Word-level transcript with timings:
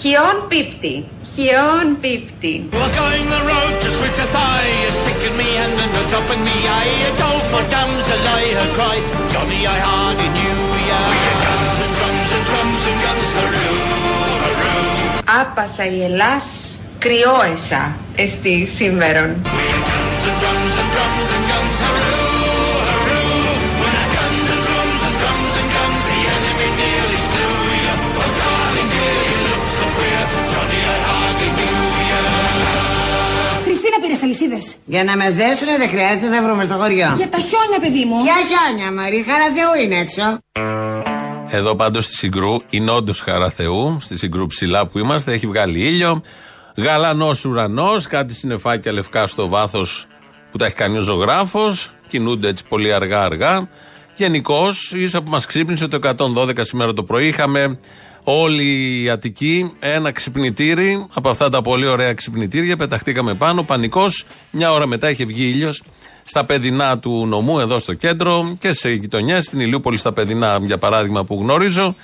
Χιόν 0.00 0.36
πίπτη. 0.48 1.08
Χιόν 1.34 1.86
πίπτη. 2.00 2.68
We're 2.72 2.94
going 3.02 3.26
the 3.34 3.42
road 3.50 3.72
to 3.82 3.88
sweet 3.98 4.18
αλυσίδες. 34.28 34.76
Για 34.84 35.04
να 35.04 35.16
μας 35.16 35.34
δέσουνε 35.34 35.76
δεν 35.76 35.88
χρειάζεται 35.88 36.28
να 36.28 36.42
βρούμε 36.42 36.64
στο 36.64 36.74
χωριό. 36.74 37.14
Για 37.16 37.28
τα 37.28 37.38
χιόνια, 37.38 37.78
παιδί 37.80 38.04
μου. 38.04 38.22
Ποια 38.22 38.36
χιόνια, 38.48 38.92
Μαρή, 38.92 39.24
χαρά 39.28 39.48
Θεού 39.56 39.84
είναι 39.84 39.96
έξω. 39.96 40.22
Εδώ 41.50 41.74
πάντως 41.74 42.04
στη 42.04 42.14
Συγκρού 42.14 42.56
είναι 42.70 42.90
όντως 42.90 43.20
χαρά 43.20 43.50
Θεού. 43.50 43.96
Στη 44.00 44.18
Συγκρού 44.18 44.46
ψηλά 44.46 44.86
που 44.86 44.98
είμαστε, 44.98 45.32
έχει 45.32 45.46
βγάλει 45.46 45.80
ήλιο. 45.80 46.22
Γαλανός 46.76 47.44
ουρανός, 47.44 48.06
κάτι 48.06 48.34
συννεφάκια 48.34 48.92
λευκά 48.92 49.26
στο 49.26 49.48
βάθος 49.48 50.06
που 50.50 50.58
τα 50.58 50.66
έχει 50.66 50.74
κάνει 50.74 50.96
ο 50.98 51.00
ζωγράφος. 51.00 51.90
Κινούνται 52.08 52.48
έτσι 52.48 52.64
πολύ 52.68 52.92
αργά-αργά. 52.92 53.68
Γενικώς, 54.16 54.92
ίσα 54.94 55.22
που 55.22 55.30
μας 55.30 55.46
ξύπνησε 55.46 55.88
το 55.88 55.96
112 55.96 56.64
σήμερα 56.64 56.92
το 56.92 57.02
πρωί, 57.02 57.26
είχαμε 57.26 57.78
όλη 58.24 59.02
η 59.02 59.08
Αττική 59.08 59.72
ένα 59.80 60.12
ξυπνητήρι 60.12 61.06
από 61.14 61.28
αυτά 61.28 61.48
τα 61.48 61.62
πολύ 61.62 61.86
ωραία 61.86 62.14
ξυπνητήρια. 62.14 62.76
Πεταχτήκαμε 62.76 63.34
πάνω, 63.34 63.62
πανικός. 63.62 64.24
Μια 64.50 64.72
ώρα 64.72 64.86
μετά 64.86 65.10
είχε 65.10 65.24
βγει 65.24 65.48
ήλιος 65.48 65.82
στα 66.24 66.44
παιδινά 66.44 66.98
του 66.98 67.26
νομού, 67.26 67.58
εδώ 67.58 67.78
στο 67.78 67.94
κέντρο 67.94 68.56
και 68.58 68.72
σε 68.72 68.90
γειτονιές, 68.90 69.44
στην 69.44 69.60
Ηλιούπολη 69.60 69.96
στα 69.96 70.12
παιδινά, 70.12 70.58
για 70.62 70.78
παράδειγμα, 70.78 71.24
που 71.24 71.38
γνωρίζω. 71.40 71.94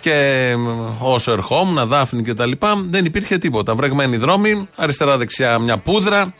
Και 0.00 0.54
όσο 0.98 1.32
ερχόμουν, 1.32 1.88
Δάφνη 1.88 2.22
και 2.22 2.34
τα 2.34 2.46
λοιπά, 2.46 2.84
δεν 2.90 3.04
υπήρχε 3.04 3.38
τίποτα. 3.38 3.74
Βρεγμένοι 3.74 4.16
δρόμοι, 4.16 4.68
αριστερά-δεξιά 4.76 5.58
μια 5.58 5.78
πούδρα. 5.78 6.34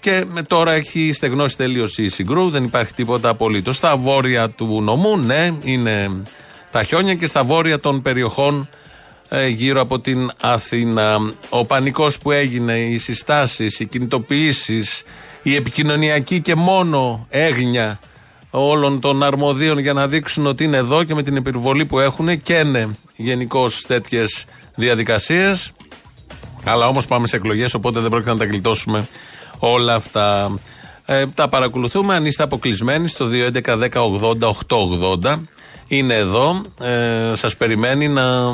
Και 0.00 0.24
με 0.32 0.42
τώρα 0.42 0.72
έχει 0.72 1.12
στεγνώσει 1.12 1.56
τελείως 1.56 1.98
η 1.98 2.08
συγκρού, 2.08 2.50
δεν 2.50 2.64
υπάρχει 2.64 2.94
τίποτα 2.94 3.28
απολύτως. 3.28 3.76
Στα 3.76 3.96
βόρεια 3.96 4.50
του 4.50 4.82
νομού, 4.82 5.18
ναι, 5.18 5.52
είναι 5.62 6.22
τα 6.72 6.82
χιόνια 6.82 7.14
και 7.14 7.26
στα 7.26 7.44
βόρεια 7.44 7.80
των 7.80 8.02
περιοχών 8.02 8.68
ε, 9.28 9.46
γύρω 9.46 9.80
από 9.80 10.00
την 10.00 10.30
Αθήνα. 10.40 11.34
Ο 11.48 11.64
πανικός 11.64 12.18
που 12.18 12.30
έγινε, 12.30 12.78
οι 12.78 12.98
συστάσεις, 12.98 13.80
οι 13.80 13.86
κινητοποιήσεις, 13.86 15.02
η 15.42 15.54
επικοινωνιακή 15.54 16.40
και 16.40 16.54
μόνο 16.54 17.26
έγνοια 17.30 18.00
όλων 18.50 19.00
των 19.00 19.22
αρμοδίων 19.22 19.78
για 19.78 19.92
να 19.92 20.08
δείξουν 20.08 20.46
ότι 20.46 20.64
είναι 20.64 20.76
εδώ 20.76 21.04
και 21.04 21.14
με 21.14 21.22
την 21.22 21.36
επιβολή 21.36 21.84
που 21.84 21.98
έχουν 21.98 22.40
και 22.40 22.54
είναι 22.54 22.96
γενικώς 23.16 23.86
τέτοιες 23.86 24.44
διαδικασίες. 24.76 25.72
Αλλά 26.64 26.86
όμως 26.86 27.06
πάμε 27.06 27.26
σε 27.26 27.36
εκλογές, 27.36 27.74
οπότε 27.74 28.00
δεν 28.00 28.10
πρόκειται 28.10 28.32
να 28.32 28.38
τα 28.38 28.44
γλιτώσουμε 28.44 29.08
όλα 29.58 29.94
αυτά. 29.94 30.58
Ε, 31.04 31.26
τα 31.26 31.48
παρακολουθούμε. 31.48 32.14
Αν 32.14 32.26
είστε 32.26 32.42
αποκλεισμένοι 32.42 33.08
στο 33.08 33.28
2.11.10.80.880 33.32 35.42
είναι 35.96 36.14
εδώ. 36.14 36.62
Ε, 36.80 37.32
σας 37.34 37.56
περιμένει 37.56 38.08
να, 38.08 38.52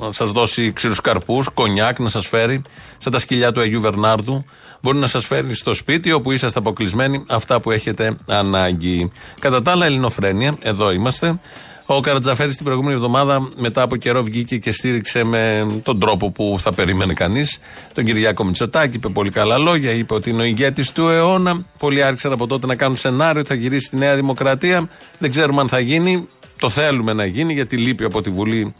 να 0.00 0.12
σας 0.12 0.30
δώσει 0.32 0.72
ξηρού 0.72 0.94
καρπούς, 1.02 1.48
κονιάκ 1.48 1.98
να 1.98 2.08
σας 2.08 2.26
φέρει, 2.26 2.62
σαν 2.98 3.12
τα 3.12 3.18
σκυλιά 3.18 3.52
του 3.52 3.60
Αγίου 3.60 3.80
Βερνάρδου. 3.80 4.44
Μπορεί 4.80 4.98
να 4.98 5.06
σας 5.06 5.26
φέρει 5.26 5.54
στο 5.54 5.74
σπίτι 5.74 6.12
όπου 6.12 6.32
είσαστε 6.32 6.58
αποκλεισμένοι 6.58 7.24
αυτά 7.28 7.60
που 7.60 7.70
έχετε 7.70 8.16
ανάγκη. 8.28 9.10
Κατά 9.40 9.62
τα 9.62 9.70
άλλα, 9.70 9.86
Ελληνοφρένια, 9.86 10.56
εδώ 10.60 10.90
είμαστε. 10.92 11.38
Ο 11.86 12.00
Καρατζαφέρη 12.00 12.54
την 12.54 12.64
προηγούμενη 12.64 12.94
εβδομάδα, 12.94 13.48
μετά 13.56 13.82
από 13.82 13.96
καιρό, 13.96 14.22
βγήκε 14.22 14.56
και 14.56 14.72
στήριξε 14.72 15.24
με 15.24 15.66
τον 15.82 16.00
τρόπο 16.00 16.30
που 16.30 16.56
θα 16.60 16.72
περίμενε 16.72 17.14
κανείς 17.14 17.58
τον 17.94 18.04
Κυριάκο 18.04 18.44
Μητσοτάκη. 18.44 18.96
Είπε 18.96 19.08
πολύ 19.08 19.30
καλά 19.30 19.58
λόγια. 19.58 19.90
Είπε 19.90 20.14
ότι 20.14 20.30
είναι 20.30 20.42
ο 20.42 20.44
ηγέτης 20.44 20.92
του 20.92 21.08
αιώνα. 21.08 21.64
Πολλοί 21.78 22.02
άρχισαν 22.02 22.32
από 22.32 22.46
τότε 22.46 22.66
να 22.66 22.74
κάνουν 22.74 22.96
σενάριο 22.96 23.40
ότι 23.40 23.48
θα 23.48 23.54
γυρίσει 23.54 23.84
στη 23.84 23.96
Νέα 23.96 24.14
Δημοκρατία. 24.14 24.88
Δεν 25.18 25.30
ξέρουμε 25.30 25.60
αν 25.60 25.68
θα 25.68 25.78
γίνει. 25.78 26.26
Το 26.58 26.70
θέλουμε 26.70 27.12
να 27.12 27.24
γίνει 27.24 27.52
γιατί 27.52 27.76
λείπει 27.76 28.04
από 28.04 28.22
τη 28.22 28.30
Βουλή 28.30 28.74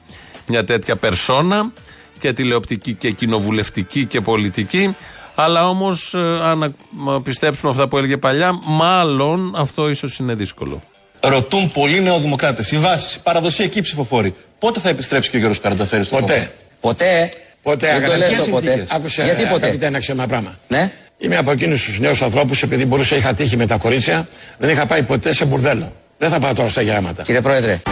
μια 0.47 0.65
τέτοια 0.65 0.97
περσόνα 0.97 1.73
και 2.19 2.33
τηλεοπτική 2.33 2.93
και 2.95 3.11
κοινοβουλευτική 3.11 4.05
και 4.05 4.21
πολιτική. 4.21 4.97
Αλλά 5.35 5.69
όμως, 5.69 6.15
αν 6.43 6.77
πιστέψουμε 7.23 7.71
αυτά 7.71 7.89
που 7.89 7.99
έλεγε 7.99 8.17
παλιά, 8.17 8.59
μάλλον 8.65 9.53
αυτό 9.57 9.89
ίσως 9.89 10.19
είναι 10.19 10.35
δύσκολο. 10.35 10.83
Ρωτούν 11.21 11.73
πολλοί 11.73 12.01
νεοδημοκράτες, 12.01 12.73
οι 12.73 12.79
βάσει, 12.79 13.17
οι 13.19 13.21
παραδοσιακοί 13.23 13.81
ψηφοφόροι, 13.81 14.35
πότε 14.59 14.81
θα 14.81 14.89
επιστρέψει 14.89 15.31
και 15.31 15.37
ο 15.37 15.39
Γιώργος 15.39 15.61
Καρατζαφέρη 15.61 16.05
στο 16.05 16.17
Ποτέ. 16.17 16.33
φόβο. 16.33 16.51
Ποτέ. 16.81 17.31
Ποτέ, 17.62 17.87
Δεν 17.87 18.01
το 18.01 18.12
αγαπητέ 18.12 18.17
λες 18.17 18.29
συνθήκες. 18.43 18.45
το 18.45 18.71
ποτέ. 18.73 18.87
Άκουσε, 18.97 19.23
Γιατί 19.25 19.43
ποτέ; 19.47 19.65
αγαπητέ, 19.65 19.87
ένα 19.87 19.99
ξένα 19.99 20.27
πράγμα. 20.27 20.59
Ναι. 20.69 20.93
Είμαι 21.19 21.37
από 21.37 21.51
εκείνους 21.51 21.85
τους 21.85 21.99
νέους 21.99 22.23
ανθρώπους, 22.23 22.62
επειδή 22.62 22.85
μπορούσα, 22.87 23.17
είχα 23.17 23.35
τύχει 23.35 23.56
με 23.56 23.67
τα 23.67 23.77
κορίτσια, 23.77 24.29
δεν 24.59 24.71
είχα 24.71 24.87
πάει 24.87 25.03
ποτέ 25.03 25.33
σε 25.35 25.45
μπουρδέλο. 25.45 25.93
Δεν 26.25 26.33
θα 26.33 26.39
πάω 26.39 26.55
τώρα 26.55 26.69
σε 26.69 26.83
γράμματα. 26.83 27.23
Κύριε 27.23 27.41
Πρόεδρε. 27.41 27.83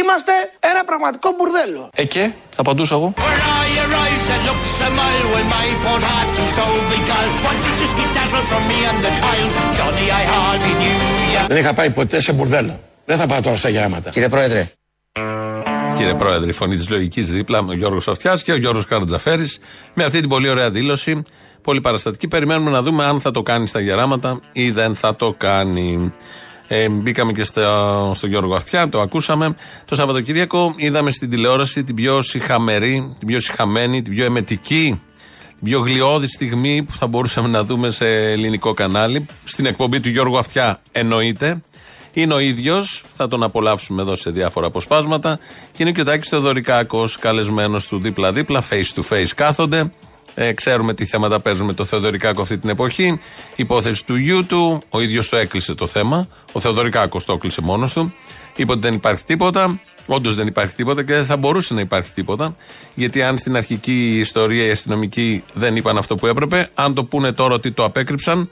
Είμαστε 0.00 0.32
ένα 0.60 0.84
πραγματικό 0.84 1.30
μπουρδέλο. 1.36 1.90
Εκεί; 1.94 2.34
θα 2.50 2.60
απαντούσα 2.60 2.94
εγώ. 2.94 3.14
Δεν 11.48 11.56
είχα 11.56 11.74
πάει 11.74 11.90
ποτέ 11.90 12.20
σε 12.20 12.32
μπουρδέλο. 12.32 12.80
Δεν 13.04 13.18
θα 13.18 13.26
πάω 13.26 13.40
τώρα 13.40 13.56
στα 13.56 13.70
γράμματα. 13.70 14.10
Κύριε 14.10 14.28
Πρόεδρε. 14.28 14.70
Κύριε 15.96 16.14
Πρόεδρε, 16.14 16.50
η 16.50 16.52
φωνή 16.52 16.76
της 16.76 16.90
λογικής 16.90 17.30
δίπλα, 17.32 17.58
ο 17.58 17.72
Γιώργος 17.72 18.08
Αυτιά 18.08 18.40
και 18.44 18.52
ο 18.52 18.56
Γιώργος 18.56 18.86
Καρατζαφέρης, 18.86 19.58
με 19.94 20.04
αυτή 20.04 20.20
την 20.20 20.28
πολύ 20.28 20.48
ωραία 20.48 20.70
δήλωση. 20.70 21.22
Πολύ 21.62 21.80
παραστατική. 21.80 22.28
Περιμένουμε 22.28 22.70
να 22.70 22.82
δούμε 22.82 23.04
αν 23.04 23.20
θα 23.20 23.30
το 23.30 23.42
κάνει 23.42 23.66
στα 23.66 23.80
γεράματα 23.80 24.40
ή 24.52 24.70
δεν 24.70 24.94
θα 24.94 25.16
το 25.16 25.34
κάνει. 25.36 26.12
Ε, 26.68 26.88
μπήκαμε 26.88 27.32
και 27.32 27.44
στο, 27.44 28.12
στο 28.14 28.26
Γιώργο 28.26 28.54
Αυτιά, 28.54 28.88
το 28.88 29.00
ακούσαμε. 29.00 29.56
Το 29.84 29.94
Σαββατοκύριακο 29.94 30.74
είδαμε 30.76 31.10
στην 31.10 31.30
τηλεόραση 31.30 31.84
την 31.84 31.94
πιο 31.94 32.22
συχαμερή, 32.22 33.14
την 33.18 33.28
πιο 33.28 33.40
συχαμένη, 33.40 34.02
την 34.02 34.14
πιο 34.14 34.24
εμετική, 34.24 35.00
την 35.48 35.64
πιο 35.64 35.80
γλιώδη 35.80 36.26
στιγμή 36.26 36.82
που 36.82 36.96
θα 36.96 37.06
μπορούσαμε 37.06 37.48
να 37.48 37.64
δούμε 37.64 37.90
σε 37.90 38.06
ελληνικό 38.06 38.74
κανάλι. 38.74 39.26
Στην 39.44 39.66
εκπομπή 39.66 40.00
του 40.00 40.08
Γιώργου 40.08 40.38
Αυτιά 40.38 40.80
εννοείται. 40.92 41.62
Είναι 42.18 42.34
ο 42.34 42.38
ίδιος, 42.38 43.02
θα 43.14 43.28
τον 43.28 43.42
απολαύσουμε 43.42 44.02
εδώ 44.02 44.14
σε 44.14 44.30
διάφορα 44.30 44.66
αποσπάσματα. 44.66 45.38
Και 45.72 45.82
είναι 45.82 45.92
και 45.92 46.00
ο 46.00 46.04
Τάκης 46.04 46.28
Θεοδωρικάκος, 46.28 47.18
καλεσμένος 47.18 47.86
του 47.86 47.98
δίπλα-δίπλα, 47.98 48.62
face 48.70 49.00
to 49.00 49.02
face 49.08 49.28
κάθονται. 49.34 49.92
Ε, 50.34 50.52
ξέρουμε 50.52 50.94
τι 50.94 51.04
θέματα 51.04 51.40
παίζουν 51.40 51.66
με 51.66 51.72
το 51.72 51.84
Θεοδωρικάκο 51.84 52.42
αυτή 52.42 52.58
την 52.58 52.68
εποχή. 52.68 53.20
Υπόθεση 53.56 54.04
του 54.04 54.16
γιού 54.16 54.46
του, 54.46 54.82
ο 54.90 55.00
ίδιος 55.00 55.28
το 55.28 55.36
έκλεισε 55.36 55.74
το 55.74 55.86
θέμα. 55.86 56.28
Ο 56.52 56.60
Θεοδωρικάκος 56.60 57.24
το 57.24 57.32
έκλεισε 57.32 57.60
μόνος 57.60 57.92
του. 57.92 58.14
Είπε 58.56 58.72
ότι 58.72 58.80
δεν 58.80 58.94
υπάρχει 58.94 59.24
τίποτα. 59.24 59.80
Όντως 60.06 60.34
δεν 60.34 60.46
υπάρχει 60.46 60.74
τίποτα 60.74 61.04
και 61.04 61.12
δεν 61.12 61.24
θα 61.24 61.36
μπορούσε 61.36 61.74
να 61.74 61.80
υπάρχει 61.80 62.12
τίποτα. 62.12 62.56
Γιατί 62.94 63.22
αν 63.22 63.38
στην 63.38 63.56
αρχική 63.56 64.18
ιστορία 64.18 64.66
οι 64.66 64.70
αστυνομικοί 64.70 65.44
δεν 65.52 65.76
είπαν 65.76 65.98
αυτό 65.98 66.16
που 66.16 66.26
έπρεπε, 66.26 66.70
αν 66.74 66.94
το 66.94 67.04
πούνε 67.04 67.32
τώρα 67.32 67.54
ότι 67.54 67.72
το 67.72 67.84
απέκρυψαν, 67.84 68.50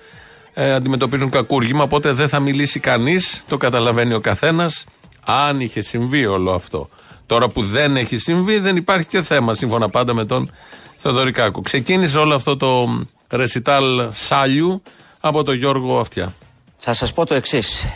ε, 0.55 0.73
αντιμετωπίζουν 0.73 1.31
κακούργημα. 1.31 1.83
Οπότε 1.83 2.13
δεν 2.13 2.29
θα 2.29 2.41
μιλήσει 2.41 2.81
κανείς, 2.81 3.43
το 3.49 3.57
καταλαβαίνει 3.57 4.15
ο 4.15 4.21
καθένας, 4.21 4.85
αν 5.25 5.61
είχε 5.61 5.81
συμβεί 5.81 6.27
όλο 6.27 6.53
αυτό. 6.53 6.89
Τώρα 7.27 7.49
που 7.49 7.63
δεν 7.63 7.97
έχει 7.97 8.19
συμβεί, 8.19 8.59
δεν 8.59 8.77
υπάρχει 8.77 9.07
και 9.07 9.23
θέμα, 9.23 9.55
σύμφωνα 9.55 9.89
πάντα 9.89 10.15
με 10.15 10.25
τον 10.25 10.51
Θεοδωρικάκο. 10.97 11.61
Ξεκίνησε 11.61 12.19
όλο 12.19 12.35
αυτό 12.35 12.57
το 12.57 12.89
ρεσιτάλ 13.29 14.09
σάλιου 14.13 14.83
από 15.21 15.43
τον 15.43 15.55
Γιώργο 15.55 15.99
Αυτιά. 15.99 16.35
θα 16.77 16.93
σας 16.93 17.13
πω 17.13 17.27
το 17.27 17.35
εξής. 17.35 17.89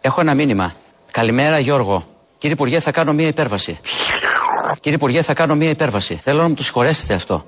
Έχω 0.00 0.20
ένα 0.20 0.34
μήνυμα. 0.34 0.74
Καλημέρα 1.10 1.58
Γιώργο. 1.58 2.06
Κύριε 2.38 2.54
Υπουργέ, 2.54 2.80
θα 2.80 2.90
κάνω 2.90 3.12
μία 3.12 3.26
υπέρβαση. 3.26 3.78
Κύριε 4.80 4.96
Υπουργέ, 4.96 5.22
θα 5.22 5.34
κάνω 5.34 5.54
μία 5.54 5.70
υπέρβαση. 5.70 6.18
Θέλω 6.20 6.42
να 6.42 6.48
μου 6.48 6.54
το 6.54 6.62
συγχωρέσετε 6.62 7.14
αυτό. 7.14 7.46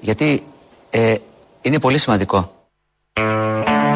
Γιατί 0.00 0.42
ε, 0.90 1.14
είναι 1.62 1.80
πολύ 1.80 1.98
σημαντικό. 1.98 2.57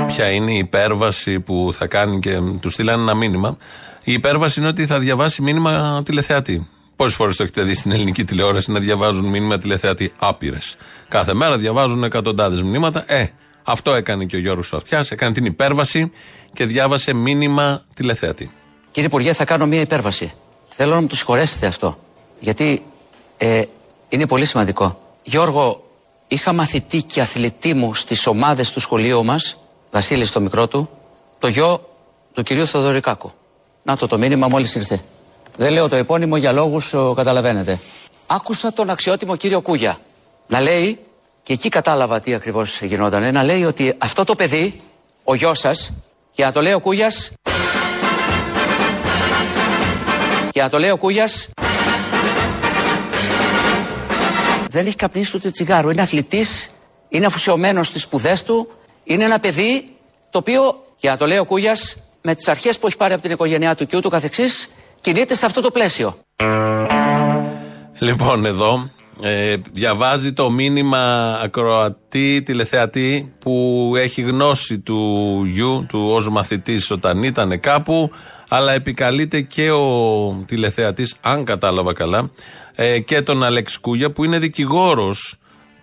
Ποια 0.06 0.30
είναι 0.30 0.52
η 0.52 0.58
υπέρβαση 0.58 1.40
που 1.40 1.70
θα 1.72 1.86
κάνει 1.86 2.18
και 2.18 2.40
του 2.60 2.70
στείλανε 2.70 3.02
ένα 3.02 3.14
μήνυμα. 3.14 3.56
Η 4.04 4.12
υπέρβαση 4.12 4.60
είναι 4.60 4.68
ότι 4.68 4.86
θα 4.86 4.98
διαβάσει 4.98 5.42
μήνυμα 5.42 6.02
τηλεθεατή. 6.04 6.68
Πόσες 6.96 7.14
φορές 7.16 7.36
το 7.36 7.42
έχετε 7.42 7.62
δει 7.62 7.74
στην 7.74 7.92
ελληνική 7.92 8.24
τηλεόραση 8.24 8.70
να 8.70 8.80
διαβάζουν 8.80 9.24
μήνυμα 9.26 9.58
τηλεθεατή 9.58 10.12
άπειρες; 10.18 10.76
Κάθε 11.08 11.34
μέρα 11.34 11.58
διαβάζουν 11.58 12.04
εκατοντάδες 12.04 12.62
μηνύματα. 12.62 13.04
Ε, 13.06 13.26
Αυτό 13.62 13.92
έκανε 13.94 14.24
και 14.24 14.36
ο 14.36 14.38
Γιώργος 14.38 14.72
Αυτιάς, 14.72 15.10
έκανε 15.10 15.32
την 15.32 15.44
υπέρβαση 15.44 16.10
και 16.52 16.66
διάβασε 16.66 17.12
μήνυμα 17.12 17.82
τηλεθέατη. 17.94 18.50
Κύριε 18.90 19.08
Υπουργέ, 19.08 19.32
θα 19.32 19.44
κάνω 19.44 19.66
μία 19.66 19.80
υπέρβαση. 19.80 20.32
Θέλω 20.68 20.94
να 20.94 21.00
μου 21.00 21.06
το 21.06 21.16
συγχωρέσετε 21.16 21.66
αυτό. 21.66 21.98
Γιατί 22.40 22.82
ε, 23.36 23.62
είναι 24.08 24.26
πολύ 24.26 24.44
σημαντικό. 24.44 25.00
Γιώργο, 25.22 25.84
είχα 26.32 26.52
μαθητή 26.52 27.02
και 27.02 27.20
αθλητή 27.20 27.74
μου 27.74 27.94
στις 27.94 28.26
ομάδες 28.26 28.72
του 28.72 28.80
σχολείου 28.80 29.24
μας, 29.24 29.56
Βασίλη 29.90 30.28
το 30.28 30.40
μικρό 30.40 30.68
του, 30.68 30.88
το 31.38 31.48
γιο 31.48 31.88
του 32.34 32.42
κυρίου 32.42 32.66
Θοδωρικάκου. 32.66 33.32
Να 33.82 33.96
το 33.96 34.06
το 34.06 34.18
μήνυμα 34.18 34.48
μόλις 34.48 34.74
ήρθε. 34.74 35.02
Δεν 35.56 35.72
λέω 35.72 35.88
το 35.88 35.96
επώνυμο 35.96 36.36
για 36.36 36.52
λόγους 36.52 36.94
καταλαβαίνετε. 37.14 37.80
Άκουσα 38.26 38.72
τον 38.72 38.90
αξιότιμο 38.90 39.36
κύριο 39.36 39.60
Κούγια 39.60 40.00
να 40.46 40.60
λέει, 40.60 40.98
και 41.42 41.52
εκεί 41.52 41.68
κατάλαβα 41.68 42.20
τι 42.20 42.34
ακριβώς 42.34 42.80
γινόταν, 42.80 43.32
να 43.32 43.42
λέει 43.42 43.64
ότι 43.64 43.94
αυτό 43.98 44.24
το 44.24 44.34
παιδί, 44.34 44.80
ο 45.24 45.34
γιος 45.34 45.58
σας, 45.58 45.92
και 46.32 46.44
να 46.44 46.52
το 46.52 46.62
λέει 46.62 46.72
ο 46.72 46.80
Κούγιας. 46.80 47.32
Και 50.50 50.62
να 50.62 50.68
το 50.68 50.78
λέει 50.78 50.90
ο 50.90 50.96
Κούγιας. 50.96 51.48
Δεν 54.72 54.86
έχει 54.86 54.96
καπνίσει 54.96 55.36
ούτε 55.36 55.50
τσιγάρο. 55.50 55.90
Είναι 55.90 56.02
αθλητής, 56.02 56.70
είναι 57.08 57.26
αφουσιωμένος 57.26 57.86
στις 57.86 58.02
σπουδές 58.02 58.42
του. 58.42 58.68
Είναι 59.04 59.24
ένα 59.24 59.38
παιδί 59.38 59.96
το 60.30 60.38
οποίο, 60.38 60.84
για 60.96 61.10
να 61.10 61.16
το 61.16 61.26
λέει 61.26 61.38
ο 61.38 61.44
Κούγιας, 61.44 62.02
με 62.22 62.34
τις 62.34 62.48
αρχές 62.48 62.78
που 62.78 62.86
έχει 62.86 62.96
πάρει 62.96 63.12
από 63.12 63.22
την 63.22 63.30
οικογένειά 63.30 63.74
του 63.74 63.86
και 63.86 63.96
ούτω 63.96 64.08
καθεξής, 64.08 64.72
κινείται 65.00 65.34
σε 65.34 65.46
αυτό 65.46 65.60
το 65.60 65.70
πλαίσιο. 65.70 66.16
Λοιπόν, 67.98 68.44
εδώ 68.44 68.90
ε, 69.22 69.56
διαβάζει 69.72 70.32
το 70.32 70.50
μήνυμα 70.50 71.34
ακροατή, 71.42 72.42
τηλεθεατή 72.42 73.32
που 73.38 73.92
έχει 73.96 74.22
γνώση 74.22 74.78
του 74.78 75.42
γιου, 75.44 75.86
του 75.88 76.08
ως 76.10 76.28
μαθητής 76.28 76.90
όταν 76.90 77.22
ήταν 77.22 77.60
κάπου, 77.60 78.10
αλλά 78.48 78.72
επικαλείται 78.72 79.40
και 79.40 79.70
ο 79.70 80.44
τηλεθεατής, 80.46 81.14
αν 81.20 81.44
κατάλαβα 81.44 81.92
καλά, 81.92 82.30
ε, 82.74 82.98
και 82.98 83.22
τον 83.22 83.42
Αλέξη 83.42 83.80
Κούγια 83.80 84.10
που 84.10 84.24
είναι 84.24 84.38
δικηγόρος 84.38 85.36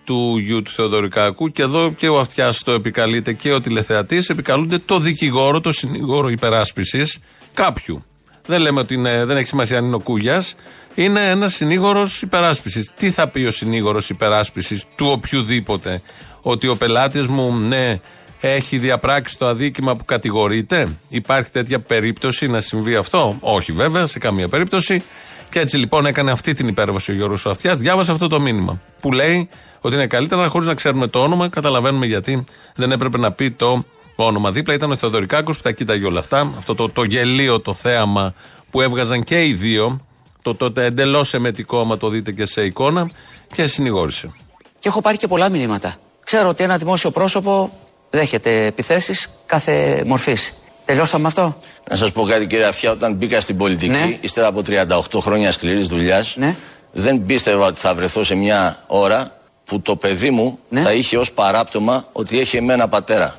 του 0.04 0.38
γιου 0.38 0.62
του 0.62 0.72
Θεοδωρικάκου 0.72 1.50
και 1.52 1.62
εδώ 1.62 1.94
και 1.98 2.08
ο 2.08 2.20
Αυτιάς 2.20 2.64
το 2.64 2.72
επικαλείται 2.72 3.34
και 3.34 3.54
ο 3.54 3.62
τηλεθεατής 3.62 4.30
επικαλούνται 4.30 4.78
το 4.78 5.00
δικηγόρο, 5.00 5.62
το 5.62 5.72
συνηγόρο 5.72 6.30
υπεράσπισης 6.30 7.20
κάποιου. 7.54 8.04
Δεν 8.46 8.62
λέμε 8.62 8.80
ότι 8.80 8.94
είναι, 8.94 9.26
δεν 9.26 9.38
έχει 9.38 9.48
σημασία 9.48 9.78
αν 9.78 9.86
είναι 9.86 9.96
ο 9.96 10.00
Κούγιας. 10.00 10.56
Είναι 10.96 11.30
ένας 11.30 11.54
συνήγορος 11.54 12.22
υπεράσπισης. 12.22 12.90
Τι 12.96 13.12
θα 13.12 13.28
πει 13.28 13.40
ο 13.46 13.52
συνήγορος 13.52 14.10
υπεράσπισης 14.10 14.86
του 14.96 15.08
οποιοδήποτε, 15.10 16.02
Ότι 16.42 16.68
ο 16.68 16.76
πελάτης 16.76 17.28
μου, 17.28 17.58
ναι, 17.58 18.00
έχει 18.42 18.78
διαπράξει 18.78 19.38
το 19.38 19.48
αδίκημα 19.48 19.96
που 19.96 20.06
κατηγορείται; 20.06 20.88
Υπάρχει 21.10 21.52
τέτοια 21.52 21.80
περίπτωση 21.80 22.48
να 22.48 22.60
συμβεί 22.60 22.96
αυτό; 22.96 23.38
Όχι 23.40 23.72
βέβαια, 23.72 24.06
σε 24.06 24.20
καμία 24.20 24.48
περίπτωση. 24.48 25.04
Και 25.50 25.60
έτσι 25.60 25.78
λοιπόν 25.78 26.06
έκανε 26.06 26.32
αυτή 26.32 26.54
την 26.54 26.68
υπέρβαση 26.68 27.12
ο 27.12 27.14
Γιώργος 27.14 27.46
Αυτιά. 27.46 27.76
Διάβασε 27.76 28.12
αυτό 28.12 28.28
το 28.28 28.40
μήνυμα 28.40 28.82
που 29.00 29.12
λέει 29.12 29.50
ότι 29.82 29.96
είναι 29.96 30.08
καλύτερα 30.08 30.48
χωρίς 30.48 30.68
να 30.68 30.74
ξέρουμε 30.74 31.08
το 31.08 31.20
όνομα. 31.20 31.50
Καταλαβαίνουμε 31.50 32.06
γιατί 32.06 32.44
δεν 32.76 32.92
έπρεπε 32.92 33.18
να 33.18 33.32
πει 33.32 33.52
το 33.52 33.84
όνομα. 34.16 34.52
Δίπλα 34.52 34.74
ήταν 34.74 34.92
ο 34.92 34.96
Θεοδωρικάκος 34.96 35.58
που 35.58 35.64
τα 35.64 35.72
κοίταγε 35.72 36.06
όλα 36.06 36.20
αυτά. 36.20 36.54
Αυτό 36.58 36.76
το, 36.76 36.90
το 36.90 37.04
γελίο 37.04 37.60
το 37.60 37.74
θέαμα 37.74 38.34
που 38.70 38.82
έβγαζαν 38.82 39.24
και 39.24 39.46
οι 39.46 39.54
δύο. 39.54 40.06
Το 40.42 40.56
τότε 40.56 40.86
εντελώς 40.86 41.34
εμετικό, 41.34 41.80
άμα 41.80 41.98
το 41.98 42.10
δείτε 42.10 42.32
και 42.32 42.46
σε 42.46 42.66
εικόνα. 42.66 43.12
Και 43.54 43.68
συνηγόρησε. 43.68 44.32
Και 44.80 44.88
έχω 44.88 45.02
πάρει 45.02 45.18
και 45.18 45.28
πολλά 45.28 45.50
μηνύματα. 45.50 45.96
Ξέρω 46.24 46.50
ότι 46.50 46.64
ένα 46.64 46.78
δημόσιο 46.78 47.12
πρόσωπο 47.12 47.72
δέχεται 48.10 48.66
επιθέσεις 48.66 49.40
κάθε 49.46 50.04
μορφής. 50.06 50.54
Τελειώσαμε 50.90 51.28
αυτό; 51.28 51.58
Να 51.90 51.96
σας 51.96 52.12
πω 52.12 52.24
κάτι, 52.24 52.48
κύριε 52.48 52.66
Αυτιά, 52.66 52.92
όταν 52.92 53.14
μπήκα 53.14 53.42
στην 53.42 53.58
πολιτική, 53.58 53.92
Ναι. 53.92 54.18
ύστερα 54.22 54.48
από 54.48 54.62
38 54.62 55.20
χρόνια 55.20 55.52
σκληρής 55.52 55.88
δουλειάς, 55.88 56.34
Ναι. 56.38 56.56
δεν 56.92 57.26
πίστευα 57.26 57.66
ότι 57.66 57.80
θα 57.80 57.96
βρεθώ 57.96 58.24
σε 58.24 58.36
μια 58.36 58.84
ώρα 58.88 59.32
που 59.66 59.82
το 59.82 59.96
παιδί 59.96 60.30
μου 60.30 60.60
Ναι. 60.70 60.82
θα 60.82 60.92
είχε 60.94 61.18
ως 61.18 61.32
παράπτωμα 61.32 62.06
ότι 62.12 62.40
έχει 62.40 62.58
εμένα 62.58 62.88
πατέρα. 62.88 63.36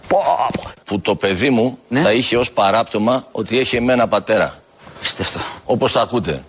Που 0.85 1.01
το 1.01 1.15
παιδί 1.15 1.51
μου 1.51 1.79
Ναι. 1.89 2.01
θα 2.01 2.13
είχε 2.13 2.37
ως 2.37 2.53
παράπτωμα 2.53 3.27
ότι 3.33 3.59
έχει 3.59 3.77
εμένα 3.77 4.09
πατέρα. 4.09 4.55
Πιστευτό. 5.01 5.39
Όπως 5.65 5.93
τα 5.93 6.01
ακούτε. 6.01 6.43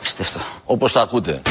Πιστευτό. 0.00 0.40
Όπως 0.64 0.92
τα 0.92 1.00
ακούτε. 1.00 1.42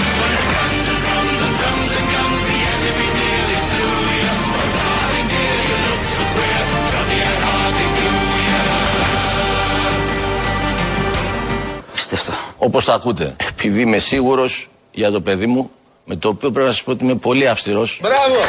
Όπως 12.57 12.86
τα 12.86 12.94
ακούτε. 12.94 13.36
Επειδή 13.50 13.81
είμαι 13.81 13.98
σίγουρος 13.98 14.69
για 14.92 15.12
το 15.12 15.21
παιδί 15.21 15.45
μου, 15.45 15.71
με 16.06 16.15
το 16.15 16.27
οποίο 16.30 16.51
πρέπει 16.51 16.68
να 16.68 16.74
σας 16.74 16.83
πω 16.83 16.92
ότι 16.92 17.04
είμαι 17.04 17.15
πολύ 17.15 17.48
αυστηρός. 17.48 18.00
Μπράβο! 18.01 18.39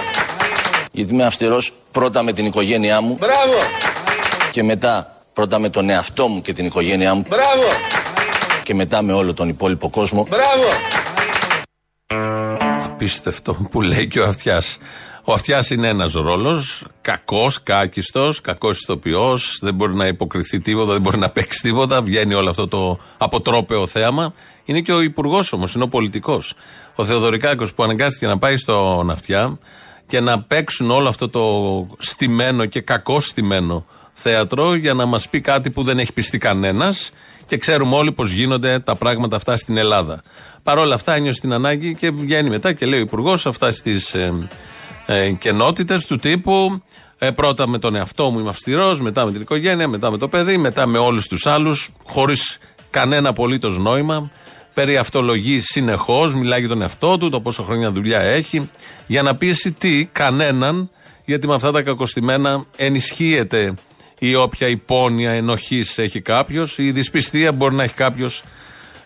Γιατί 0.92 1.12
είμαι 1.14 1.24
αυστηρός 1.24 1.72
πρώτα 1.92 2.22
με 2.22 2.32
την 2.32 2.44
οικογένειά 2.46 3.00
μου 3.00 3.16
Μπράβο! 3.20 3.58
και 4.50 4.62
μετά 4.62 5.22
πρώτα 5.32 5.58
με 5.58 5.68
τον 5.68 5.90
εαυτό 5.90 6.28
μου 6.28 6.40
και 6.42 6.52
την 6.52 6.64
οικογένειά 6.66 7.14
μου 7.14 7.24
Μπράβο! 7.28 7.66
και 8.62 8.74
μετά 8.74 9.02
με 9.02 9.12
όλο 9.12 9.34
τον 9.34 9.48
υπόλοιπο 9.48 9.90
κόσμο. 9.90 10.26
Μπράβο! 10.30 10.68
Απίστευτο 12.84 13.52
που 13.70 13.80
λέει 13.82 14.08
και 14.08 14.20
ο 14.20 14.26
Αυτιάς. 14.28 14.78
Ο 15.30 15.32
Αυτιάς 15.32 15.70
είναι 15.70 15.88
ένας 15.88 16.12
ρόλος, 16.12 16.84
κακός, 17.00 17.62
κάκιστος, 17.62 18.40
κακός 18.40 18.80
ηθοποιός, 18.80 19.58
δεν 19.62 19.74
μπορεί 19.74 19.94
να 19.94 20.06
υποκριθεί 20.06 20.60
τίποτα, 20.60 20.92
δεν 20.92 21.00
μπορεί 21.00 21.18
να 21.18 21.30
παίξει 21.30 21.60
τίποτα. 21.62 22.02
Βγαίνει 22.02 22.34
όλο 22.34 22.50
αυτό 22.50 22.68
το 22.68 22.98
αποτρόπαιο 23.18 23.86
θέαμα. 23.86 24.32
Είναι 24.64 24.80
και 24.80 24.92
ο 24.92 25.00
υπουργός 25.00 25.52
όμως, 25.52 25.74
είναι 25.74 25.84
ο 25.84 25.88
πολιτικός. 25.88 26.54
Ο 26.94 27.04
Θεοδωρικάκος 27.04 27.74
που 27.74 27.82
αναγκάστηκε 27.82 28.26
να 28.26 28.38
πάει 28.38 28.56
στον 28.56 29.10
Αυτιά 29.10 29.58
και 30.06 30.20
να 30.20 30.42
παίξουν 30.42 30.90
όλο 30.90 31.08
αυτό 31.08 31.28
το 31.28 31.42
στημένο 31.98 32.66
και 32.66 32.80
κακό 32.80 33.20
στημένο 33.20 33.86
θέατρο 34.12 34.74
για 34.74 34.94
να 34.94 35.06
μας 35.06 35.28
πει 35.28 35.40
κάτι 35.40 35.70
που 35.70 35.82
δεν 35.82 35.98
έχει 35.98 36.12
πιστεί 36.12 36.38
κανένας 36.38 37.10
και 37.46 37.56
ξέρουμε 37.56 37.94
όλοι 37.94 38.12
πώ 38.12 38.24
γίνονται 38.24 38.78
τα 38.78 38.94
πράγματα 38.94 39.36
αυτά 39.36 39.56
στην 39.56 39.76
Ελλάδα. 39.76 40.22
Παρ' 40.62 40.78
όλα 40.78 40.94
αυτά 40.94 41.14
ένιωσε 41.14 41.40
την 41.40 41.52
ανάγκη 41.52 41.94
και 41.94 42.10
βγαίνει 42.10 42.48
μετά 42.48 42.72
και 42.72 42.86
λέει 42.86 42.98
ο 42.98 43.02
Υπουργός 43.02 43.46
αυτά 43.46 43.72
στις 43.72 44.14
ε, 45.10 45.24
ε, 45.24 45.30
κενότητες 45.30 46.06
του 46.06 46.16
τύπου. 46.16 46.82
Ε, 47.18 47.30
πρώτα 47.30 47.68
με 47.68 47.78
τον 47.78 47.94
εαυτό 47.94 48.30
μου 48.30 48.38
είμαι 48.38 48.48
αυστηρός, 48.48 49.00
μετά 49.00 49.24
με 49.24 49.32
την 49.32 49.40
οικογένεια, 49.40 49.88
μετά 49.88 50.10
με 50.10 50.18
το 50.18 50.28
παιδί, 50.28 50.56
μετά 50.56 50.86
με 50.86 50.98
όλους 50.98 51.26
τους 51.26 51.46
άλλους, 51.46 51.90
χωρίς 52.04 52.58
κανένα 52.90 53.28
απολύτως 53.28 53.78
νόημα. 53.78 54.30
Περιαυτολογεί 54.74 55.60
συνεχώς, 55.60 56.34
μιλάει 56.34 56.58
για 56.60 56.68
τον 56.68 56.82
εαυτό 56.82 57.18
του, 57.18 57.28
το 57.28 57.40
πόσα 57.40 57.62
χρόνια 57.62 57.90
δουλειά 57.92 58.20
έχει, 58.20 58.70
για 59.06 59.22
να 59.22 59.36
πείσει 59.36 59.72
τι, 59.72 60.04
κανέναν, 60.04 60.90
γιατί 61.24 61.46
με 61.46 61.54
αυτά 61.54 61.72
τα 61.72 61.82
κακοστημένα 61.82 62.64
ενισχύεται 62.76 63.74
η 64.18 64.34
όποια 64.34 64.68
υπόνοια 64.68 65.30
ενοχής 65.30 65.98
έχει 65.98 66.20
κάποιος, 66.20 66.78
η 66.78 66.90
δυσπιστία 66.92 67.52
μπορεί 67.52 67.74
να 67.74 67.82
έχει 67.82 67.94
κάποιος 67.94 68.42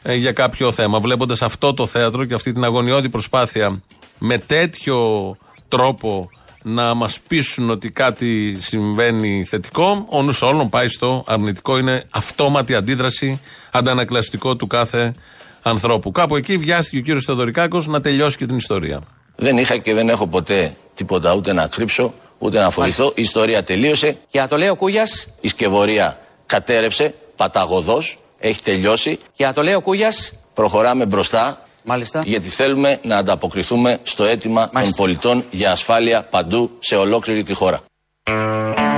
ε, 0.02 0.14
για 0.14 0.32
κάποιο 0.32 0.72
θέμα. 0.72 1.00
Βλέποντας 1.00 1.42
αυτό 1.42 1.74
το 1.74 1.86
θέατρο 1.86 2.24
και 2.24 2.34
αυτή 2.34 2.52
την 2.52 2.64
αγωνιώδη 2.64 3.08
προσπάθεια 3.08 3.82
με 4.18 4.38
τέτοιο 4.38 5.36
τρόπο 5.76 6.30
να 6.62 6.94
μας 6.94 7.20
πείσουν 7.28 7.70
ότι 7.70 7.90
κάτι 7.90 8.56
συμβαίνει 8.60 9.44
θετικό, 9.44 10.06
ο 10.08 10.22
νους 10.22 10.42
όλων 10.42 10.68
πάει 10.68 10.88
στο 10.88 11.24
αρνητικό. 11.26 11.78
Είναι 11.78 12.04
αυτόματη 12.10 12.74
αντίδραση, 12.74 13.40
αντανακλαστικό 13.70 14.56
του 14.56 14.66
κάθε 14.66 15.14
ανθρώπου. 15.62 16.10
Κάπου 16.10 16.36
εκεί 16.36 16.56
βιάστηκε 16.56 16.96
ο 16.98 17.00
κύριος 17.00 17.24
Θεοδωρικάκος 17.24 17.86
να 17.86 18.00
τελειώσει 18.00 18.36
και 18.36 18.46
την 18.46 18.56
ιστορία. 18.56 19.00
Δεν 19.36 19.58
είχα 19.58 19.76
και 19.76 19.94
δεν 19.94 20.08
έχω 20.08 20.26
ποτέ 20.26 20.76
τίποτα 20.94 21.34
ούτε 21.34 21.52
να 21.52 21.66
κρύψω, 21.66 22.14
ούτε 22.38 22.60
να 22.60 22.70
φοβηθώ. 22.70 23.12
Η 23.14 23.22
ιστορία 23.22 23.62
τελείωσε. 23.62 24.16
Και 24.28 24.40
να 24.40 24.48
το 24.48 24.56
λέει 24.56 24.68
ο 24.68 24.76
Κούγιας. 24.76 25.34
Η 25.40 25.48
σκευωρία 25.48 26.18
κατέρευσε, 26.46 27.14
παταγωδός, 27.36 28.16
έχει 28.38 28.62
τελειώσει. 28.62 29.18
Και 29.32 29.44
να 29.44 29.52
το 29.52 29.62
λέει 29.62 29.74
ο 29.74 29.80
Κούγιας. 29.80 30.38
Προχωράμε 30.54 31.06
μπροστά. 31.06 31.61
Μάλιστα. 31.84 32.22
Γιατί 32.24 32.48
θέλουμε 32.48 33.00
να 33.02 33.16
ανταποκριθούμε 33.16 33.98
στο 34.02 34.24
αίτημα 34.24 34.70
Μάλιστα. 34.72 34.96
των 34.96 35.06
πολιτών 35.06 35.44
για 35.50 35.70
ασφάλεια 35.70 36.22
παντού 36.22 36.70
σε 36.78 36.96
ολόκληρη 36.96 37.42
τη 37.42 37.54
χώρα. 37.54 37.80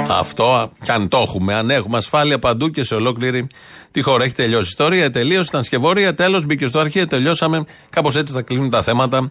Αυτό, 0.09 0.73
κι 0.85 0.91
αν 0.91 1.09
το 1.09 1.19
έχουμε, 1.19 1.55
αν 1.55 1.71
έχουμε 1.71 1.97
ασφάλεια 1.97 2.39
παντού 2.39 2.71
και 2.71 2.83
σε 2.83 2.95
ολόκληρη 2.95 3.47
τη 3.91 4.03
χώρα. 4.03 4.25
Έχει 4.25 4.35
τελειώσει 4.35 4.65
η 4.65 4.69
ιστορία, 4.69 5.11
τελείωσε, 5.11 5.49
ήταν 5.49 5.65
σκευωρία, 5.65 6.15
τέλος, 6.15 6.45
μπήκε 6.45 6.67
στο 6.67 6.79
αρχείο, 6.79 7.07
τελειώσαμε. 7.07 7.65
Κάπως 7.91 8.17
έτσι 8.17 8.33
θα 8.33 8.43
κλείνουν 8.43 8.71
τα 8.71 8.83
θέματα 8.83 9.31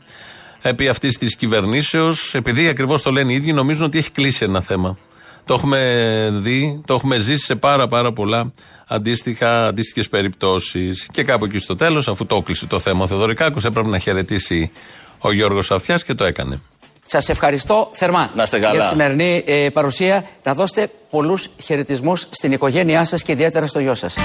επί 0.62 0.88
αυτής 0.88 1.18
της 1.18 1.36
κυβερνήσεως. 1.36 2.34
Επειδή 2.36 2.68
ακριβώς 2.68 3.02
το 3.02 3.12
λένε 3.12 3.32
οι 3.32 3.36
ίδιοι, 3.36 3.54
νομίζουν 3.54 3.86
ότι 3.86 3.98
έχει 3.98 4.12
κλείσει 4.12 4.44
ένα 4.44 4.62
θέμα. 4.62 4.98
Το 5.46 5.54
έχουμε 5.54 6.30
δει, 6.34 6.82
το 6.86 6.94
έχουμε 6.94 7.18
ζήσει 7.18 7.46
σε 7.46 7.56
πάρα 7.56 7.88
πάρα 7.88 8.14
πολλά 8.14 8.52
αντίστοιχα, 8.88 9.66
αντίστοιχες 9.68 10.10
περιπτώσεις. 10.10 11.08
Και 11.12 11.24
κάπου 11.24 11.46
εκεί 11.46 11.58
στο 11.58 11.76
τέλος, 11.76 12.08
αφού 12.08 12.26
το 12.26 12.36
έκλεισε 12.36 12.68
το 12.68 12.80
θέμα 12.80 13.04
ο 13.04 13.08
Θεοδωρικάκος, 13.08 13.66
έπρεπε 13.66 13.88
να 13.88 13.98
χαιρετήσει 13.98 14.72
ο 15.20 15.32
Γιώργος 15.34 15.72
Αυτιάς 15.72 16.04
και 16.04 16.14
το 16.14 16.24
έκανε. 16.24 16.60
Σας 17.08 17.30
ευχαριστώ 17.30 17.90
θερμά 17.92 18.32
Να 18.36 18.44
είστε 18.44 18.60
καλά. 18.60 18.74
για 18.74 18.82
τη 18.82 18.88
σημερινή 18.88 19.44
ε, 19.46 19.70
παρουσία. 19.70 20.26
Να 20.44 20.54
δώσετε 20.54 20.90
πολλούς 21.10 21.50
χαιρετισμούς 21.64 22.28
στην 22.30 22.52
οικογένειά 22.52 23.06
σας 23.06 23.24
και 23.24 23.32
ιδιαίτερα 23.32 23.68
στο 23.68 23.80
γιο 23.80 23.96
σας. 23.96 24.16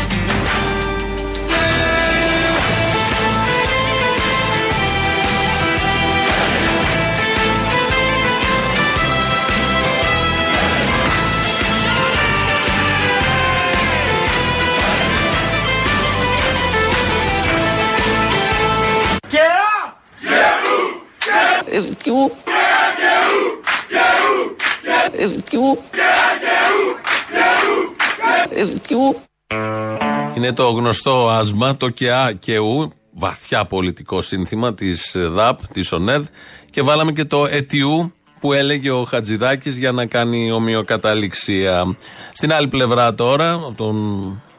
Είναι 30.37 30.53
το 30.53 30.71
γνωστό 30.71 31.29
άσμα, 31.29 31.77
το 31.77 31.89
ΚΕΑ 31.89 32.33
και 32.33 32.59
ου, 32.59 32.93
βαθιά 33.13 33.65
πολιτικό 33.65 34.23
σύνθημα 34.23 34.75
της 34.75 35.13
ΔΑΠ, 35.17 35.67
της 35.73 35.93
ΟΝΕΔ, 35.93 36.25
και 36.71 36.83
βάλαμε 36.83 37.13
και 37.13 37.25
το 37.25 37.47
ΕΤΙΟΥ 37.47 38.13
που 38.41 38.53
έλεγε 38.53 38.91
ο 38.91 39.05
Χατζηδάκης 39.05 39.77
για 39.77 39.93
να 39.93 40.07
κάνει 40.07 40.53
ομοιοκαταληξία. 40.53 41.97
Στην 42.33 42.53
άλλη 42.53 42.69
πλευρά 42.69 43.15
τώρα, 43.15 43.53
από 43.53 43.75
τον 43.77 43.97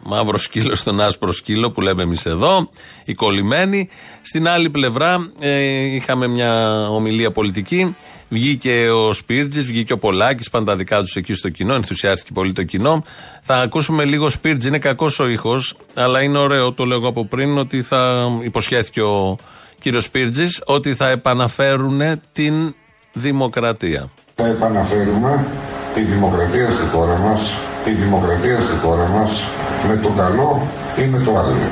μαύρο 0.03 0.38
σκύλο 0.38 0.75
στον 0.75 1.01
άσπρο 1.01 1.32
σκύλο 1.32 1.72
που 1.72 1.82
λέμε 1.82 2.01
εμείς 2.03 2.25
εδώ, 2.25 2.70
οι 3.06 3.13
κολλημένοι. 3.13 3.89
Στην 4.22 4.48
άλλη 4.48 4.70
πλευρά 4.70 5.32
ε, 5.39 5.60
είχαμε 5.96 6.27
μια 6.27 6.82
ομιλία 6.89 7.32
πολιτική. 7.32 7.96
Βγήκε 8.32 8.89
ο 8.89 9.13
Σπίρτζης, 9.13 9.63
βγήκε 9.63 9.94
ο 9.94 9.98
Πολάκης, 9.98 10.50
πάντα 10.50 10.75
δικά 10.75 11.01
τους 11.01 11.15
εκεί 11.15 11.34
στο 11.34 11.50
κοινό, 11.50 11.74
ενθουσιάστηκε 11.74 12.32
πολύ 12.34 12.53
το 12.53 12.63
κοινό. 12.63 13.03
Θα 13.41 13.56
ακούσουμε 13.56 14.06
λίγο 14.06 14.29
Σπίρτζη, 14.29 14.68
είναι 14.68 14.77
κακός 14.77 15.20
ο 15.20 15.27
ήχος, 15.27 15.77
αλλά 15.94 16.22
είναι 16.22 16.38
ωραίο, 16.38 16.74
το 16.74 16.86
λέω 16.86 17.08
από 17.08 17.25
πριν, 17.25 17.58
ότι 17.58 17.82
θα 17.82 18.27
υποσχέθηκε 18.41 19.01
ο 19.01 19.38
κύριος 19.79 20.03
Σπίρτζης 20.03 20.62
ότι 20.65 20.96
θα 20.96 21.10
επαναφέρουν 21.10 22.01
την 22.32 22.75
δημοκρατία. 23.13 24.10
Θα 24.36 24.48
επαναφέρουμε 24.48 25.46
τη 25.94 26.01
δημοκρατία 26.01 26.70
στη 26.70 26.86
χώρα 26.86 27.18
μας, 27.18 27.53
τη 27.86 27.91
δημοκρατία 27.91 28.60
στη 28.60 28.75
χώρα 28.75 29.08
μας, 29.08 29.44
με 29.88 29.98
το 29.98 30.09
καλό 30.09 30.67
ή 30.98 31.03
με 31.05 31.19
το 31.19 31.38
άγριο. 31.38 31.69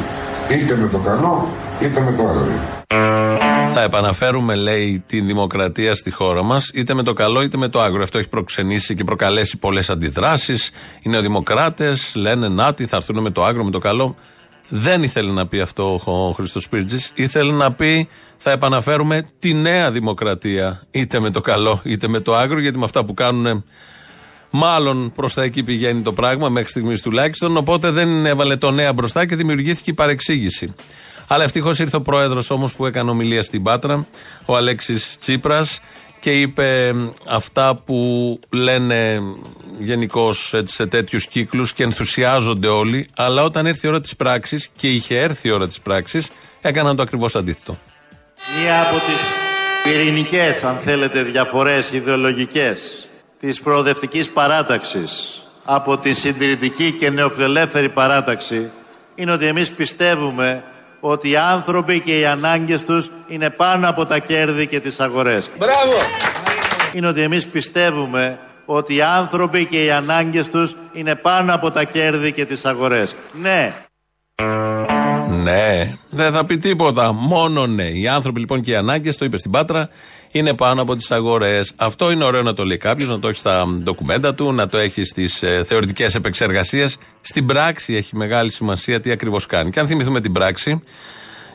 Είτε 0.52 0.76
με 0.76 0.88
το 0.88 0.98
καλό, 0.98 1.48
είτε 1.82 2.00
με 2.00 2.12
το 2.12 2.28
άγριο. 2.28 2.60
Θα 3.74 3.82
επαναφέρουμε, 3.82 4.56
λέει, 4.56 5.04
την 5.06 5.26
δημοκρατία 5.26 5.96
στη 5.96 6.12
χώρα 6.12 6.44
μας, 6.44 6.72
είτε 6.74 6.94
με 6.94 7.04
το 7.04 7.14
καλό 7.14 7.42
είτε 7.42 7.58
με 7.58 7.68
το 7.68 7.82
άγριο. 7.82 8.04
Αυτό 8.04 8.18
έχει 8.18 8.30
προξενήσει 8.30 8.96
και 8.96 9.04
προκαλέσει 9.04 9.58
πολλές 9.58 9.90
αντιδράσεις. 9.90 10.72
Οι 11.04 11.10
νεοδημοκράτες 11.10 12.12
λένε, 12.16 12.48
να 12.48 12.74
τι, 12.74 12.86
θα 12.86 12.96
έρθουν 12.96 13.22
με 13.22 13.30
το 13.30 13.46
άγριο, 13.46 13.64
με 13.64 13.72
το 13.72 13.80
καλό. 13.80 14.16
Δεν 14.70 15.04
ήθελε 15.04 15.32
να 15.32 15.48
πει 15.48 15.60
αυτό 15.60 16.02
ο 16.06 16.32
Χρήστος 16.32 16.70
Πίρτζη. 16.70 16.98
Ήθελε 17.14 17.52
να 17.52 17.72
πει, 17.72 18.10
θα 18.38 18.52
επαναφέρουμε 18.52 19.26
τη 19.40 19.54
νέα 19.54 19.92
δημοκρατία, 19.92 20.82
είτε 20.92 21.20
με 21.20 21.30
το 21.30 21.42
καλό 21.42 21.82
είτε 21.84 22.08
με 22.08 22.20
το 22.20 22.36
άγριο, 22.36 22.60
γιατί 22.60 22.78
με 22.78 22.84
αυτά 22.84 23.06
που 23.06 23.14
κάνουν 23.14 23.64
Μάλλον 24.50 25.12
προς 25.16 25.34
τα 25.34 25.44
εκεί 25.44 25.64
πηγαίνει 25.64 26.02
το 26.02 26.14
πράγμα, 26.14 26.50
μέχρι 26.50 26.70
στιγμής 26.70 27.02
τουλάχιστον. 27.02 27.58
Οπότε 27.58 27.92
δεν 27.92 28.26
έβαλε 28.26 28.56
το 28.56 28.72
νέα 28.72 28.94
μπροστά 28.94 29.26
και 29.26 29.36
δημιουργήθηκε 29.36 29.90
η 29.90 29.94
παρεξήγηση. 29.94 30.74
Αλλά 31.28 31.44
ευτυχώς 31.44 31.80
ήρθε 31.80 31.96
ο 31.96 32.02
πρόεδρος 32.02 32.50
όμως 32.50 32.74
που 32.74 32.86
έκανε 32.86 33.10
ομιλία 33.10 33.44
στην 33.44 33.64
Πάτρα, 33.64 34.08
ο 34.46 34.56
Αλέξης 34.56 35.18
Τσίπρας, 35.20 35.80
και 36.20 36.40
είπε 36.40 36.96
αυτά 37.28 37.76
που 37.76 38.40
λένε 38.50 39.22
γενικώς 39.80 40.54
σε 40.64 40.86
τέτοιους 40.86 41.28
κύκλους 41.28 41.74
και 41.74 41.84
ενθουσιάζονται 41.84 42.68
όλοι. 42.68 43.08
Αλλά 43.16 43.44
όταν 43.44 43.66
ήρθε 43.66 43.88
η 43.88 43.90
ώρα 43.90 44.02
της 44.02 44.16
πράξης, 44.16 44.70
και 44.76 44.88
είχε 44.88 45.20
έρθει 45.20 45.48
η 45.48 45.52
ώρα 45.52 45.68
της 45.68 45.80
πράξης, 45.80 46.30
έκαναν 46.62 46.96
το 46.96 47.02
ακριβώς 47.02 47.36
αντίθετο. 47.36 47.80
Μία 48.60 48.82
από 48.82 48.96
τις 48.96 49.20
πυρηνικές, 49.84 50.64
αν 50.64 50.76
θέλετε, 50.76 51.24
διαφορές 51.24 51.92
ιδεολογικές 51.92 53.07
της 53.40 53.62
προοδευτικής 53.62 54.30
παράταξης 54.30 55.42
από 55.66 55.98
τη 55.98 56.14
συντηρητική 56.14 56.92
και 56.92 57.10
νεοφιλελεύθερη 57.10 57.90
παράταξη 57.90 58.72
είναι 59.16 59.32
ότι 59.32 59.46
εμείς 59.46 59.72
πιστεύουμε 59.72 60.64
ότι 61.00 61.30
οι 61.30 61.38
άνθρωποι 61.38 62.00
και 62.00 62.20
οι 62.20 62.26
ανάγκες 62.26 62.84
τους 62.84 63.12
είναι 63.28 63.50
πάνω 63.50 63.90
από 63.90 64.06
τα 64.06 64.20
κέρδη 64.20 64.68
και 64.68 64.80
τις 64.80 65.00
αγορές. 65.00 65.50
Μπράβο! 65.58 65.98
Είναι 66.94 67.08
ότι 67.08 67.22
εμείς 67.22 67.46
πιστεύουμε 67.46 68.40
ότι 68.66 68.96
οι 68.96 69.02
άνθρωποι 69.02 69.66
και 69.66 69.84
οι 69.84 69.92
ανάγκες 69.92 70.50
τους 70.50 70.76
είναι 70.94 71.16
πάνω 71.16 71.54
από 71.54 71.72
τα 71.72 71.84
κέρδη 71.84 72.32
και 72.32 72.46
τις 72.46 72.66
αγορές. 72.66 73.16
Ναι, 73.42 73.74
Ναι, 75.30 75.98
δεν 76.10 76.32
θα 76.32 76.46
πει 76.46 76.58
τίποτα. 76.58 77.14
Μόνο 77.14 77.68
ναι. 77.68 77.84
Οι 77.84 78.08
άνθρωποι 78.08 78.40
λοιπόν 78.40 78.62
και 78.62 78.72
οι 78.72 78.76
ανάγκες, 78.76 79.18
το 79.18 79.26
είπε 79.26 79.38
στην 79.38 79.52
Πάτρα, 79.52 79.90
είναι 80.38 80.54
πάνω 80.54 80.82
από 80.82 80.96
τις 80.96 81.12
αγορές. 81.12 81.72
Αυτό 81.76 82.12
είναι 82.12 82.24
ωραίο 82.24 82.42
να 82.42 82.54
το 82.54 82.66
λέει 82.66 82.78
κάποιος, 82.78 83.10
να 83.10 83.20
το 83.20 83.28
έχει 83.28 83.38
στα 83.38 83.66
ντοκουμέντα 83.84 84.36
του, 84.36 84.54
να 84.54 84.68
το 84.68 84.78
έχει 84.78 85.04
στις 85.04 85.44
ε, 85.44 85.64
θεωρητικές 85.66 86.16
επεξεργασίες. 86.16 86.98
Στην 87.22 87.46
πράξη 87.46 87.96
έχει 87.96 88.16
μεγάλη 88.16 88.52
σημασία 88.52 89.00
τι 89.00 89.12
ακριβώς 89.12 89.46
κάνει. 89.46 89.70
Και 89.70 89.80
αν 89.80 89.88
θυμηθούμε 89.88 90.22
την 90.22 90.32
πράξη, 90.32 90.84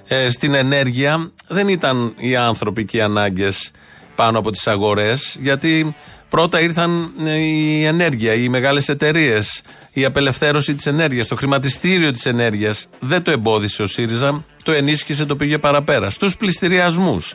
ε, 0.07 0.31
στην 0.31 0.55
ενέργεια 0.55 1.31
δεν 1.49 1.69
ήταν 1.69 2.15
οι 2.17 2.37
άνθρωποι 2.37 2.85
και 2.85 2.97
οι 2.97 3.01
ανάγκες 3.01 3.71
πάνω 4.15 4.39
από 4.39 4.51
τις 4.51 4.67
αγορές, 4.67 5.37
γιατί 5.41 5.95
πρώτα 6.29 6.61
ήρθαν 6.61 7.13
ε, 7.25 7.37
η 7.37 7.85
ενέργεια, 7.85 8.35
οι 8.35 8.49
μεγάλες 8.49 8.89
εταιρείες, 8.89 9.63
η 9.93 10.05
απελευθέρωση 10.05 10.75
της 10.75 10.87
ενέργειας, 10.87 11.29
το 11.29 11.37
χρηματιστήριο 11.37 12.11
της 12.11 12.27
ενέργειας. 12.27 12.87
Δεν 13.01 13.23
το 13.23 13.31
εμπόδισε 13.31 13.83
ο 13.83 13.87
ΣΥΡΙΖΑ, 13.87 14.45
το 14.63 14.73
ενίσχυσε, 14.73 15.25
το 15.27 15.37
πήγε 15.37 15.59
παραπέρα. 15.59 16.11
Στους 16.11 16.37
πληστηριασμούς. 16.37 17.35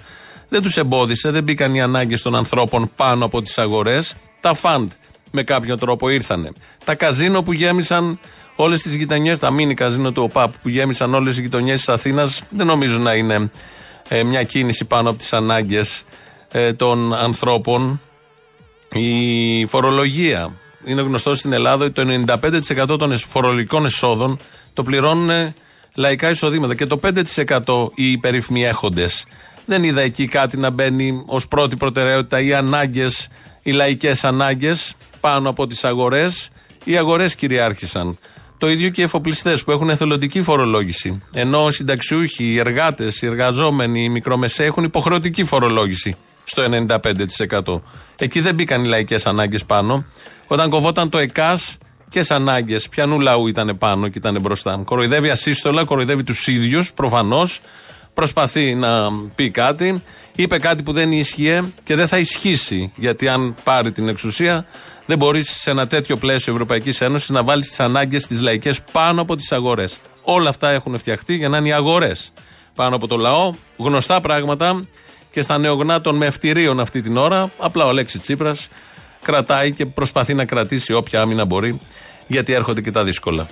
Δεν 0.49 0.61
τους 0.61 0.77
εμπόδισε, 0.77 1.31
δεν 1.31 1.43
μπήκαν 1.43 1.75
οι 1.75 1.81
ανάγκες 1.81 2.21
των 2.21 2.35
ανθρώπων 2.35 2.91
πάνω 2.95 3.25
από 3.25 3.41
τις 3.41 3.57
αγορές. 3.57 4.15
Τα 4.39 4.53
φαντ 4.53 4.91
με 5.31 5.43
κάποιο 5.43 5.77
τρόπο 5.77 6.09
ήρθανε. 6.09 6.51
Τα 6.83 6.95
καζίνο 6.95 7.43
που 7.43 7.53
γέμισαν 7.53 8.19
όλες 8.55 8.81
τις 8.81 8.95
γειτονιές, 8.95 9.39
τα 9.39 9.51
μίνι 9.51 9.73
καζίνο 9.73 10.11
του 10.11 10.23
ΟΠΑΠ 10.23 10.57
που 10.57 10.69
γέμισαν 10.69 11.13
όλες 11.13 11.37
οι 11.37 11.41
γειτονιές 11.41 11.77
της 11.77 11.89
Αθήνας, 11.89 12.41
δεν 12.49 12.65
νομίζω 12.65 12.99
να 12.99 13.13
είναι 13.13 13.51
ε, 14.07 14.23
μια 14.23 14.43
κίνηση 14.43 14.85
πάνω 14.85 15.09
από 15.09 15.17
τις 15.17 15.33
ανάγκες 15.33 16.03
ε, 16.51 16.73
των 16.73 17.13
ανθρώπων. 17.13 18.01
Η 18.91 19.65
φορολογία. 19.65 20.53
Είναι 20.85 21.01
γνωστό 21.01 21.35
στην 21.35 21.53
Ελλάδα 21.53 21.85
ότι 21.85 21.93
το 21.93 22.33
95% 22.93 22.99
των 22.99 23.17
φορολογικών 23.17 23.85
εσόδων 23.85 24.39
το 24.73 24.83
πληρώνουν 24.83 25.29
ε, 25.29 25.55
λαϊκά 25.93 26.29
εισοδήματα 26.29 26.75
και 26.75 26.85
το 26.85 26.99
5% 27.65 27.87
οι 27.95 28.17
περίφημοι 28.17 28.65
έχοντε. 28.65 29.07
Δεν 29.69 29.83
είδα 29.83 30.01
εκεί 30.01 30.25
κάτι 30.25 30.57
να 30.57 30.69
μπαίνει 30.69 31.23
ως 31.25 31.47
πρώτη 31.47 31.75
προτεραιότητα 31.75 32.41
οι 32.41 32.53
ανάγκες, 32.53 33.27
οι 33.61 33.71
λαϊκές 33.71 34.23
ανάγκες 34.23 34.95
πάνω 35.19 35.49
από 35.49 35.67
τις 35.67 35.83
αγορές. 35.83 36.49
Οι 36.83 36.97
αγορές 36.97 37.35
κυριάρχησαν. 37.35 38.17
Το 38.57 38.69
ίδιο 38.69 38.89
και 38.89 39.01
οι 39.01 39.03
εφοπλιστές 39.03 39.63
που 39.63 39.71
έχουν 39.71 39.89
εθελοντική 39.89 40.41
φορολόγηση. 40.41 41.21
Ενώ 41.31 41.67
οι 41.67 41.71
συνταξιούχοι, 41.71 42.43
οι 42.43 42.59
εργάτες, 42.59 43.21
οι 43.21 43.25
εργαζόμενοι, 43.25 44.03
οι 44.03 44.09
μικρομεσαίοι 44.09 44.65
έχουν 44.65 44.83
υποχρεωτική 44.83 45.43
φορολόγηση 45.43 46.15
στο 46.43 46.63
95%. 46.63 47.81
Εκεί 48.17 48.39
δεν 48.39 48.55
μπήκαν 48.55 48.83
οι 48.83 48.87
λαϊκές 48.87 49.25
ανάγκες 49.25 49.65
πάνω. 49.65 50.05
Όταν 50.47 50.69
κοβόταν 50.69 51.09
το 51.09 51.17
ΕΚΑΣ 51.17 51.77
και 52.09 52.23
σε 52.23 52.33
ανάγκες, 52.33 52.89
πιανού 52.89 53.19
λαού 53.19 53.47
ήταν 53.47 53.77
πάνω 53.77 54.07
και 54.07 54.17
ήταν 54.17 54.39
μπροστά. 54.41 54.81
Κοροϊδεύει 54.85 55.29
ασύστολα, 55.29 55.83
κοροϊδεύει 55.83 56.23
τους 56.23 56.47
ίδιους, 56.47 56.93
προφανώς. 56.93 57.61
Προσπαθεί 58.17 58.75
να 58.75 59.11
πει 59.35 59.49
κάτι. 59.49 60.03
Είπε 60.35 60.59
κάτι 60.59 60.83
που 60.83 60.91
δεν 60.91 61.11
ίσχυε 61.11 61.63
και 61.83 61.95
δεν 61.95 62.07
θα 62.07 62.17
ισχύσει. 62.17 62.91
Γιατί 62.95 63.27
αν 63.27 63.55
πάρει 63.63 63.91
την 63.91 64.07
εξουσία, 64.07 64.65
δεν 65.05 65.17
μπορείς 65.17 65.49
σε 65.49 65.69
ένα 65.69 65.87
τέτοιο 65.87 66.17
πλαίσιο 66.17 66.53
Ευρωπαϊκής 66.53 67.01
Ένωσης 67.01 67.29
να 67.29 67.43
βάλεις 67.43 67.67
τις 67.67 67.79
ανάγκες 67.79 68.27
της 68.27 68.41
λαϊκές 68.41 68.81
πάνω 68.91 69.21
από 69.21 69.35
τις 69.35 69.51
αγορές. 69.51 69.97
Όλα 70.23 70.49
αυτά 70.49 70.69
έχουν 70.69 70.97
φτιαχτεί 70.97 71.35
για 71.35 71.49
να 71.49 71.57
είναι 71.57 71.67
οι 71.67 71.71
αγορές 71.71 72.31
πάνω 72.75 72.95
από 72.95 73.07
το 73.07 73.17
λαό. 73.17 73.53
Γνωστά 73.77 74.21
πράγματα 74.21 74.87
και 75.31 75.41
στα 75.41 75.57
νεογνά 75.57 76.01
των 76.01 76.15
μευτηρίων 76.15 76.79
αυτή 76.79 77.01
την 77.01 77.17
ώρα. 77.17 77.51
Απλά 77.57 77.85
ο 77.85 77.89
Αλέξης 77.89 78.21
Τσίπρας 78.21 78.67
κρατάει 79.21 79.71
και 79.71 79.85
προσπαθεί 79.85 80.33
να 80.33 80.45
κρατήσει 80.45 80.93
όποια 80.93 81.21
άμυνα 81.21 81.45
μπορεί, 81.45 81.79
γιατί 82.27 82.53
έρχονται 82.53 82.81
και 82.81 82.91
τα 82.91 83.03
δύσκολα. 83.03 83.47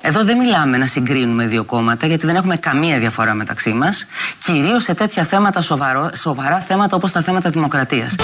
Εδώ 0.00 0.24
δεν 0.24 0.36
μιλάμε 0.36 0.76
να 0.76 0.86
συγκρίνουμε 0.86 1.46
δύο 1.46 1.64
κόμματα, 1.64 2.06
γιατί 2.06 2.26
δεν 2.26 2.36
έχουμε 2.36 2.56
καμία 2.56 2.98
διαφορά 2.98 3.34
μεταξύ 3.34 3.72
μας, 3.72 4.06
κυρίως 4.38 4.82
σε 4.82 4.94
τέτοια 4.94 5.24
θέματα, 5.24 5.60
σοβαρό, 5.60 6.10
σοβαρά 6.14 6.58
θέματα 6.58 6.96
όπως 6.96 7.12
τα 7.12 7.22
θέματα 7.22 7.50
δημοκρατίας. 7.50 8.14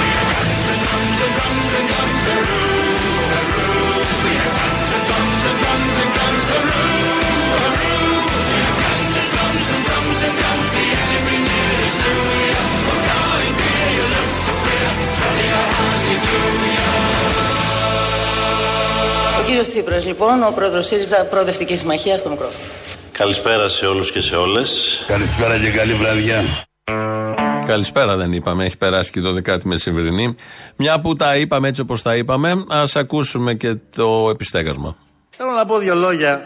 Κύριος 19.54 19.72
Τσίπρας, 19.72 20.04
λοιπόν, 20.04 20.42
ο 20.42 20.52
πρόεδρος 20.54 20.86
ΣΥΡΙΖΑ 20.86 21.24
Προοδευτικής 21.24 21.78
Συμμαχίας 21.78 22.20
στο 22.20 22.28
μικρόφωνο. 22.30 22.64
Καλησπέρα 23.12 23.68
σε 23.68 23.86
όλους 23.86 24.12
και 24.12 24.20
σε 24.20 24.36
όλες. 24.36 25.04
Καλησπέρα 25.06 25.58
και 25.58 25.70
καλή 25.70 25.92
βραδιά. 25.92 26.42
Καλησπέρα 27.66 28.16
δεν 28.16 28.32
είπαμε, 28.32 28.64
έχει 28.64 28.76
περάσει 28.76 29.10
και 29.10 29.20
το 29.20 29.32
δεκάτη 29.32 29.68
μεσημβρινή. 29.68 30.34
Μια 30.76 31.00
που 31.00 31.14
τα 31.16 31.36
είπαμε 31.36 31.68
έτσι 31.68 31.80
όπως 31.80 32.02
τα 32.02 32.16
είπαμε, 32.16 32.64
ας 32.68 32.96
ακούσουμε 32.96 33.54
και 33.54 33.76
το 33.96 34.28
επιστέγασμα. 34.30 34.96
Θέλω 35.36 35.50
να 35.50 35.66
πω 35.66 35.78
δύο 35.78 35.94
λόγια 35.94 36.40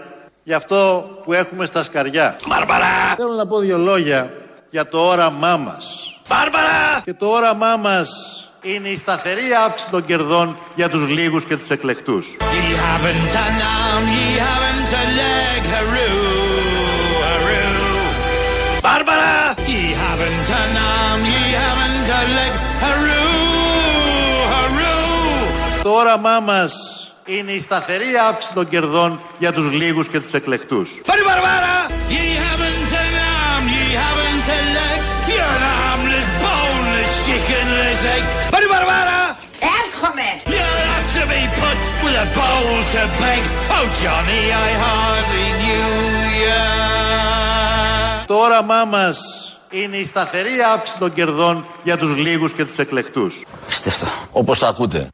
για 0.44 0.56
αυτό 0.56 1.04
που 1.24 1.32
έχουμε 1.32 1.66
στα 1.66 1.82
σκαριά. 1.84 2.36
Μπάρμπαρα! 2.48 3.14
Θέλω 3.16 3.32
να 3.32 3.46
πω 3.46 3.58
δύο 3.58 3.78
λόγια 3.78 4.32
για 4.70 4.88
το 4.88 4.98
όραμά 4.98 5.56
μας. 5.56 6.14
Μπάρμπαρα! 6.28 7.02
Και 7.04 7.14
το 7.14 7.26
όραμά 7.26 7.76
μας 7.76 8.42
είναι 8.62 8.88
η 8.88 8.96
σταθερή 8.96 9.42
αύξηση 9.66 9.90
των 9.90 10.04
κερδών 10.04 10.56
για 10.74 10.88
τους 10.88 11.08
λίγους 11.08 11.44
και 11.44 11.56
τους 11.56 11.70
εκλεκτούς. 11.70 12.36
Ye 12.38 12.44
haven't 12.86 13.34
an 13.44 13.56
arm, 13.78 14.04
ye 14.16 14.28
haven't 14.46 14.92
a 15.00 15.04
leg, 15.20 15.62
haroo, 15.74 16.18
haroo. 17.28 17.68
Barbara! 18.86 19.36
Ye 19.72 19.82
haven't 20.02 20.48
an 20.62 20.74
arm, 20.96 21.20
ye 21.32 21.42
haven't 21.62 22.08
a 22.18 22.20
leg, 22.36 22.52
haroo, 22.84 23.28
haroo. 24.52 25.82
Το 25.82 25.90
όραμά 25.90 26.40
μας 26.40 26.72
είναι 27.24 27.52
η 27.52 27.60
σταθερή 27.60 28.16
αύξηση 28.28 28.54
των 28.54 28.68
κερδών 28.68 29.20
για 29.38 29.52
τους 29.52 29.72
λίγους 29.72 30.08
και 30.08 30.20
τους 30.20 30.32
εκλεκτούς. 30.32 30.90
Buddy 31.04 31.24
Barbara! 31.28 31.90
Chickenless 37.98 38.04
egg. 38.04 38.22
Buddy 38.52 38.68
Barbara! 38.72 39.36
Έρχομαι! 39.80 40.28
You'll 40.52 40.80
have 40.92 41.06
to 41.16 41.22
be 41.32 41.42
put 41.60 41.76
with 42.04 42.24
a 42.24 42.28
bowl 42.38 42.76
to 42.92 43.02
beg. 43.20 43.42
Oh, 43.76 43.86
Johnny, 44.02 44.42
I 44.66 44.70
hardly 44.84 45.48
knew 45.60 45.90
ya. 46.44 46.64
Το 48.26 48.34
όραμά 48.34 48.84
μας 48.84 49.18
είναι 49.70 49.96
η 49.96 50.06
σταθερή 50.06 50.50
αύξηση 50.74 50.98
των 50.98 51.14
κερδών 51.14 51.64
για 51.84 51.98
τους 51.98 52.16
λίγους 52.16 52.52
και 52.52 52.64
τους 52.64 52.78
εκλεκτούς. 52.78 53.44
Πιστευτό. 53.66 54.06
Όπως 54.32 54.58
το 54.58 54.66
ακούτε. 54.66 55.08